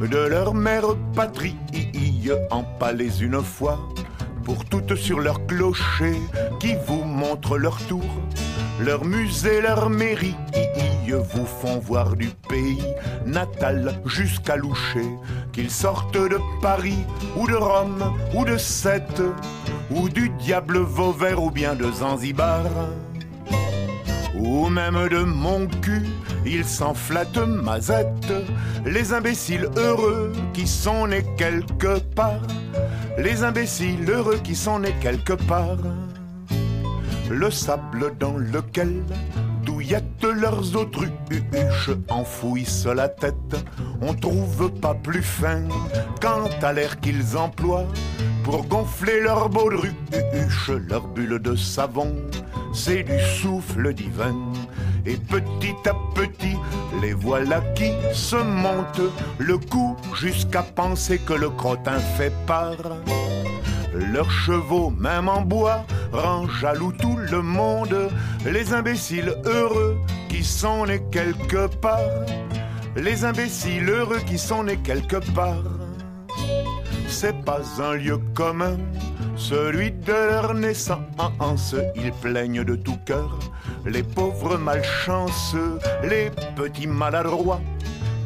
de 0.00 0.18
leur 0.18 0.54
mère 0.54 0.96
patrie, 1.14 1.56
empalés 2.50 3.20
une 3.20 3.42
fois. 3.42 3.78
Pour 4.44 4.64
toutes 4.64 4.96
sur 4.96 5.20
leur 5.20 5.46
clocher 5.46 6.16
qui 6.58 6.74
vous 6.86 7.04
montrent 7.04 7.58
leur 7.58 7.78
tour, 7.86 8.04
leur 8.80 9.04
musée, 9.04 9.60
leur 9.60 9.88
mairie 9.88 10.36
vous 11.22 11.46
font 11.46 11.78
voir 11.78 12.16
du 12.16 12.28
pays 12.48 12.82
natal 13.26 14.00
jusqu'à 14.06 14.56
Loucher, 14.56 15.08
qu'ils 15.52 15.70
sortent 15.70 16.16
de 16.16 16.38
Paris 16.60 17.04
ou 17.36 17.46
de 17.46 17.54
Rome 17.54 18.12
ou 18.34 18.44
de 18.44 18.56
Sète 18.56 19.22
ou 19.90 20.08
du 20.08 20.30
diable 20.30 20.78
Vauvert 20.78 21.42
ou 21.42 21.50
bien 21.50 21.74
de 21.74 21.90
Zanzibar 21.90 22.62
ou 24.34 24.68
même 24.68 25.08
de 25.08 25.22
mon 25.22 25.66
cul, 25.66 26.02
ils 26.44 26.64
s'en 26.64 26.94
flattent 26.94 27.46
mazette, 27.46 28.32
les 28.84 29.12
imbéciles 29.12 29.68
heureux 29.76 30.32
qui 30.52 30.66
sont 30.66 31.06
nés 31.06 31.24
quelque 31.36 31.98
part, 32.14 32.40
les 33.18 33.44
imbéciles 33.44 34.08
heureux 34.10 34.40
qui 34.42 34.54
sont 34.54 34.80
nés 34.80 34.94
quelque 35.00 35.34
part, 35.34 35.78
le 37.30 37.50
sable 37.50 38.12
dans 38.18 38.36
lequel 38.36 39.02
douillettent 39.64 40.24
leurs 40.24 40.76
autruches 40.76 41.90
enfouissent 42.08 42.86
la 42.86 43.08
tête, 43.08 43.64
on 44.00 44.14
trouve 44.14 44.70
pas 44.80 44.94
plus 44.94 45.22
fin 45.22 45.62
quant 46.20 46.48
à 46.62 46.72
l'air 46.72 46.98
qu'ils 47.00 47.36
emploient 47.36 47.86
pour 48.44 48.66
gonfler 48.66 49.20
leur 49.20 49.48
baudruche, 49.48 50.70
leur 50.88 51.06
bulle 51.08 51.38
de 51.38 51.54
savon, 51.56 52.14
c'est 52.72 53.02
du 53.02 53.18
souffle 53.20 53.92
divin. 53.94 54.34
Et 55.04 55.16
petit 55.16 55.74
à 55.86 55.94
petit, 56.14 56.56
les 57.00 57.12
voilà 57.12 57.60
qui 57.74 57.90
se 58.12 58.36
montent 58.36 59.12
le 59.38 59.58
cou 59.58 59.96
jusqu'à 60.14 60.62
penser 60.62 61.18
que 61.18 61.32
le 61.32 61.50
crottin 61.50 61.98
fait 62.16 62.32
part. 62.46 62.98
Leurs 63.94 64.30
chevaux, 64.30 64.90
même 64.90 65.28
en 65.28 65.42
bois, 65.42 65.84
rend 66.12 66.48
jaloux 66.48 66.92
tout 66.92 67.16
le 67.16 67.42
monde. 67.42 68.10
Les 68.46 68.72
imbéciles 68.72 69.34
heureux 69.44 69.98
qui 70.28 70.44
sont 70.44 70.86
nés 70.86 71.02
quelque 71.10 71.66
part. 71.66 71.98
Les 72.96 73.24
imbéciles 73.24 73.88
heureux 73.88 74.20
qui 74.26 74.38
sont 74.38 74.64
nés 74.64 74.78
quelque 74.78 75.16
part. 75.34 75.81
C'est 77.14 77.44
pas 77.44 77.60
un 77.78 77.92
lieu 77.94 78.18
commun, 78.34 78.78
celui 79.36 79.92
de 79.92 80.12
leur 80.12 80.54
naissance. 80.54 81.76
Ils 81.94 82.10
plaignent 82.10 82.64
de 82.64 82.74
tout 82.74 82.96
cœur 83.04 83.38
les 83.84 84.02
pauvres 84.02 84.56
malchanceux, 84.56 85.78
les 86.02 86.30
petits 86.56 86.86
maladroits 86.86 87.60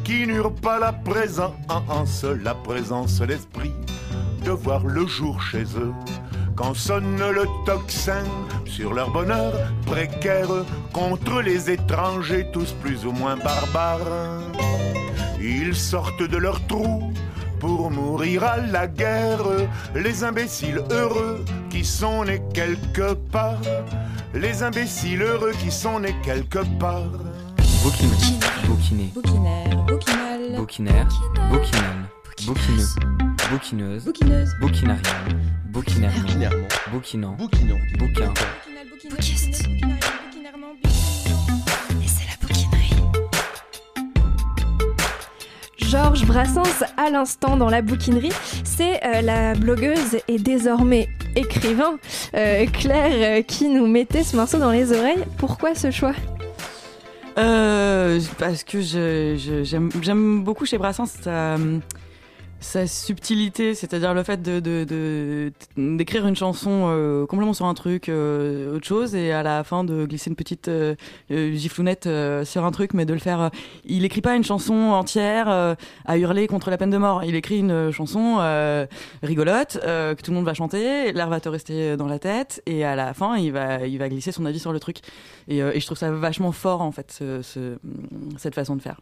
qui 0.03 0.25
n'eurent 0.25 0.53
pas 0.53 0.79
la 0.79 0.93
présence, 0.93 2.23
la 2.23 2.55
présence 2.55 3.19
d'esprit 3.19 3.73
de 4.45 4.51
voir 4.51 4.85
le 4.85 5.05
jour 5.05 5.41
chez 5.41 5.63
eux. 5.63 5.93
Quand 6.55 6.73
sonne 6.73 7.17
le 7.17 7.45
tocsin 7.65 8.23
sur 8.65 8.93
leur 8.93 9.11
bonheur 9.11 9.53
précaire 9.85 10.65
contre 10.93 11.41
les 11.41 11.69
étrangers, 11.69 12.47
tous 12.53 12.71
plus 12.81 13.05
ou 13.05 13.11
moins 13.11 13.35
barbares, 13.35 14.41
ils 15.41 15.75
sortent 15.75 16.23
de 16.23 16.37
leur 16.37 16.65
trou 16.67 17.11
pour 17.59 17.91
mourir 17.91 18.43
à 18.43 18.57
la 18.57 18.87
guerre. 18.87 19.43
Les 19.95 20.23
imbéciles 20.23 20.81
heureux 20.91 21.43
qui 21.69 21.83
sont 21.85 22.25
nés 22.25 22.41
quelque 22.53 23.13
part. 23.13 23.59
Les 24.33 24.63
imbéciles 24.63 25.21
heureux 25.21 25.53
qui 25.59 25.71
sont 25.71 25.99
nés 25.99 26.15
quelque 26.23 26.59
part. 26.79 27.03
Bouquiné, 27.83 28.11
bouquiné, 28.67 29.11
Bouquinaire, 29.13 29.77
bouquinal. 29.87 30.55
bouquinaire, 30.57 31.07
bouquinal, 31.49 32.09
bouquineux, 32.45 32.85
bouquineuse, 33.51 34.03
Bouquineuse. 34.05 34.51
bouquinarial, 34.59 35.01
bouquinairement, 35.71 36.67
bouquinant, 36.91 37.37
bouquin, 37.97 38.33
Bouquiste. 39.09 39.63
Georges 45.89 46.25
Brassens, 46.25 46.83
à 46.97 47.09
l'instant 47.09 47.55
dans 47.55 47.69
la 47.69 47.81
bouquinerie, 47.81 48.33
c'est 48.65 48.99
euh, 49.05 49.21
la 49.21 49.53
blogueuse 49.53 50.17
et 50.27 50.37
désormais 50.37 51.07
écrivain 51.37 51.97
euh, 52.35 52.65
Claire 52.65 53.39
euh, 53.39 53.41
qui 53.41 53.69
nous 53.69 53.87
mettait 53.87 54.23
ce 54.23 54.35
morceau 54.35 54.57
dans 54.57 54.71
les 54.71 54.91
oreilles. 54.91 55.23
Pourquoi 55.37 55.75
ce 55.75 55.89
choix? 55.89 56.11
Parce 57.35 58.63
que 58.65 58.81
j'aime 58.81 60.43
beaucoup 60.43 60.65
chez 60.65 60.77
Brassens 60.77 61.25
sa 62.59 62.87
subtilité, 62.87 63.75
c'est-à-dire 63.75 64.13
le 64.13 64.23
fait 64.23 64.41
de, 64.41 65.51
d'écrire 65.77 66.25
une 66.25 66.35
chanson 66.35 66.87
euh, 66.87 67.25
complètement 67.27 67.53
sur 67.53 67.65
un 67.65 67.73
truc, 67.73 68.09
euh, 68.09 68.75
autre 68.75 68.85
chose, 68.87 69.13
et 69.15 69.31
à 69.31 69.43
la 69.43 69.63
fin 69.63 69.83
de 69.83 70.05
glisser 70.05 70.29
une 70.31 70.35
petite 70.35 70.67
euh, 70.67 70.95
euh, 71.31 71.53
giflounette 71.53 72.07
euh, 72.07 72.45
sur 72.45 72.65
un 72.65 72.71
truc, 72.71 72.93
mais 72.93 73.05
de 73.05 73.13
le 73.13 73.19
faire. 73.19 73.41
euh, 73.41 73.49
il 73.85 74.03
écrit 74.05 74.21
pas 74.21 74.35
une 74.35 74.43
chanson 74.43 74.73
entière 74.73 75.75
à 76.05 76.17
hurler 76.17 76.47
contre 76.47 76.69
la 76.69 76.77
peine 76.77 76.89
de 76.89 76.97
mort. 76.97 77.23
Il 77.23 77.35
écrit 77.35 77.59
une 77.59 77.91
chanson 77.91 78.37
rigolote 79.23 79.79
que 79.81 80.21
tout 80.21 80.31
le 80.31 80.35
monde 80.35 80.45
va 80.45 80.53
chanter, 80.53 81.13
l'air 81.13 81.29
va 81.29 81.39
te 81.39 81.49
rester 81.49 81.95
dans 81.95 82.07
la 82.07 82.19
tête, 82.19 82.61
et 82.65 82.83
à 82.83 82.95
la 82.95 83.13
fin, 83.13 83.37
il 83.37 83.51
va, 83.51 83.85
il 83.85 83.97
va 83.97 84.09
glisser 84.09 84.31
son 84.31 84.45
avis 84.45 84.59
sur 84.59 84.73
le 84.73 84.79
truc. 84.79 84.97
Et, 85.47 85.61
euh, 85.63 85.71
et 85.73 85.79
je 85.79 85.85
trouve 85.85 85.97
ça 85.97 86.11
vachement 86.11 86.51
fort 86.51 86.81
en 86.81 86.91
fait, 86.91 87.11
ce- 87.11 87.41
ce- 87.41 87.77
cette 88.37 88.55
façon 88.55 88.75
de 88.75 88.81
faire. 88.81 88.99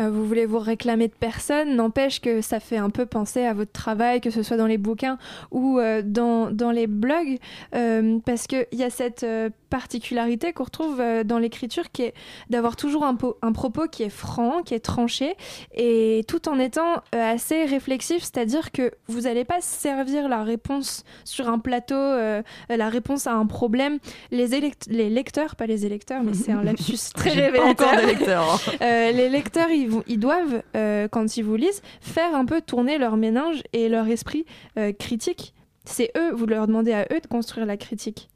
Euh, 0.00 0.10
vous 0.10 0.26
voulez 0.26 0.46
vous 0.46 0.58
réclamer 0.58 1.08
de 1.08 1.14
personne, 1.18 1.76
n'empêche 1.76 2.20
que 2.20 2.40
ça 2.40 2.60
fait 2.60 2.76
un 2.78 2.90
peu 2.90 3.04
penser 3.06 3.44
à 3.44 3.52
votre 3.54 3.72
travail, 3.72 4.20
que 4.20 4.30
ce 4.30 4.42
soit 4.42 4.56
dans 4.56 4.66
les 4.66 4.78
bouquins 4.78 5.18
ou 5.50 5.78
euh, 5.78 6.02
dans, 6.04 6.50
dans 6.50 6.70
les 6.70 6.86
blogs, 6.86 7.38
parce 8.24 8.46
qu'il 8.46 8.66
y 8.72 8.82
a 8.82 8.90
cette 8.90 9.26
particularité 9.70 10.52
qu'on 10.52 10.64
retrouve 10.64 11.02
dans 11.24 11.38
l'écriture 11.38 11.90
qui 11.92 12.02
est 12.02 12.14
d'avoir 12.50 12.76
toujours 12.76 13.04
un, 13.04 13.16
un 13.42 13.52
propos 13.52 13.88
qui 13.88 14.02
est 14.02 14.08
franc, 14.10 14.62
qui 14.62 14.74
est 14.74 14.80
tranché, 14.84 15.34
et 15.74 16.24
tout 16.28 16.48
en 16.48 16.58
étant 16.58 16.96
assez 17.12 17.64
réflexif, 17.64 18.22
c'est-à-dire 18.22 18.70
que 18.72 18.92
vous 19.08 19.22
n'allez 19.22 19.44
pas 19.44 19.60
servir 19.60 20.28
la 20.28 20.42
réponse 20.44 21.04
sur 21.24 21.48
un 21.48 21.58
plateau, 21.58 21.94
la 21.94 22.88
réponse 22.88 23.26
à 23.26 23.32
un 23.34 23.46
problème. 23.46 23.98
Les, 24.30 24.46
les 24.88 25.10
lecteurs, 25.10 25.56
pas 25.56 25.66
les 25.66 25.81
électeurs, 25.84 26.22
mais 26.22 26.34
c'est 26.34 26.52
un 26.52 26.62
lapsus 26.64 27.12
très 27.14 27.30
pas 27.30 27.36
révélateur. 27.36 27.88
encore 27.88 28.00
de 28.00 28.06
lecteurs, 28.06 28.44
hein. 28.52 28.72
Euh, 28.82 29.12
les 29.12 29.28
lecteurs, 29.28 29.68
ils, 29.70 30.18
doivent, 30.18 30.62
euh, 30.76 31.08
quand 31.08 31.36
ils 31.36 31.42
vous 31.42 31.56
lisent, 31.56 31.82
faire 32.00 32.34
un 32.34 32.44
peu 32.44 32.60
tourner 32.60 32.98
leur 32.98 33.16
méninge 33.16 33.62
et 33.72 33.88
leur 33.88 34.08
esprit 34.08 34.44
euh, 34.78 34.92
critique. 34.92 35.54
C'est 35.84 36.10
eux, 36.16 36.32
vous 36.32 36.46
leur 36.46 36.66
demandez 36.66 36.92
à 36.92 37.06
eux 37.12 37.20
de 37.20 37.26
construire 37.26 37.66
la 37.66 37.76
critique. 37.76 38.28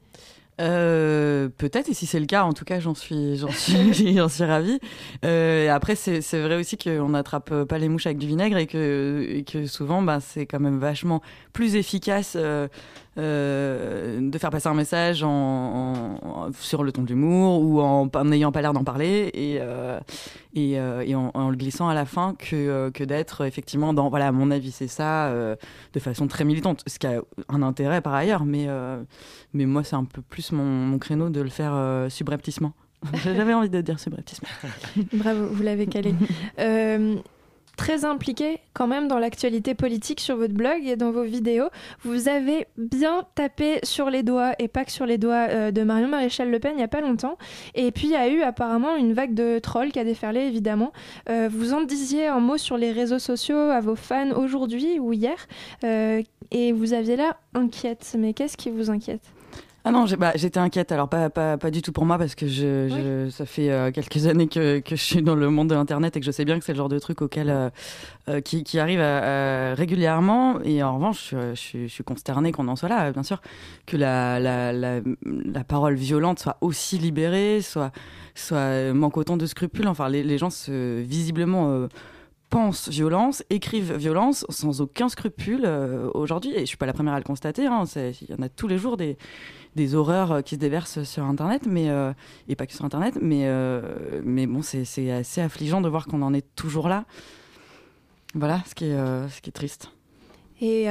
Euh, 0.59 1.49
peut-être, 1.57 1.89
et 1.89 1.93
si 1.93 2.07
c'est 2.07 2.19
le 2.19 2.25
cas, 2.25 2.43
en 2.43 2.53
tout 2.53 2.65
cas, 2.65 2.79
j'en 2.79 2.95
suis, 2.95 3.37
j'en 3.37 3.51
suis, 3.51 4.15
j'en 4.15 4.29
suis 4.29 4.43
ravie. 4.43 4.79
Euh, 5.23 5.65
et 5.65 5.69
après, 5.69 5.95
c'est, 5.95 6.21
c'est 6.21 6.41
vrai 6.41 6.55
aussi 6.55 6.77
qu'on 6.77 7.09
n'attrape 7.09 7.63
pas 7.63 7.77
les 7.77 7.89
mouches 7.89 8.07
avec 8.07 8.17
du 8.17 8.27
vinaigre 8.27 8.57
et 8.57 8.67
que, 8.67 9.25
et 9.29 9.43
que 9.43 9.67
souvent, 9.67 10.01
bah, 10.01 10.19
c'est 10.19 10.45
quand 10.45 10.59
même 10.59 10.79
vachement 10.79 11.21
plus 11.53 11.75
efficace 11.75 12.33
euh, 12.35 12.67
euh, 13.17 14.19
de 14.21 14.37
faire 14.37 14.49
passer 14.49 14.67
un 14.67 14.73
message 14.73 15.23
en, 15.23 15.29
en- 15.29 16.49
sur 16.59 16.83
le 16.83 16.91
ton 16.91 17.01
de 17.03 17.07
l'humour 17.09 17.61
ou 17.61 17.81
en 17.81 18.09
n'ayant 18.25 18.51
pas 18.51 18.61
l'air 18.61 18.73
d'en 18.73 18.83
parler 18.83 19.31
et, 19.33 19.57
euh, 19.59 19.99
et, 20.53 20.79
euh, 20.79 21.03
et 21.05 21.15
en, 21.15 21.31
en 21.33 21.49
le 21.49 21.55
glissant 21.55 21.87
à 21.89 21.93
la 21.93 22.05
fin 22.05 22.35
que, 22.37 22.89
que 22.89 23.03
d'être 23.03 23.45
effectivement 23.45 23.93
dans, 23.93 24.09
voilà, 24.09 24.27
à 24.27 24.31
mon 24.31 24.51
avis, 24.51 24.71
c'est 24.71 24.87
ça, 24.87 25.31
de 25.31 25.99
façon 25.99 26.27
très 26.27 26.43
militante, 26.45 26.83
ce 26.87 26.99
qui 26.99 27.07
a 27.07 27.21
un 27.49 27.61
intérêt 27.63 28.01
par 28.01 28.13
ailleurs, 28.13 28.45
mais, 28.45 28.67
mais 29.53 29.65
moi, 29.65 29.83
c'est 29.83 29.95
un 29.95 30.05
peu 30.05 30.21
plus 30.21 30.51
mon, 30.51 30.63
mon 30.63 30.97
créneau 30.99 31.29
de 31.29 31.41
le 31.41 31.49
faire 31.49 32.07
subrepticement. 32.09 32.73
J'avais 33.23 33.53
envie 33.53 33.69
de 33.69 33.81
dire 33.81 33.99
subrepticement. 33.99 34.49
Bravo, 35.13 35.47
vous 35.51 35.61
l'avez 35.63 35.85
calé. 35.85 36.13
Très 37.77 38.05
impliqué 38.05 38.59
quand 38.73 38.87
même 38.87 39.07
dans 39.07 39.19
l'actualité 39.19 39.75
politique 39.75 40.19
sur 40.19 40.35
votre 40.35 40.53
blog 40.53 40.85
et 40.85 40.95
dans 40.95 41.11
vos 41.11 41.23
vidéos. 41.23 41.69
Vous 42.03 42.27
avez 42.27 42.65
bien 42.75 43.25
tapé 43.35 43.79
sur 43.83 44.09
les 44.09 44.23
doigts, 44.23 44.53
et 44.57 44.67
pas 44.67 44.83
que 44.83 44.91
sur 44.91 45.05
les 45.05 45.19
doigts, 45.19 45.47
euh, 45.49 45.71
de 45.71 45.83
Marion 45.83 46.07
Maréchal 46.07 46.49
Le 46.49 46.59
Pen 46.59 46.71
il 46.73 46.77
n'y 46.77 46.83
a 46.83 46.87
pas 46.87 47.01
longtemps. 47.01 47.37
Et 47.75 47.91
puis 47.91 48.07
il 48.07 48.11
y 48.11 48.15
a 48.15 48.27
eu 48.29 48.41
apparemment 48.41 48.95
une 48.95 49.13
vague 49.13 49.35
de 49.35 49.59
trolls 49.59 49.91
qui 49.91 49.99
a 49.99 50.03
déferlé 50.03 50.41
évidemment. 50.41 50.91
Euh, 51.29 51.49
vous 51.51 51.73
en 51.73 51.81
disiez 51.81 52.25
un 52.25 52.39
mot 52.39 52.57
sur 52.57 52.77
les 52.77 52.91
réseaux 52.91 53.19
sociaux 53.19 53.57
à 53.57 53.79
vos 53.79 53.95
fans 53.95 54.31
aujourd'hui 54.31 54.99
ou 54.99 55.13
hier, 55.13 55.37
euh, 55.83 56.23
et 56.49 56.71
vous 56.71 56.93
aviez 56.93 57.15
l'air 57.15 57.35
inquiète. 57.53 58.15
Mais 58.17 58.33
qu'est-ce 58.33 58.57
qui 58.57 58.71
vous 58.71 58.89
inquiète? 58.89 59.36
Ah 59.87 59.91
non, 59.91 60.03
bah, 60.19 60.33
j'étais 60.35 60.59
inquiète. 60.59 60.91
Alors 60.91 61.07
pas, 61.07 61.29
pas, 61.29 61.57
pas 61.57 61.71
du 61.71 61.81
tout 61.81 61.93
pour 61.93 62.05
moi 62.05 62.17
parce 62.17 62.35
que 62.35 62.45
je, 62.45 62.89
je- 62.89 63.29
ça 63.29 63.45
fait 63.45 63.69
euh, 63.71 63.89
quelques 63.91 64.25
années 64.27 64.47
que, 64.49 64.79
que 64.79 64.97
je 64.97 65.01
suis 65.01 65.21
dans 65.21 65.35
le 65.35 65.49
monde 65.49 65.69
de 65.69 65.75
l'internet 65.75 66.17
et 66.17 66.19
que 66.19 66.25
je 66.25 66.31
sais 66.31 66.43
bien 66.43 66.59
que 66.59 66.65
c'est 66.65 66.73
le 66.73 66.77
genre 66.77 66.89
de 66.89 66.99
truc 66.99 67.21
auquel 67.21 67.49
euh, 67.49 67.69
euh, 68.27 68.41
qui, 68.41 68.65
qui 68.65 68.79
arrive 68.79 68.99
à- 68.99 69.71
à- 69.71 69.75
régulièrement. 69.75 70.59
Et 70.63 70.83
en 70.83 70.95
revanche, 70.95 71.29
je, 71.31 71.51
je 71.51 71.55
suis- 71.55 71.87
je 71.87 71.93
suis 71.93 72.03
consternée 72.03 72.51
qu'on 72.51 72.67
en 72.67 72.75
soit 72.75 72.89
là, 72.89 73.11
bien 73.13 73.23
sûr, 73.23 73.41
que 73.85 73.95
la, 73.95 74.41
la, 74.41 74.73
la, 74.73 74.99
la 75.23 75.63
parole 75.63 75.95
violente 75.95 76.39
soit 76.39 76.57
aussi 76.59 76.97
libérée, 76.97 77.61
soit, 77.61 77.91
soit 78.35 78.91
manque 78.93 79.15
autant 79.15 79.37
de 79.37 79.45
scrupules. 79.45 79.87
Enfin, 79.87 80.09
les, 80.09 80.21
les 80.21 80.37
gens 80.37 80.49
se 80.49 80.99
visiblement 80.99 81.69
euh, 81.71 81.87
pensent 82.49 82.87
violence, 82.89 83.43
écrivent 83.49 83.93
violence 83.95 84.45
sans 84.49 84.79
aucun 84.81 85.09
scrupule 85.09 85.63
euh, 85.65 86.09
aujourd'hui. 86.13 86.51
Et 86.55 86.61
je 86.61 86.65
suis 86.65 86.77
pas 86.77 86.85
la 86.85 86.93
première 86.93 87.13
à 87.13 87.17
le 87.19 87.23
constater. 87.23 87.67
hein. 87.67 87.83
Il 87.95 88.29
y 88.29 88.33
en 88.37 88.41
a 88.41 88.49
tous 88.49 88.67
les 88.67 88.77
jours 88.77 88.95
des, 88.97 89.17
des 89.75 89.95
horreurs 89.95 90.31
euh, 90.31 90.41
qui 90.41 90.55
se 90.55 90.59
déversent 90.59 91.03
sur 91.03 91.23
Internet, 91.23 91.63
mais 91.65 91.89
euh, 91.89 92.13
et 92.47 92.55
pas 92.55 92.65
que 92.65 92.73
sur 92.73 92.85
Internet. 92.85 93.17
Mais 93.21 93.43
euh, 93.45 93.81
mais 94.23 94.47
bon, 94.47 94.61
c'est 94.61 95.11
assez 95.11 95.41
affligeant 95.41 95.81
de 95.81 95.89
voir 95.89 96.05
qu'on 96.07 96.21
en 96.21 96.33
est 96.33 96.45
toujours 96.55 96.89
là. 96.89 97.05
Voilà, 98.33 98.61
ce 98.67 98.75
qui 98.75 98.85
est 98.85 98.97
ce 99.29 99.41
qui 99.41 99.49
est 99.49 99.53
triste. 99.53 99.91
Et 100.59 100.87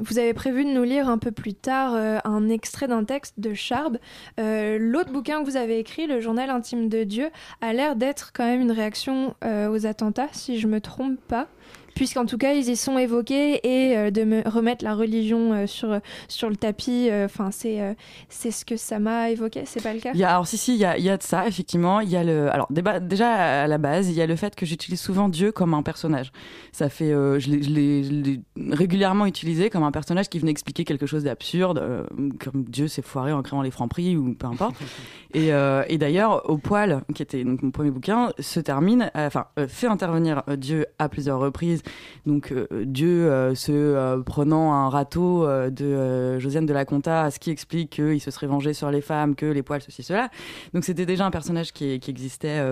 vous 0.00 0.18
avez 0.18 0.34
prévu 0.34 0.64
de 0.64 0.70
nous 0.70 0.82
lire 0.82 1.08
un 1.08 1.18
peu 1.18 1.30
plus 1.30 1.54
tard 1.54 1.94
un 2.24 2.48
extrait 2.48 2.88
d'un 2.88 3.04
texte 3.04 3.34
de 3.38 3.54
Charb. 3.54 3.98
L'autre 4.36 5.12
bouquin 5.12 5.42
que 5.42 5.48
vous 5.48 5.56
avez 5.56 5.78
écrit, 5.78 6.06
Le 6.06 6.20
journal 6.20 6.50
intime 6.50 6.88
de 6.88 7.04
Dieu, 7.04 7.30
a 7.60 7.72
l'air 7.72 7.96
d'être 7.96 8.32
quand 8.34 8.44
même 8.44 8.60
une 8.60 8.72
réaction 8.72 9.34
aux 9.42 9.86
attentats, 9.86 10.28
si 10.32 10.58
je 10.58 10.66
me 10.66 10.80
trompe 10.80 11.18
pas. 11.28 11.48
Puisqu'en 11.96 12.26
tout 12.26 12.36
cas, 12.38 12.52
ils 12.52 12.68
y 12.68 12.76
sont 12.76 12.98
évoqués 12.98 13.60
et 13.66 13.96
euh, 13.96 14.10
de 14.10 14.22
me 14.24 14.48
remettre 14.48 14.84
la 14.84 14.94
religion 14.94 15.52
euh, 15.54 15.66
sur, 15.66 15.98
sur 16.28 16.48
le 16.50 16.54
tapis, 16.56 17.08
euh, 17.10 17.24
enfin, 17.24 17.50
c'est 17.50 17.80
euh, 17.80 17.94
c'est 18.28 18.50
ce 18.50 18.64
que 18.66 18.76
ça 18.76 18.98
m'a 18.98 19.30
évoqué, 19.30 19.62
c'est 19.64 19.82
pas 19.82 19.94
le 19.94 20.00
cas? 20.00 20.10
Il 20.12 20.20
y 20.20 20.24
a, 20.24 20.30
alors 20.30 20.46
si 20.46 20.58
si, 20.58 20.74
il 20.74 20.78
y 20.78 20.84
a, 20.84 20.98
il 20.98 21.04
y 21.04 21.08
a 21.10 21.16
de 21.16 21.22
ça 21.22 21.48
effectivement. 21.48 22.00
Il 22.00 22.10
y 22.10 22.16
a 22.16 22.22
le, 22.22 22.52
alors 22.52 22.70
déba- 22.70 23.00
déjà 23.00 23.62
à 23.62 23.66
la 23.66 23.78
base, 23.78 24.08
il 24.10 24.14
y 24.14 24.20
a 24.20 24.26
le 24.26 24.36
fait 24.36 24.54
que 24.54 24.66
j'utilise 24.66 25.00
souvent 25.00 25.28
Dieu 25.30 25.52
comme 25.52 25.72
un 25.74 25.82
personnage. 25.82 26.32
Ça 26.70 26.88
fait, 26.90 27.12
euh, 27.12 27.40
je 27.40 27.50
l'ai- 27.50 28.40
régulièrement 28.70 29.24
utilisé 29.26 29.70
comme 29.70 29.82
un 29.82 29.90
personnage 29.92 30.28
qui 30.28 30.38
venait 30.38 30.50
expliquer 30.50 30.84
quelque 30.84 31.06
chose 31.06 31.24
d'absurde, 31.24 31.78
euh, 31.78 32.04
comme 32.44 32.64
Dieu 32.64 32.88
s'est 32.88 33.00
foiré 33.02 33.32
en 33.32 33.42
créant 33.42 33.62
les 33.62 33.70
francs 33.70 33.90
prix 33.90 34.16
ou 34.18 34.34
peu 34.34 34.46
importe. 34.46 34.76
et 35.34 35.52
euh, 35.52 35.82
et 35.88 35.96
d'ailleurs, 35.96 36.48
au 36.50 36.58
poil, 36.58 37.02
qui 37.14 37.22
était 37.22 37.42
donc 37.42 37.62
mon 37.62 37.70
premier 37.70 37.90
bouquin, 37.90 38.32
se 38.38 38.60
termine, 38.60 39.10
enfin 39.14 39.46
euh, 39.58 39.66
fait 39.66 39.86
intervenir 39.86 40.42
Dieu 40.58 40.84
à 40.98 41.08
plusieurs 41.08 41.38
reprises. 41.38 41.82
Donc 42.26 42.52
euh, 42.52 42.66
Dieu 42.84 43.30
euh, 43.30 43.54
se 43.54 43.72
euh, 43.72 44.20
prenant 44.20 44.72
un 44.72 44.88
râteau 44.88 45.46
de 45.46 46.38
Josiane 46.38 46.66
de 46.66 46.72
la 46.72 46.84
Conta, 46.84 47.30
ce 47.30 47.38
qui 47.38 47.50
explique 47.50 47.90
qu'il 47.90 48.20
se 48.20 48.30
serait 48.30 48.46
vengé 48.46 48.74
sur 48.74 48.90
les 48.90 49.00
femmes, 49.00 49.34
que 49.34 49.46
les 49.46 49.62
poils 49.62 49.82
ceci 49.82 50.02
cela. 50.02 50.30
Donc 50.74 50.84
c'était 50.84 51.06
déjà 51.06 51.24
un 51.24 51.30
personnage 51.30 51.72
qui, 51.72 52.00
existait 52.06 52.62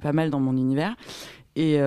pas 0.00 0.12
mal 0.12 0.30
dans 0.30 0.40
mon 0.40 0.56
univers. 0.56 0.94
Et, 1.56 1.78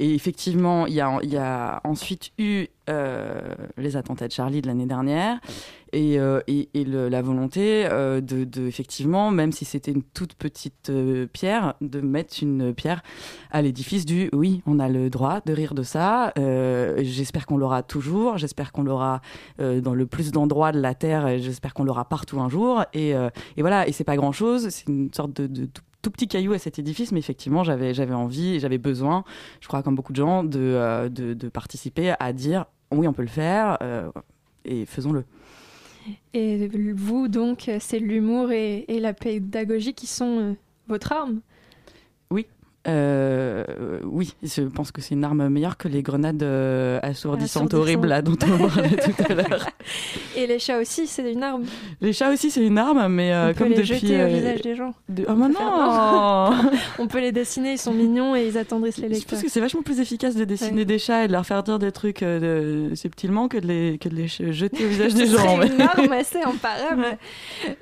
effectivement, 0.00 0.86
il 0.86 0.94
y 0.94 1.00
a, 1.00 1.80
ensuite 1.84 2.30
eu 2.38 2.66
les 2.88 3.96
attentats 3.96 4.28
de 4.28 4.32
Charlie 4.32 4.62
de 4.62 4.66
l'année 4.66 4.86
dernière 4.86 5.40
et, 5.92 6.18
euh, 6.18 6.40
et, 6.46 6.68
la 6.84 7.22
volonté 7.22 7.86
euh, 7.86 8.20
de, 8.20 8.66
effectivement, 8.66 9.30
même 9.30 9.52
si 9.52 9.64
c'était 9.64 9.92
une 9.92 10.02
toute 10.02 10.34
petite 10.34 10.90
euh, 10.90 11.26
pierre, 11.26 11.74
de 11.80 12.00
mettre 12.00 12.36
une 12.42 12.74
pierre 12.74 13.02
à 13.50 13.62
l'édifice 13.62 14.04
du 14.04 14.28
oui, 14.32 14.62
on 14.66 14.78
a 14.78 14.88
le 14.88 15.10
droit 15.10 15.40
de 15.44 15.52
rire 15.52 15.74
de 15.74 15.82
ça. 15.82 16.32
Euh, 16.38 16.98
j'espère 17.02 17.46
qu'on 17.46 17.56
l'aura 17.56 17.82
toujours. 17.82 18.36
J'espère 18.36 18.72
qu'on 18.72 18.82
l'aura 18.82 19.20
euh, 19.60 19.80
dans 19.80 19.94
le 19.94 20.06
plus 20.06 20.32
d'endroits 20.32 20.72
de 20.72 20.80
la 20.80 20.94
terre. 20.94 21.38
J'espère 21.38 21.74
qu'on 21.74 21.84
l'aura 21.84 22.04
partout 22.04 22.40
un 22.40 22.48
jour. 22.48 22.84
Et, 22.92 23.14
euh, 23.14 23.30
et 23.56 23.62
voilà. 23.62 23.88
Et 23.88 23.92
c'est 23.92 24.04
pas 24.04 24.16
grand 24.16 24.32
chose. 24.32 24.68
C'est 24.68 24.88
une 24.88 25.12
sorte 25.12 25.32
de, 25.32 25.66
tout, 26.02 26.10
petit 26.10 26.28
caillou 26.28 26.52
à 26.52 26.58
cet 26.58 26.78
édifice, 26.78 27.10
mais 27.10 27.18
effectivement, 27.18 27.64
j'avais 27.64 27.92
j'avais 27.92 28.14
envie, 28.14 28.54
et 28.54 28.60
j'avais 28.60 28.78
besoin, 28.78 29.24
je 29.60 29.66
crois 29.66 29.82
comme 29.82 29.96
beaucoup 29.96 30.12
de 30.12 30.18
gens, 30.18 30.44
euh, 30.54 31.08
de, 31.08 31.34
de 31.34 31.48
participer 31.48 32.14
à 32.20 32.32
dire 32.32 32.66
oui, 32.92 33.08
on 33.08 33.12
peut 33.12 33.22
le 33.22 33.28
faire 33.28 33.78
euh, 33.82 34.10
et 34.64 34.86
faisons-le. 34.86 35.24
Et 36.34 36.68
vous, 36.94 37.28
donc, 37.28 37.70
c'est 37.80 37.98
l'humour 37.98 38.52
et, 38.52 38.84
la 38.88 39.12
pédagogie 39.12 39.94
qui 39.94 40.06
sont 40.06 40.38
euh, 40.38 40.52
votre 40.88 41.12
arme. 41.12 41.40
Euh, 42.88 43.64
oui, 44.04 44.34
je 44.42 44.62
pense 44.62 44.92
que 44.92 45.00
c'est 45.00 45.14
une 45.14 45.24
arme 45.24 45.48
meilleure 45.48 45.76
que 45.76 45.88
les 45.88 46.02
grenades 46.02 46.42
euh, 46.42 46.98
assourdissantes 47.02 47.74
horribles 47.74 48.08
là, 48.08 48.22
dont 48.22 48.36
on 48.44 48.68
parlait 48.68 48.96
tout 48.96 49.22
à 49.28 49.34
l'heure. 49.34 49.66
Et 50.36 50.46
les 50.46 50.58
chats 50.58 50.78
aussi, 50.78 51.06
c'est 51.06 51.32
une 51.32 51.42
arme. 51.42 51.64
Les 52.00 52.12
chats 52.12 52.30
aussi, 52.30 52.50
c'est 52.50 52.64
une 52.64 52.78
arme, 52.78 53.08
mais 53.08 53.32
euh, 53.32 53.46
On 53.50 53.52
peut 53.54 53.58
comme 53.58 53.68
les 53.70 53.74
depuis. 53.76 53.94
jeter 53.94 54.20
euh, 54.20 54.26
au 54.26 54.28
visage 54.34 54.60
des 54.62 54.76
gens. 54.76 54.94
de- 55.08 55.24
Oh, 55.28 55.32
non 55.34 55.48
voir. 55.50 56.62
On 56.98 57.06
peut 57.08 57.20
les 57.20 57.32
dessiner, 57.32 57.72
ils 57.72 57.78
sont 57.78 57.92
mignons 57.94 58.36
et 58.36 58.46
ils 58.46 58.58
attendrissent 58.58 58.98
les 58.98 59.08
Je 59.08 59.14
lecteurs. 59.14 59.38
pense 59.38 59.42
que 59.44 59.50
c'est 59.50 59.60
vachement 59.60 59.82
plus 59.82 60.00
efficace 60.00 60.34
de 60.36 60.44
dessiner 60.44 60.78
Ouais. 60.80 60.84
des 60.84 60.98
chats 60.98 61.24
et 61.24 61.26
de 61.28 61.32
leur 61.32 61.46
faire 61.46 61.62
dire 61.62 61.78
des 61.78 61.92
trucs 61.92 62.22
euh, 62.22 62.90
de- 62.90 62.94
subtilement 62.94 63.48
que 63.48 63.56
de 63.58 63.66
les, 63.66 63.98
que 63.98 64.08
de 64.08 64.14
les 64.16 64.28
jeter 64.28 64.84
au 64.84 64.88
visage 64.88 65.14
des 65.14 65.26
gens. 65.26 65.56
mais- 65.56 65.66
une 65.68 65.80
arme 65.80 66.12
assez 66.12 66.40
imparable. 66.42 67.18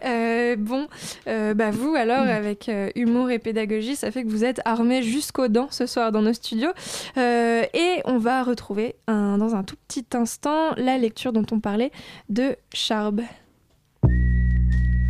Euh, 0.04 0.56
bon, 0.56 0.86
euh, 1.28 1.54
bah 1.54 1.70
vous 1.70 1.94
alors, 1.94 2.26
avec 2.26 2.68
euh, 2.68 2.88
humour 2.94 3.30
et 3.30 3.38
pédagogie, 3.38 3.96
ça 3.96 4.10
fait 4.10 4.22
que 4.24 4.28
vous 4.28 4.44
êtes 4.44 4.60
armé 4.64 4.93
est 4.94 5.02
jusqu'aux 5.02 5.48
dents 5.48 5.68
ce 5.70 5.86
soir 5.86 6.10
dans 6.12 6.22
nos 6.22 6.32
studios. 6.32 6.70
Euh, 7.18 7.64
et 7.74 8.00
on 8.06 8.18
va 8.18 8.42
retrouver 8.42 8.94
un- 9.06 9.36
dans 9.38 9.54
un 9.54 9.62
tout 9.64 9.76
petit 9.88 10.06
instant 10.14 10.74
la 10.76 10.96
lecture 10.98 11.32
dont 11.32 11.44
on 11.52 11.60
parlait 11.60 11.90
de 12.28 12.56
Charb. 12.72 13.20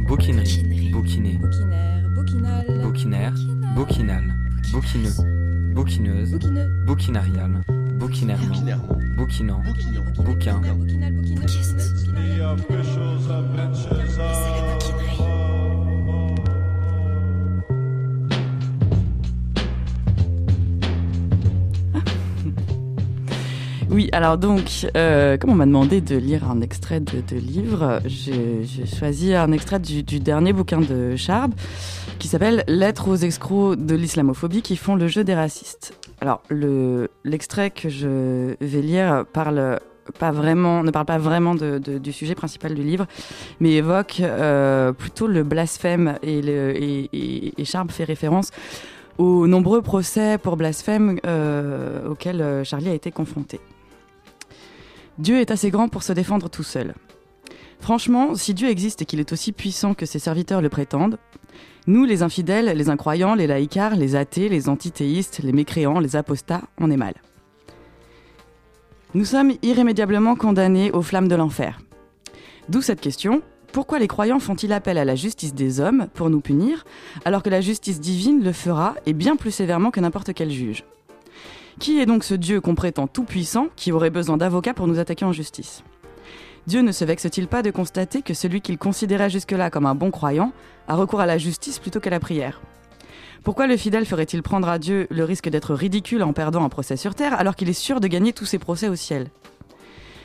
Bouquinerie, 0.07 0.91
bouquiner, 0.93 1.39
Bouquinaire, 1.39 2.03
bouquinal. 2.15 2.81
bouquinaire, 2.83 3.35
bouquinal, 3.75 4.25
bouquineux, 4.73 5.73
bouquineuse, 5.75 6.39
bouquinarial, 6.87 7.63
bouquinairement, 7.99 8.55
bouquinant, 9.17 9.63
bouquin, 10.19 10.61
Bouquinal, 10.61 11.15
Oui, 23.95 24.09
alors 24.11 24.39
donc, 24.39 24.89
euh, 24.97 25.37
comme 25.37 25.51
on 25.51 25.55
m'a 25.55 25.67
demandé 25.67 26.01
de 26.01 26.17
lire 26.17 26.51
un 26.51 26.61
extrait 26.63 26.99
de, 26.99 27.37
livre, 27.37 28.01
j'ai 28.07 28.67
choisi 28.87 29.37
un 29.37 29.53
extrait 29.53 29.79
du, 29.79 30.03
dernier 30.19 30.53
bouquin 30.53 30.81
de 30.81 31.15
Charb 31.15 31.53
qui 32.19 32.27
s'appelle 32.27 32.65
Lettres 32.67 33.07
aux 33.07 33.15
escrocs 33.15 33.77
de 33.77 33.95
l'islamophobie 33.95 34.63
qui 34.63 34.77
font 34.77 34.97
le 34.97 35.07
jeu 35.07 35.23
des 35.23 35.37
racistes. 35.37 35.97
Alors, 36.21 36.43
le- 36.49 37.09
l'extrait 37.23 37.71
que 37.71 37.89
je 37.89 38.57
vais 38.61 38.83
lire 38.83 39.19
ne 39.19 39.23
parle 39.23 39.79
pas 40.13 40.33
vraiment 41.19 41.55
du 41.55 42.13
sujet 42.13 42.35
principal 42.35 42.75
du 42.75 42.83
livre, 42.83 43.07
mais 43.61 43.75
évoque 43.75 44.17
euh, 44.19 44.93
plutôt 44.93 45.29
le 45.29 45.45
blasphème 45.45 46.19
et, 46.25 46.43
le, 46.43 47.65
Charb 47.65 47.93
fait 47.93 48.03
référence 48.03 48.51
aux 49.19 49.47
nombreux 49.47 49.83
procès 49.83 50.37
pour 50.37 50.57
blasphème 50.57 51.21
euh, 51.25 52.09
auxquels 52.09 52.65
Charlie 52.65 52.89
a 52.89 52.95
été 52.95 53.13
confronté. 53.13 53.61
Dieu 55.19 55.41
est 55.41 55.51
assez 55.51 55.71
grand 55.71 55.89
pour 55.89 56.03
se 56.03 56.13
défendre 56.13 56.49
tout 56.49 56.63
seul. 56.63 56.95
Franchement, 57.81 58.35
si 58.35 58.55
Dieu 58.55 58.69
existe 58.69 59.03
et 59.03 59.05
qu'il 59.05 59.21
est 59.21 59.33
aussi 59.33 59.53
puissant 59.53 59.95
que 59.95 60.07
ses 60.07 60.19
serviteurs 60.19 60.63
le 60.63 60.69
prétendent, 60.69 61.19
nous, 61.87 62.05
les 62.05 62.23
infidèles, 62.23 62.77
les 62.77 62.89
incroyants, 62.89 63.35
les 63.35 63.47
laïcars, 63.47 63.95
les 63.95 64.17
athées, 64.17 64.49
les 64.49 64.69
antithéistes, 64.69 65.41
les 65.43 65.53
mécréants, 65.53 66.01
les 66.01 66.17
apostats, 66.17 66.63
on 66.79 66.91
est 66.91 66.97
mal. 66.97 67.15
Nous 69.13 69.27
sommes 69.27 69.53
irrémédiablement 69.63 70.35
condamnés 70.35 70.91
aux 70.91 71.03
flammes 71.03 71.29
de 71.29 71.37
l'enfer. 71.37 71.79
D'où 72.69 72.81
cette 72.81 73.01
question 73.01 73.43
pourquoi 73.73 73.99
les 73.99 74.07
croyants 74.07 74.39
font-ils 74.39 74.73
appel 74.73 74.99
à 74.99 75.05
la 75.05 75.17
justice 75.17 75.53
des 75.53 75.81
hommes 75.81 76.07
pour 76.15 76.31
nous 76.31 76.41
punir, 76.41 76.85
alors 77.25 77.43
que 77.43 77.51
la 77.51 77.61
justice 77.61 78.01
divine 78.01 78.45
le 78.45 78.53
fera 78.53 78.95
et 79.05 79.13
bien 79.13 79.35
plus 79.35 79.51
sévèrement 79.51 79.91
que 79.91 79.99
n'importe 79.99 80.33
quel 80.33 80.49
juge? 80.49 80.85
Qui 81.81 82.01
est 82.01 82.07
donc 82.07 82.25
ce 82.25 82.35
Dieu 82.35 82.61
qu'on 82.61 82.75
prétend 82.75 83.07
tout-puissant 83.07 83.67
qui 83.75 83.91
aurait 83.91 84.11
besoin 84.11 84.37
d'avocats 84.37 84.75
pour 84.75 84.87
nous 84.87 84.99
attaquer 84.99 85.25
en 85.25 85.33
justice? 85.33 85.83
Dieu 86.67 86.81
ne 86.81 86.93
se 86.93 87.05
vexe-t-il 87.05 87.49
pas 87.49 87.63
de 87.63 87.71
constater 87.71 88.23
que 88.23 88.33
celui 88.33 88.61
qu'il 88.61 88.79
considérait 88.79 89.29
jusque-là 89.29 89.71
comme 89.71 89.85
un 89.85 89.95
bon 89.95 90.11
croyant 90.11 90.53
a 90.89 90.95
recours 90.95 91.21
à 91.21 91.27
la 91.27 91.37
justice 91.37 91.79
plutôt 91.79 92.01
qu'à 92.01 92.11
la 92.11 92.21
prière? 92.21 92.61
Pourquoi 93.43 93.67
le 93.67 93.77
fidèle 93.77 94.07
ferait-il 94.07 94.43
prendre 94.43 94.69
à 94.69 94.79
Dieu 94.79 95.07
le 95.11 95.25
risque 95.25 95.51
d'être 95.51 95.75
ridicule 95.75 96.23
en 96.23 96.33
perdant 96.33 96.65
un 96.65 96.71
procès 96.71 96.97
sur 96.97 97.15
terre 97.15 97.39
alors 97.39 97.57
qu'il 97.57 97.69
est 97.69 97.75
sûr 97.75 98.01
de 98.01 98.09
gagner 98.09 98.33
tous 98.33 98.47
ses 98.47 98.59
procès 98.59 98.89
au 98.89 98.97
ciel? 98.97 99.29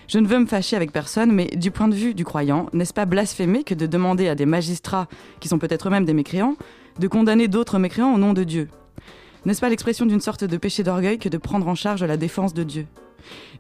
Je 0.08 0.20
ne 0.20 0.28
veux 0.28 0.40
me 0.40 0.46
fâcher 0.46 0.76
avec 0.76 0.92
personne, 0.92 1.32
mais 1.32 1.48
du 1.48 1.72
point 1.72 1.88
de 1.88 1.96
vue 1.96 2.14
du 2.14 2.26
croyant, 2.26 2.68
n'est-ce 2.74 2.94
pas 2.94 3.06
blasphémer 3.06 3.64
que 3.64 3.76
de 3.76 3.86
demander 3.86 4.28
à 4.28 4.36
des 4.36 4.46
magistrats, 4.46 5.08
qui 5.40 5.50
sont 5.50 5.60
peut-être 5.60 5.88
eux-mêmes 5.88 6.06
des 6.06 6.14
mécréants, 6.14 6.56
de 7.00 7.08
condamner 7.08 7.48
d'autres 7.48 7.80
mécréants 7.80 8.14
au 8.14 8.18
nom 8.18 8.34
de 8.34 8.44
Dieu? 8.44 8.70
N'est-ce 9.46 9.62
pas 9.62 9.70
l'expression 9.70 10.06
d'une 10.06 10.22
sorte 10.22 10.44
de 10.44 10.58
péché 10.58 10.84
d'orgueil 10.84 11.18
que 11.18 11.30
de 11.30 11.38
prendre 11.38 11.68
en 11.68 11.76
charge 11.76 12.04
la 12.04 12.18
défense 12.18 12.54
de 12.54 12.64
Dieu? 12.64 12.88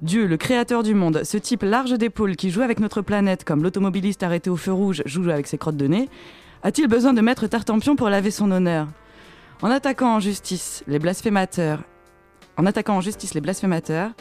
Dieu, 0.01 0.27
le 0.27 0.37
créateur 0.37 0.83
du 0.83 0.93
monde, 0.93 1.21
ce 1.23 1.37
type 1.37 1.63
large 1.63 1.93
d'épaule 1.93 2.35
qui 2.35 2.49
joue 2.49 2.61
avec 2.61 2.79
notre 2.79 3.01
planète 3.01 3.43
comme 3.43 3.63
l'automobiliste 3.63 4.23
arrêté 4.23 4.49
au 4.49 4.55
feu 4.55 4.73
rouge 4.73 5.03
joue 5.05 5.29
avec 5.29 5.47
ses 5.47 5.57
crottes 5.57 5.77
de 5.77 5.87
nez, 5.87 6.09
a-t-il 6.63 6.87
besoin 6.87 7.13
de 7.13 7.21
mettre 7.21 7.47
Tartampion 7.47 7.95
pour 7.95 8.09
laver 8.09 8.31
son 8.31 8.51
honneur? 8.51 8.87
En 9.61 9.69
attaquant 9.69 10.15
en 10.15 10.19
justice 10.19 10.83
les 10.87 10.99
blasphémateurs, 10.99 11.83
en 12.57 12.65
attaquant 12.65 12.97
en 12.97 13.01
justice 13.01 13.33
les 13.33 13.41
blasphémateurs, 13.41 14.11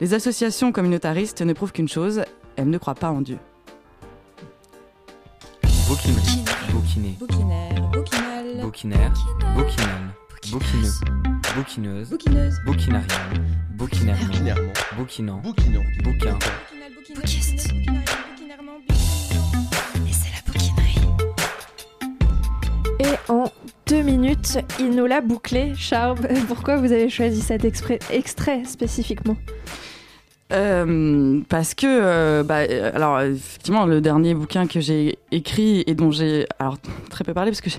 les 0.00 0.14
associations 0.14 0.72
communautaristes 0.72 1.42
ne 1.42 1.52
prouvent 1.52 1.72
qu'une 1.72 1.88
chose, 1.88 2.22
elles 2.56 2.68
ne 2.68 2.78
croient 2.78 2.94
pas 2.94 3.10
en 3.10 3.20
Dieu. 3.20 3.38
bouquinerie, 5.88 6.44
bouquiner, 6.72 7.16
Bouquinaire, 8.62 9.12
bouquinal. 9.54 10.14
Bouquineuse, 10.50 11.00
Bouquineuse. 12.10 12.10
bouquinarial, 12.66 13.06
bouquinairement, 13.76 14.24
Bouquinairement, 14.26 14.72
bouquinant, 14.96 15.38
bouquinant, 15.38 15.82
bouquin, 16.02 16.38
bouquinant. 16.94 17.20
Et 20.06 20.12
c'est 20.12 20.30
la 20.30 20.40
bouquinerie. 20.46 21.00
Et 23.00 23.30
en 23.32 23.44
deux 23.86 24.02
minutes, 24.02 24.58
il 24.78 24.90
nous 24.90 25.06
l'a 25.06 25.20
bouclé. 25.20 25.72
Charb, 25.76 26.26
pourquoi 26.48 26.76
vous 26.76 26.92
avez 26.92 27.08
choisi 27.08 27.40
cet 27.40 27.64
exprès- 27.64 28.00
extrait 28.10 28.64
spécifiquement? 28.64 29.36
Euh, 30.52 31.40
parce 31.48 31.74
que, 31.74 31.86
euh, 31.88 32.42
bah, 32.42 32.58
euh, 32.68 32.90
alors 32.94 33.20
effectivement, 33.22 33.86
le 33.86 34.00
dernier 34.00 34.34
bouquin 34.34 34.66
que 34.66 34.78
j'ai 34.80 35.18
écrit 35.32 35.82
et 35.86 35.94
dont 35.94 36.10
j'ai 36.10 36.46
alors 36.58 36.76
très 37.10 37.24
peu 37.24 37.32
parlé 37.32 37.50
parce 37.50 37.62
que 37.62 37.70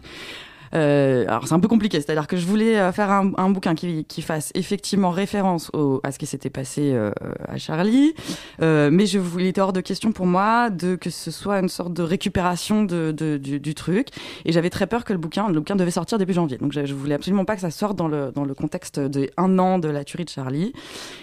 euh, 0.73 1.25
alors 1.27 1.47
c'est 1.47 1.53
un 1.53 1.59
peu 1.59 1.67
compliqué, 1.67 2.01
c'est-à-dire 2.01 2.27
que 2.27 2.37
je 2.37 2.45
voulais 2.45 2.77
euh, 2.79 2.91
faire 2.91 3.11
un, 3.11 3.49
bouquin 3.49 3.75
qui, 3.75 4.05
fasse 4.21 4.51
effectivement 4.55 5.11
référence 5.11 5.69
au, 5.73 5.99
à 6.03 6.11
ce 6.11 6.19
qui 6.19 6.25
s'était 6.25 6.49
passé 6.49 6.91
euh, 6.93 7.11
à 7.47 7.57
Charlie, 7.57 8.13
euh, 8.61 8.89
mais 8.91 9.05
je 9.05 9.19
voulais, 9.19 9.49
il 9.49 9.59
hors 9.59 9.73
de 9.73 9.81
question 9.81 10.11
pour 10.11 10.25
moi 10.25 10.69
de 10.69 10.95
que 10.95 11.09
ce 11.09 11.31
soit 11.31 11.59
une 11.59 11.69
sorte 11.69 11.93
de 11.93 12.01
récupération 12.03 12.83
de, 12.83 13.11
de- 13.11 13.37
du, 13.37 13.75
truc, 13.75 14.07
et 14.45 14.51
j'avais 14.51 14.69
très 14.69 14.87
peur 14.87 15.03
que 15.03 15.13
le 15.13 15.19
bouquin, 15.19 15.47
le 15.47 15.59
bouquin 15.59 15.75
devait 15.75 15.91
sortir 15.91 16.17
début 16.17 16.33
janvier, 16.33 16.57
donc 16.57 16.71
je, 16.71 16.85
je 16.85 16.93
voulais 16.93 17.15
absolument 17.15 17.45
pas 17.45 17.55
que 17.55 17.61
ça 17.61 17.71
sorte 17.71 17.95
dans 17.95 18.07
le 18.07 18.31
dans 18.33 18.45
le 18.45 18.53
contexte 18.53 18.99
de 18.99 19.29
un 19.37 19.59
an 19.59 19.79
de 19.79 19.87
la 19.89 20.03
tuerie 20.03 20.25
de 20.25 20.29
Charlie, 20.29 20.73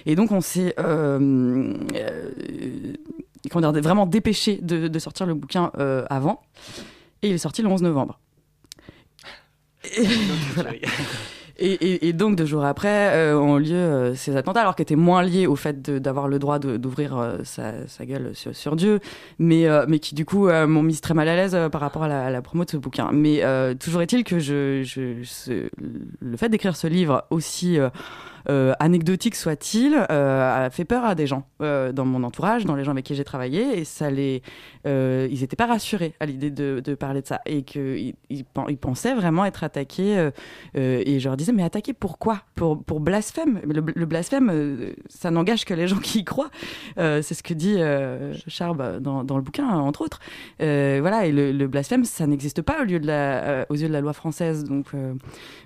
et 0.07 0.15
donc 0.15 0.31
on 0.33 0.41
s'est 0.41 0.75
euh, 0.79 1.75
euh, 1.95 3.81
vraiment 3.81 4.07
dépêché 4.07 4.59
de, 4.63 4.89
de 4.89 4.99
sortir 4.99 5.27
le 5.27 5.35
bouquin 5.35 5.73
avant, 6.09 6.43
et 7.23 7.29
il 7.29 7.35
est 7.35 7.39
sorti 7.39 7.63
le 7.63 7.69
11 7.69 7.83
novembre. 7.83 8.19
Et, 9.85 10.07
voilà. 10.55 10.71
Et, 11.59 11.73
et- 11.75 12.09
et 12.09 12.13
donc 12.15 12.35
deux 12.35 12.47
jours 12.47 12.65
après 12.65 13.15
euh, 13.15 13.39
ont 13.39 13.59
lieu 13.59 13.75
euh, 13.75 14.15
ces 14.17 14.37
attentats, 14.37 14.63
alors 14.63 14.75
qui 14.75 14.83
étaient 14.83 14.97
moins 14.97 15.23
liés 15.23 15.47
au 15.47 15.55
fait 15.55 15.81
d'avoir 15.91 16.27
le 16.27 16.39
droit 16.41 16.59
d'ouvrir 16.59 17.17
euh, 17.17 17.37
sa, 17.45 17.87
sa 17.87 18.05
gueule 18.07 18.31
sur, 18.35 18.57
sur 18.57 18.75
Dieu, 18.75 18.99
mais, 19.39 19.69
euh, 19.69 19.85
mais 19.87 19.99
qui 20.01 20.15
du 20.17 20.25
coup 20.25 20.49
m'ont 20.49 20.83
mis 20.83 20.99
très 20.99 21.13
mal 21.15 21.29
à 21.29 21.37
l'aise 21.37 21.57
par 21.71 21.81
rapport 21.83 22.03
à 22.05 22.09
la, 22.09 22.25
à 22.27 22.31
la 22.31 22.43
promo 22.43 22.65
de 22.65 22.71
ce 22.71 22.79
bouquin. 22.79 23.11
Mais 23.13 23.45
euh, 23.45 23.75
toujours 23.75 24.01
est-il 24.03 24.25
que 24.25 24.39
je, 24.41 24.83
je, 24.83 25.23
ce- 25.25 25.69
le 26.21 26.37
fait 26.39 26.49
d'écrire 26.49 26.75
ce 26.75 26.87
livre 26.89 27.27
aussi 27.31 27.79
anecdotique 28.49 29.35
soit-il, 29.35 29.95
euh, 30.11 30.67
a 30.67 30.71
fait 30.71 30.85
peur 30.85 31.05
à 31.05 31.15
des 31.15 31.27
gens 31.27 31.47
euh, 31.61 31.93
dans 31.93 32.05
mon 32.05 32.23
entourage, 32.25 32.65
dans 32.65 32.75
les 32.75 32.85
gens 32.85 32.93
avec 32.93 33.05
qui 33.05 33.15
j'ai 33.15 33.25
travaillé, 33.25 33.79
et 33.79 33.85
ça 33.85 34.11
les, 34.11 34.43
euh, 34.87 35.29
ils 35.31 35.41
n'étaient 35.41 35.57
pas 35.57 35.67
rassurés 35.67 36.15
à 36.21 36.27
l'idée 36.27 36.51
de, 36.51 36.81
de 36.85 36.95
parler 36.95 37.23
de 37.23 37.27
ça, 37.27 37.41
et 37.47 37.63
qu'ils 37.63 38.15
ils, 38.31 38.45
pen- 38.45 38.67
ils 38.69 38.79
pensaient 38.79 39.15
vraiment 39.15 39.45
être 39.45 39.65
attaqués. 39.65 40.19
euh, 40.19 40.31
euh, 40.77 41.03
et 41.05 41.21
je 41.21 41.29
leur 41.29 41.37
disais, 41.37 41.53
mais 41.53 41.63
attaquer 41.63 41.93
pourquoi 41.93 42.43
pour, 42.55 42.83
pour 42.83 43.01
blasphème 43.01 43.61
le, 43.65 44.07
blasphème, 44.07 44.51
euh, 44.53 44.93
ça 45.09 45.31
n'engage 45.31 45.65
que 45.65 45.75
les 45.75 45.89
gens 45.89 45.99
qui 45.99 46.21
y 46.21 46.25
croient. 46.25 46.51
Euh, 46.99 47.23
c'est 47.23 47.35
ce 47.35 47.43
que 47.43 47.55
dit 47.55 47.77
euh, 47.79 48.35
Charb 48.49 48.99
dans, 49.01 49.25
dans 49.25 49.37
le 49.37 49.43
bouquin, 49.43 49.69
entre 49.69 50.03
autres. 50.03 50.21
Euh, 50.61 50.99
voilà, 51.01 51.27
et 51.27 51.33
le, 51.33 51.67
blasphème, 51.67 52.05
ça 52.05 52.27
n'existe 52.27 52.63
pas 52.63 52.81
au 52.83 52.85
lieu 52.85 53.01
de 53.01 53.07
la, 53.07 53.43
euh, 53.45 53.65
aux 53.69 53.75
yeux 53.75 53.89
de 53.89 53.93
la 53.93 54.01
loi 54.01 54.13
française. 54.13 54.65
Donc 54.65 54.87
euh, 54.95 55.15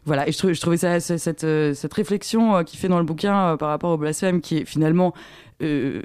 voilà, 0.04 0.28
et 0.28 0.32
je, 0.32 0.52
je 0.52 0.60
trouvais 0.60 0.76
cette, 1.00 1.44
euh, 1.44 1.74
cette 1.74 1.94
réflexion 1.94 2.56
euh, 2.56 2.62
qu'il 2.66 2.78
fait 2.78 2.88
dans 2.88 2.98
le 2.98 3.04
bouquin 3.04 3.52
euh, 3.52 3.56
par 3.56 3.70
rapport 3.70 3.90
au 3.90 3.96
blasphème, 3.96 4.40
qui 4.42 4.58
est 4.58 4.64
finalement 4.66 5.14
euh, 5.62 6.02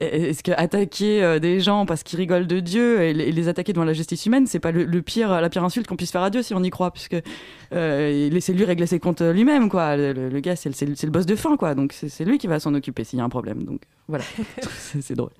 est-ce 0.00 0.42
que 0.42 0.52
attaquer 0.52 1.22
euh, 1.22 1.38
des 1.38 1.60
gens 1.60 1.86
parce 1.86 2.02
qu'ils 2.02 2.18
rigolent 2.18 2.46
de 2.46 2.60
Dieu 2.60 3.00
et 3.02 3.14
les, 3.14 3.48
attaquer 3.48 3.72
devant 3.72 3.86
la 3.86 3.94
justice 3.94 4.26
humaine, 4.26 4.46
c'est 4.46 4.58
pas 4.60 4.70
le, 4.70 4.84
le 4.84 5.02
pire, 5.02 5.40
la 5.40 5.48
pire 5.48 5.64
insulte 5.64 5.86
qu'on 5.86 5.96
puisse 5.96 6.12
faire 6.12 6.22
à 6.22 6.28
Dieu 6.28 6.42
si 6.42 6.52
on 6.52 6.62
y 6.62 6.68
croit, 6.68 6.90
puisque 6.90 7.16
euh, 7.72 8.28
laissez-lui 8.28 8.64
régler 8.64 8.86
ses 8.86 9.00
comptes 9.00 9.22
lui-même, 9.22 9.70
quoi. 9.70 9.96
Le, 9.96 10.40
gars, 10.40 10.56
c'est 10.56 10.68
le, 10.68 10.94
le- 11.02 11.10
boss 11.10 11.24
de 11.24 11.36
fin, 11.36 11.56
quoi. 11.56 11.74
Donc 11.74 11.94
c'est 11.94 12.24
lui 12.24 12.36
qui 12.36 12.48
va 12.48 12.60
s'en 12.60 12.74
occuper 12.74 13.04
s'il 13.04 13.18
y 13.18 13.22
a 13.22 13.24
un 13.24 13.30
problème. 13.30 13.62
Donc 13.62 13.80
voilà, 14.08 14.24
c'est 15.00 15.14
drôle. 15.14 15.30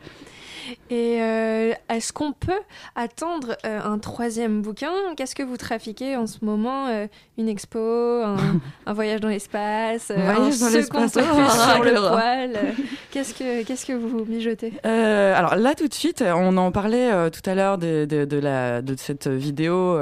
Et 0.90 1.18
euh, 1.20 1.72
est-ce 1.88 2.12
qu'on 2.12 2.32
peut 2.32 2.52
attendre 2.94 3.56
euh, 3.64 3.80
un 3.82 3.98
troisième 3.98 4.62
bouquin? 4.62 4.92
Qu'est-ce 5.16 5.34
que 5.34 5.42
vous 5.42 5.56
trafiquez 5.56 6.16
en 6.16 6.26
ce 6.26 6.44
moment 6.44 6.86
Euh, 6.88 7.06
Une 7.38 7.48
expo, 7.48 7.78
un, 7.78 8.36
un 8.86 8.92
voyage 8.92 9.20
dans 9.20 9.28
l'espace, 9.28 10.10
Un 10.10 10.34
voyage 10.34 10.62
un 10.62 10.70
dans 10.70 10.82
second 10.82 11.00
l'espace, 11.02 11.16
oh, 11.16 11.72
sur 11.74 11.84
le 11.84 11.92
poil 11.92 12.74
Qu'est-ce 13.10 13.34
que 13.34 13.62
qu'est-ce 13.64 13.86
que 13.86 13.92
vous 13.92 14.24
mijotez? 14.24 14.72
Alors 14.84 15.56
là 15.56 15.74
tout 15.74 15.88
de 15.88 15.94
suite, 15.94 16.22
on 16.26 16.56
en 16.56 16.70
parlait 16.72 17.30
tout 17.30 17.48
à 17.48 17.54
l'heure 17.54 17.78
de, 17.78 18.04
de, 18.04 18.24
de 18.24 18.36
la, 18.38 18.82
de 18.82 18.94
cette 18.96 19.26
vidéo 19.28 19.98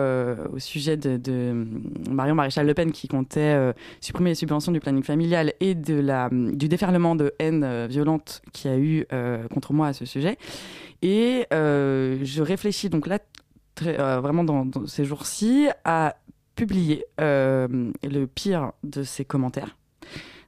au 0.52 0.58
sujet 0.58 0.96
de, 0.96 1.16
de 1.16 1.66
Marion 2.10 2.34
Maréchal 2.34 2.66
Le 2.66 2.74
Pen 2.74 2.92
qui 2.92 3.08
comptait 3.08 3.56
supprimer 4.00 4.30
les 4.30 4.34
subventions 4.34 4.72
du 4.72 4.80
planning 4.80 5.02
familial 5.02 5.52
et 5.60 5.74
de 5.74 5.94
la, 6.00 6.28
du 6.32 6.68
déferlement 6.68 7.14
de 7.14 7.32
haine 7.38 7.86
violente 7.86 8.42
qu'il 8.52 8.70
y 8.70 8.74
a 8.74 8.78
eu 8.78 9.06
contre 9.52 9.72
moi 9.72 9.88
à 9.88 9.92
ce 9.92 10.04
sujet. 10.04 10.36
Et 11.02 11.46
euh, 11.52 12.18
je 12.22 12.42
réfléchis 12.42 12.88
donc 12.88 13.06
là 13.06 13.18
euh, 13.82 14.20
vraiment 14.20 14.44
dans, 14.44 14.86
ces 14.86 15.04
jours-ci 15.04 15.68
à 15.84 16.16
publier 16.56 17.04
euh, 17.20 17.92
le 18.02 18.26
pire 18.26 18.72
de 18.84 19.02
ces 19.02 19.24
commentaires 19.24 19.76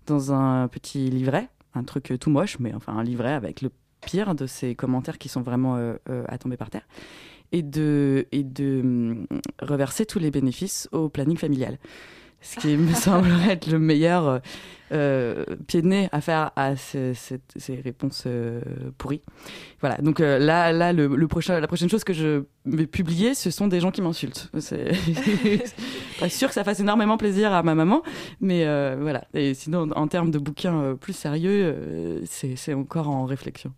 dans 0.06 0.32
un 0.32 0.68
petit 0.68 1.10
livret, 1.10 1.48
un 1.74 1.82
truc 1.82 2.14
tout 2.20 2.30
moche, 2.30 2.58
mais 2.60 2.72
enfin 2.74 2.96
un 2.96 3.02
livret 3.02 3.32
avec 3.32 3.60
le 3.60 3.70
pire 4.00 4.34
de 4.34 4.46
ces 4.46 4.74
commentaires 4.76 5.18
qui 5.18 5.28
sont 5.28 5.42
vraiment 5.42 5.76
à 6.06 6.38
tomber 6.38 6.56
par 6.56 6.70
terre, 6.70 6.86
et 7.50 7.62
de, 7.62 8.28
et 8.30 8.44
de 8.44 8.80
hum, 8.82 9.26
reverser 9.60 10.06
tous 10.06 10.20
les 10.20 10.30
bénéfices 10.30 10.88
au 10.92 11.08
planning 11.08 11.36
familial. 11.36 11.78
Ce 12.40 12.60
qui 12.60 12.76
me 12.76 12.92
semblerait 12.94 13.52
être 13.52 13.66
le 13.66 13.78
meilleur 13.78 14.28
euh, 14.28 14.38
euh, 14.92 15.44
pied 15.66 15.82
de 15.82 15.88
nez 15.88 16.08
à 16.12 16.20
faire 16.20 16.52
à 16.54 16.76
ces, 16.76 17.14
réponses 17.82 18.24
euh, 18.26 18.60
pourries. 18.98 19.22
Voilà, 19.80 19.96
donc 19.96 20.20
là, 20.20 20.72
là 20.72 20.92
le, 20.92 21.26
prochain, 21.26 21.58
la 21.58 21.66
prochaine 21.66 21.88
chose 21.88 22.04
que 22.04 22.12
je 22.12 22.44
vais 22.66 22.86
publier, 22.86 23.34
ce 23.34 23.50
sont 23.50 23.66
des 23.66 23.80
gens 23.80 23.90
qui 23.90 24.00
m'insultent. 24.00 24.50
C'est 24.60 24.92
pas 26.20 26.28
sûr 26.28 26.48
que 26.48 26.54
ça 26.54 26.62
fasse 26.62 26.80
énormément 26.80 27.16
plaisir 27.16 27.52
à 27.52 27.62
ma 27.62 27.74
maman, 27.74 28.02
mais 28.40 28.64
voilà. 28.96 29.24
Et 29.34 29.54
sinon, 29.54 29.90
en 29.92 30.06
termes 30.06 30.30
de 30.30 30.38
bouquins 30.38 30.96
plus 31.00 31.14
sérieux, 31.14 32.22
c'est 32.26 32.74
encore 32.74 33.08
en 33.08 33.24
réflexion. 33.24 33.72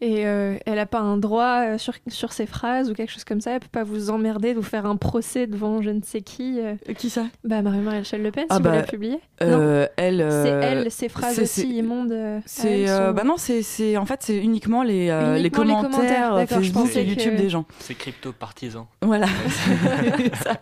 Et 0.00 0.26
euh, 0.26 0.56
elle 0.64 0.78
a 0.78 0.86
pas 0.86 1.00
un 1.00 1.16
droit 1.16 1.62
euh, 1.66 1.78
sur, 1.78 1.92
sur 2.06 2.32
ses 2.32 2.46
phrases 2.46 2.88
ou 2.88 2.94
quelque 2.94 3.10
chose 3.10 3.24
comme 3.24 3.40
ça 3.40 3.50
Elle 3.54 3.60
peut 3.60 3.66
pas 3.72 3.82
vous 3.82 4.10
emmerder, 4.10 4.52
de 4.54 4.58
vous 4.58 4.62
faire 4.64 4.86
un 4.86 4.94
procès 4.96 5.48
devant 5.48 5.82
je 5.82 5.90
ne 5.90 6.00
sais 6.02 6.20
qui 6.20 6.60
euh 6.60 6.74
Qui 6.96 7.10
ça? 7.10 7.26
Bah 7.42 7.62
Marie-Maréchal 7.62 8.22
Le 8.22 8.30
Pen, 8.30 8.46
Ah 8.48 8.56
si 8.58 8.62
bah, 8.62 8.68
vous 8.70 8.74
l'avez 8.76 8.86
publié. 8.88 9.18
Euh, 9.42 9.86
elle, 9.96 10.18
C'est 10.18 10.52
euh, 10.52 10.60
elle, 10.62 10.90
ses 10.92 11.08
phrases 11.08 11.34
c'est- 11.34 11.42
aussi 11.42 11.60
c'est- 11.62 11.66
immondes. 11.68 12.12
euh, 12.12 12.38
C'est 12.46 12.82
elle 12.82 12.88
euh, 12.90 13.08
sont- 13.08 13.14
bah 13.14 13.24
non, 13.24 13.34
c'est 13.38 13.62
c'est 13.62 13.96
en 13.96 14.06
fait 14.06 14.20
c'est 14.22 14.36
uniquement 14.36 14.82
les, 14.84 15.08
euh, 15.10 15.34
les 15.34 15.40
Uniquement 15.40 15.64
les 15.64 15.68
commentaires, 15.72 15.90
commentaires, 15.90 16.34
euh, 16.34 16.36
d'accord, 16.38 16.62
je 16.62 16.70
Facebook 16.72 16.96
et 16.96 17.04
YouTube 17.04 17.32
que- 17.36 17.40
des 17.42 17.50
gens. 17.50 17.64
C'est 17.80 17.94
crypto-partisan. 17.94 18.86
Voilà. 19.02 19.26
Ça. 20.44 20.60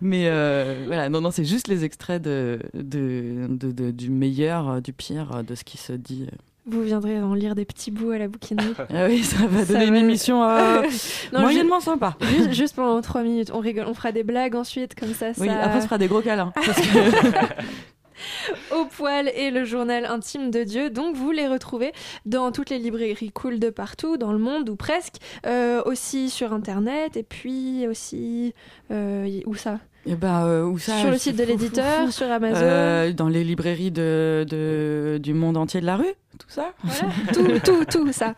Mais 0.00 0.24
euh, 0.28 0.84
voilà, 0.86 1.08
non 1.08 1.20
non, 1.20 1.30
c'est 1.30 1.44
juste 1.44 1.68
les 1.68 1.84
extraits 1.84 2.20
de, 2.22 2.58
de, 2.74 3.46
de- 3.48 3.72
de- 3.72 3.90
du 3.90 4.10
meilleur, 4.10 4.68
euh, 4.68 4.80
du 4.80 4.92
pire, 4.92 5.36
euh, 5.36 5.42
de 5.42 5.54
ce 5.54 5.64
qui 5.64 5.78
se 5.78 5.92
dit. 5.92 6.26
Vous 6.70 6.82
viendrez 6.82 7.18
en 7.20 7.34
lire 7.34 7.54
des 7.54 7.64
petits 7.64 7.90
bouts 7.90 8.10
à 8.10 8.18
la 8.18 8.28
bouquinerie. 8.28 8.74
Ah 8.94 9.06
oui, 9.08 9.22
ça 9.24 9.46
va 9.46 9.64
donner 9.64 9.86
une 9.86 9.96
émission, 9.96 10.42
euh, 10.44 10.82
Non, 11.32 11.40
moyennement 11.40 11.80
sympa. 11.80 12.16
Juste, 12.20 12.52
juste 12.52 12.76
pendant 12.76 13.00
trois 13.00 13.22
minutes, 13.22 13.50
on 13.54 13.60
rigole, 13.60 13.86
on 13.88 13.94
fera 13.94 14.12
des 14.12 14.22
blagues 14.22 14.54
ensuite, 14.54 14.94
comme 14.94 15.14
ça. 15.14 15.28
Oui, 15.38 15.46
ça... 15.48 15.60
après 15.62 15.78
on 15.78 15.82
fera 15.82 15.98
des 15.98 16.08
gros 16.08 16.20
câlins. 16.20 16.52
parce 16.54 16.80
que- 16.80 17.64
Au 18.74 18.84
poil 18.86 19.30
et 19.36 19.50
le 19.50 19.64
journal 19.64 20.04
intime 20.06 20.50
de 20.50 20.64
Dieu. 20.64 20.90
Donc 20.90 21.14
vous 21.14 21.30
les 21.30 21.46
retrouvez 21.46 21.92
dans 22.26 22.50
toutes 22.50 22.70
les 22.70 22.78
librairies 22.78 23.30
cool 23.32 23.58
de 23.60 23.70
partout, 23.70 24.16
dans 24.16 24.32
le 24.32 24.38
monde 24.38 24.68
ou 24.68 24.76
presque, 24.76 25.16
euh, 25.46 25.80
aussi 25.86 26.28
sur 26.28 26.52
internet 26.52 27.16
et 27.16 27.22
puis 27.22 27.86
aussi 27.86 28.54
euh, 28.90 29.40
où 29.46 29.54
ça? 29.54 29.78
Eh 30.06 30.14
ben, 30.16 30.44
euh, 30.46 30.64
où 30.64 30.78
ça? 30.78 30.98
Sur 30.98 31.10
le 31.10 31.18
site 31.18 31.36
de 31.36 31.42
fou, 31.44 31.48
l'éditeur, 31.50 32.10
sur 32.12 32.30
Amazon? 32.30 32.60
Euh, 32.62 33.12
dans 33.12 33.28
les 33.28 33.44
librairies 33.44 33.90
de, 33.90 34.44
de- 34.48 35.18
du 35.22 35.34
monde 35.34 35.56
entier 35.56 35.80
de 35.80 35.86
la 35.86 35.96
rue, 35.96 36.14
tout 36.38 36.48
ça. 36.48 36.72
Voilà, 36.82 37.12
tout, 37.32 37.60
tout, 37.64 37.84
tout 37.84 38.12
ça. 38.12 38.34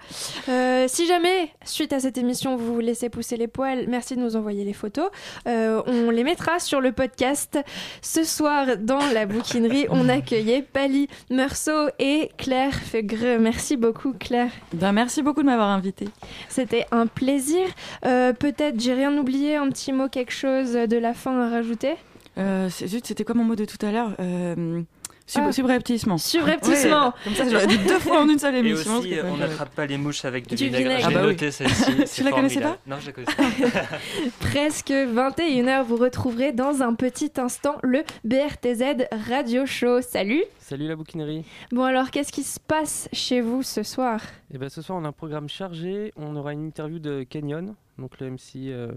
Euh, 0.48 0.86
si 0.88 1.06
jamais, 1.06 1.50
suite 1.64 1.92
à 1.92 2.00
cette 2.00 2.18
émission, 2.18 2.56
vous 2.56 2.74
vous 2.74 2.80
laissez 2.80 3.08
pousser 3.08 3.36
les 3.36 3.46
poils, 3.46 3.86
merci 3.88 4.16
de 4.16 4.20
nous 4.20 4.36
envoyer 4.36 4.64
les 4.64 4.72
photos. 4.72 5.10
Euh, 5.46 5.82
on 5.86 6.10
les 6.10 6.24
mettra 6.24 6.58
sur 6.58 6.80
le 6.80 6.92
podcast. 6.92 7.58
Ce 8.02 8.24
soir, 8.24 8.76
dans 8.78 9.06
la 9.12 9.26
bouquinerie, 9.26 9.86
on 9.90 10.08
accueillait 10.08 10.62
Pali 10.62 11.08
Meursault 11.30 11.90
et 11.98 12.30
Claire 12.36 12.74
Fegre. 12.74 13.38
Merci 13.38 13.76
beaucoup, 13.76 14.14
Claire. 14.18 14.50
Ben, 14.72 14.92
merci 14.92 15.22
beaucoup 15.22 15.42
de 15.42 15.46
m'avoir 15.46 15.68
invité. 15.68 16.08
C'était 16.48 16.86
un 16.90 17.06
plaisir. 17.06 17.66
Euh, 18.04 18.32
Peut-être, 18.32 18.80
j'ai 18.80 18.94
rien 18.94 19.16
oublié, 19.16 19.56
un 19.56 19.68
petit 19.68 19.92
mot, 19.92 20.08
quelque 20.08 20.32
chose 20.32 20.72
de 20.72 20.96
la 20.96 21.14
fin 21.14 21.40
à 21.40 21.50
rajouter? 21.50 21.96
Euh, 22.38 22.68
c'était 22.70 23.24
quoi 23.24 23.34
mon 23.34 23.44
mot 23.44 23.56
de 23.56 23.64
tout 23.64 23.84
à 23.84 23.90
l'heure 23.90 24.12
euh, 24.20 24.82
sub- 25.30 25.42
Ah. 25.46 25.52
Subrepticement. 25.52 26.18
Subrepticement. 26.18 27.06
Ouais, 27.08 27.12
Comme 27.24 27.34
ça, 27.34 27.48
j'aurais 27.48 27.66
dit 27.66 27.78
deux 27.78 27.98
fois 27.98 28.20
en 28.22 28.28
une 28.28 28.38
seule 28.38 28.56
Et 28.56 28.58
émission. 28.58 28.98
aussi, 28.98 29.08
qui 29.08 29.14
est 29.14 29.22
pas 29.22 29.28
on 29.28 29.36
n'attrape 29.36 29.74
pas 29.74 29.86
les 29.86 29.96
mouches 29.98 30.24
avec 30.24 30.46
du, 30.48 30.54
Du 30.56 30.64
vinaigre. 30.66 30.82
vinaigre. 30.90 31.00
J'ai 31.00 31.06
Ah 31.06 31.18
bah 31.18 31.20
oui. 31.26 31.32
noté 31.32 31.50
celle-ci. 31.50 31.92
Tu 32.14 32.22
la 32.24 32.30
connaissais 32.32 32.60
pas 32.60 32.78
Non, 32.86 32.96
je 33.00 33.06
la 33.06 33.12
connaissais 33.12 33.36
pas. 33.36 33.80
Presque 34.40 34.90
21h, 34.90 35.82
vous 35.84 35.96
retrouverez 35.96 36.52
dans 36.52 36.82
un 36.82 36.94
petit 36.94 37.32
instant 37.38 37.76
le 37.82 38.02
BRTZ 38.24 39.06
Radio 39.28 39.66
Show. 39.66 40.00
Salut 40.02 40.42
Salut 40.58 40.88
la 40.88 40.96
bouquinerie. 40.96 41.44
Bon 41.72 41.84
alors, 41.84 42.10
qu'est-ce 42.10 42.32
qui 42.32 42.42
se 42.42 42.58
passe 42.60 43.08
chez 43.12 43.40
vous 43.40 43.62
ce 43.62 43.82
soir? 43.82 44.20
Et 44.52 44.58
ben 44.58 44.68
ce 44.68 44.82
soir 44.82 44.98
on 45.00 45.04
a 45.04 45.08
un 45.08 45.12
programme 45.12 45.48
chargé. 45.48 46.12
On 46.16 46.36
aura 46.36 46.52
une 46.52 46.66
interview 46.66 46.98
de 46.98 47.22
Canyon, 47.22 47.74
donc 47.98 48.18
le 48.20 48.30
MC 48.30 48.56
euh, 48.68 48.88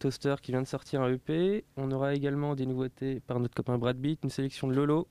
Toaster 0.00 0.34
qui 0.42 0.50
vient 0.50 0.62
de 0.62 0.66
sortir 0.66 1.02
un 1.02 1.12
EP. 1.12 1.64
On 1.76 1.92
aura 1.92 2.14
également 2.14 2.56
des 2.56 2.66
nouveautés 2.66 3.20
par 3.20 3.38
notre 3.38 3.54
copain 3.54 3.78
Brad 3.78 3.96
Beat, 3.96 4.18
une 4.24 4.30
sélection 4.30 4.66
de 4.66 4.74
Lolo 4.74 5.06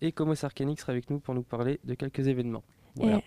et 0.00 0.10
Como 0.10 0.34
Sarkanic 0.34 0.80
sera 0.80 0.92
avec 0.92 1.10
nous 1.10 1.20
pour 1.20 1.34
nous 1.34 1.42
parler 1.42 1.78
de 1.84 1.94
quelques 1.94 2.26
événements. 2.26 2.64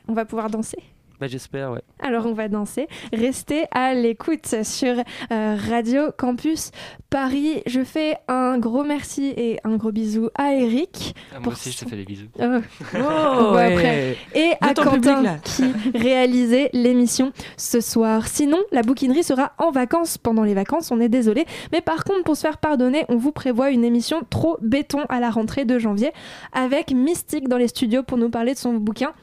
On 0.08 0.14
va 0.14 0.26
pouvoir 0.26 0.50
danser 0.50 0.80
Bah, 1.24 1.30
j'espère 1.30 1.72
ouais. 1.72 1.80
alors 2.00 2.26
on 2.26 2.34
va 2.34 2.50
danser. 2.50 2.90
Restez 3.14 3.64
à 3.72 3.94
l'écoute 3.94 4.62
sur 4.64 4.94
euh, 5.32 5.56
Radio 5.70 6.12
Campus 6.18 6.72
Paris. 7.10 7.64
Je 7.66 7.82
fais 7.86 8.18
un 8.28 8.58
gros 8.58 8.84
merci 8.84 9.34
et 9.38 9.58
un 9.64 9.78
gros 9.78 9.94
bisou 9.94 10.28
à 10.36 10.52
Eric. 10.54 11.16
Ah, 11.32 11.36
moi 11.36 11.44
pour 11.44 11.54
aussi, 11.54 11.72
je 11.72 11.78
te 11.78 11.90
fais 11.90 11.96
des 11.96 12.04
bisous. 12.04 12.28
Oh. 12.42 12.44
Oh, 12.96 13.54
ouais. 13.56 13.74
après. 13.74 14.18
Et 14.36 14.52
à 14.60 14.74
De 14.74 14.82
Quentin 14.82 15.24
public, 15.24 15.42
qui 15.44 15.98
réalisait 15.98 16.70
l'émission 16.74 17.32
ce 17.56 17.80
soir. 17.80 18.28
Sinon, 18.28 18.60
la 18.74 18.82
bouquinerie 18.82 19.24
sera 19.24 19.54
en 19.60 19.72
vacances 19.72 20.18
pendant 20.18 20.44
les 20.44 20.54
vacances, 20.54 20.92
on 20.92 21.00
est 21.00 21.08
désolé. 21.08 21.46
Mais 21.72 21.80
par 21.80 22.04
contre, 22.04 22.24
pour 22.26 22.36
se 22.36 22.42
faire 22.42 22.58
pardonner, 22.58 23.06
on 23.08 23.16
vous 23.16 23.32
prévoit 23.32 23.70
une 23.70 23.86
émission 23.86 24.24
trop 24.30 24.58
béton 24.62 25.06
à 25.08 25.22
la 25.22 25.30
rentrée 25.30 25.64
de 25.64 25.80
janvier 25.80 26.12
avec 26.52 26.92
Mystique 26.92 27.48
dans 27.48 27.58
les 27.58 27.70
studios 27.70 28.04
pour 28.04 28.18
nous 28.18 28.30
parler 28.30 28.56
de 28.56 28.60
son 28.60 28.74
bouquin. 28.74 29.14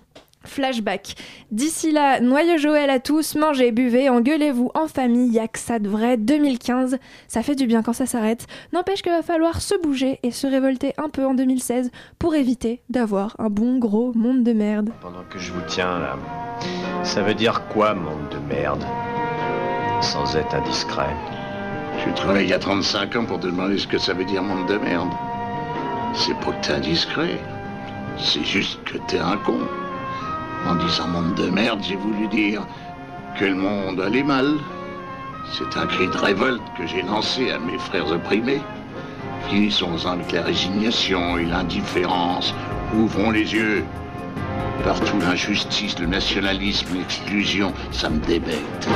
Flashback. 0.45 1.15
D'ici 1.51 1.93
là, 1.93 2.21
noyau 2.21 2.57
Joël 2.57 2.91
à 2.91 2.99
tous, 2.99 3.35
mangez, 3.35 3.73
buvez, 3.73 4.09
engueulez-vous 4.09 4.71
en 4.75 4.89
famille, 4.89 5.31
y'a 5.31 5.49
que 5.49 5.59
ça 5.59 5.79
de 5.79 5.89
vrai, 5.89 6.17
2015, 6.17 6.99
ça 7.29 7.43
fait 7.43 7.55
du 7.55 7.67
bien 7.67 7.83
quand 7.83 7.93
ça 7.93 8.07
s'arrête. 8.07 8.47
N'empêche 8.73 9.03
qu'il 9.03 9.13
va 9.13 9.23
falloir 9.23 9.61
se 9.61 9.75
bouger 9.81 10.19
et 10.23 10.31
se 10.31 10.47
révolter 10.47 10.95
un 10.99 11.09
peu 11.09 11.25
en 11.27 11.35
2016 11.35 11.91
pour 12.19 12.35
éviter 12.35 12.81
d'avoir 12.89 13.37
un 13.39 13.51
bon 13.51 13.79
gros 13.79 14.13
monde 14.15 14.43
de 14.43 14.53
merde. 14.53 14.91
Pendant 15.01 15.25
que 15.31 15.39
je 15.39 15.53
vous 15.53 15.63
tiens 15.69 15.99
là, 15.99 16.17
ça 17.05 17.23
veut 17.23 17.35
dire 17.35 17.67
quoi, 17.69 17.95
monde 17.95 18.29
de 18.31 18.55
merde? 18.55 18.85
Sans 20.01 20.37
être 20.37 20.55
indiscret. 20.55 21.15
J'ai 22.05 22.15
travaillé 22.15 22.45
il 22.47 22.51
y 22.51 22.55
a 22.55 22.59
35 22.59 23.17
ans 23.17 23.25
pour 23.27 23.41
te 23.41 23.47
demander 23.47 23.77
ce 23.77 23.87
que 23.87 23.99
ça 23.99 24.15
veut 24.15 24.25
dire 24.25 24.43
monde 24.43 24.67
de 24.67 24.79
merde. 24.79 25.11
C'est 26.15 26.35
pas 26.41 26.53
que 26.53 26.67
t'es 26.67 26.73
indiscret. 26.73 27.39
C'est 28.17 28.45
juste 28.45 28.83
que 28.85 28.99
t'es 29.07 29.19
un 29.19 29.37
con. 29.37 29.59
En 30.69 30.75
disant 30.77 31.09
monde 31.09 31.35
de 31.35 31.51
merde, 31.51 31.81
j'ai 31.83 31.97
voulu 31.97 32.29
dire 32.29 32.63
que 33.39 33.45
le 33.45 33.55
monde 33.55 34.01
allait 34.01 34.23
mal. 34.23 34.57
C'est 35.53 35.79
un 35.79 35.87
cri 35.87 36.07
de 36.07 36.17
révolte 36.17 36.63
que 36.77 36.87
j'ai 36.87 37.03
lancé 37.03 37.51
à 37.51 37.59
mes 37.59 37.79
frères 37.79 38.11
opprimés. 38.11 38.61
Finissons 39.49 40.07
avec 40.07 40.31
la 40.33 40.43
résignation 40.43 41.39
et 41.39 41.45
l'indifférence. 41.45 42.55
Ouvrons 42.95 43.31
les 43.31 43.53
yeux. 43.53 43.85
Partout 44.85 45.19
l'injustice, 45.19 45.99
le 45.99 46.07
nationalisme, 46.07 46.95
l'exclusion, 46.95 47.73
ça 47.91 48.09
me 48.09 48.19
débecte. 48.19 48.89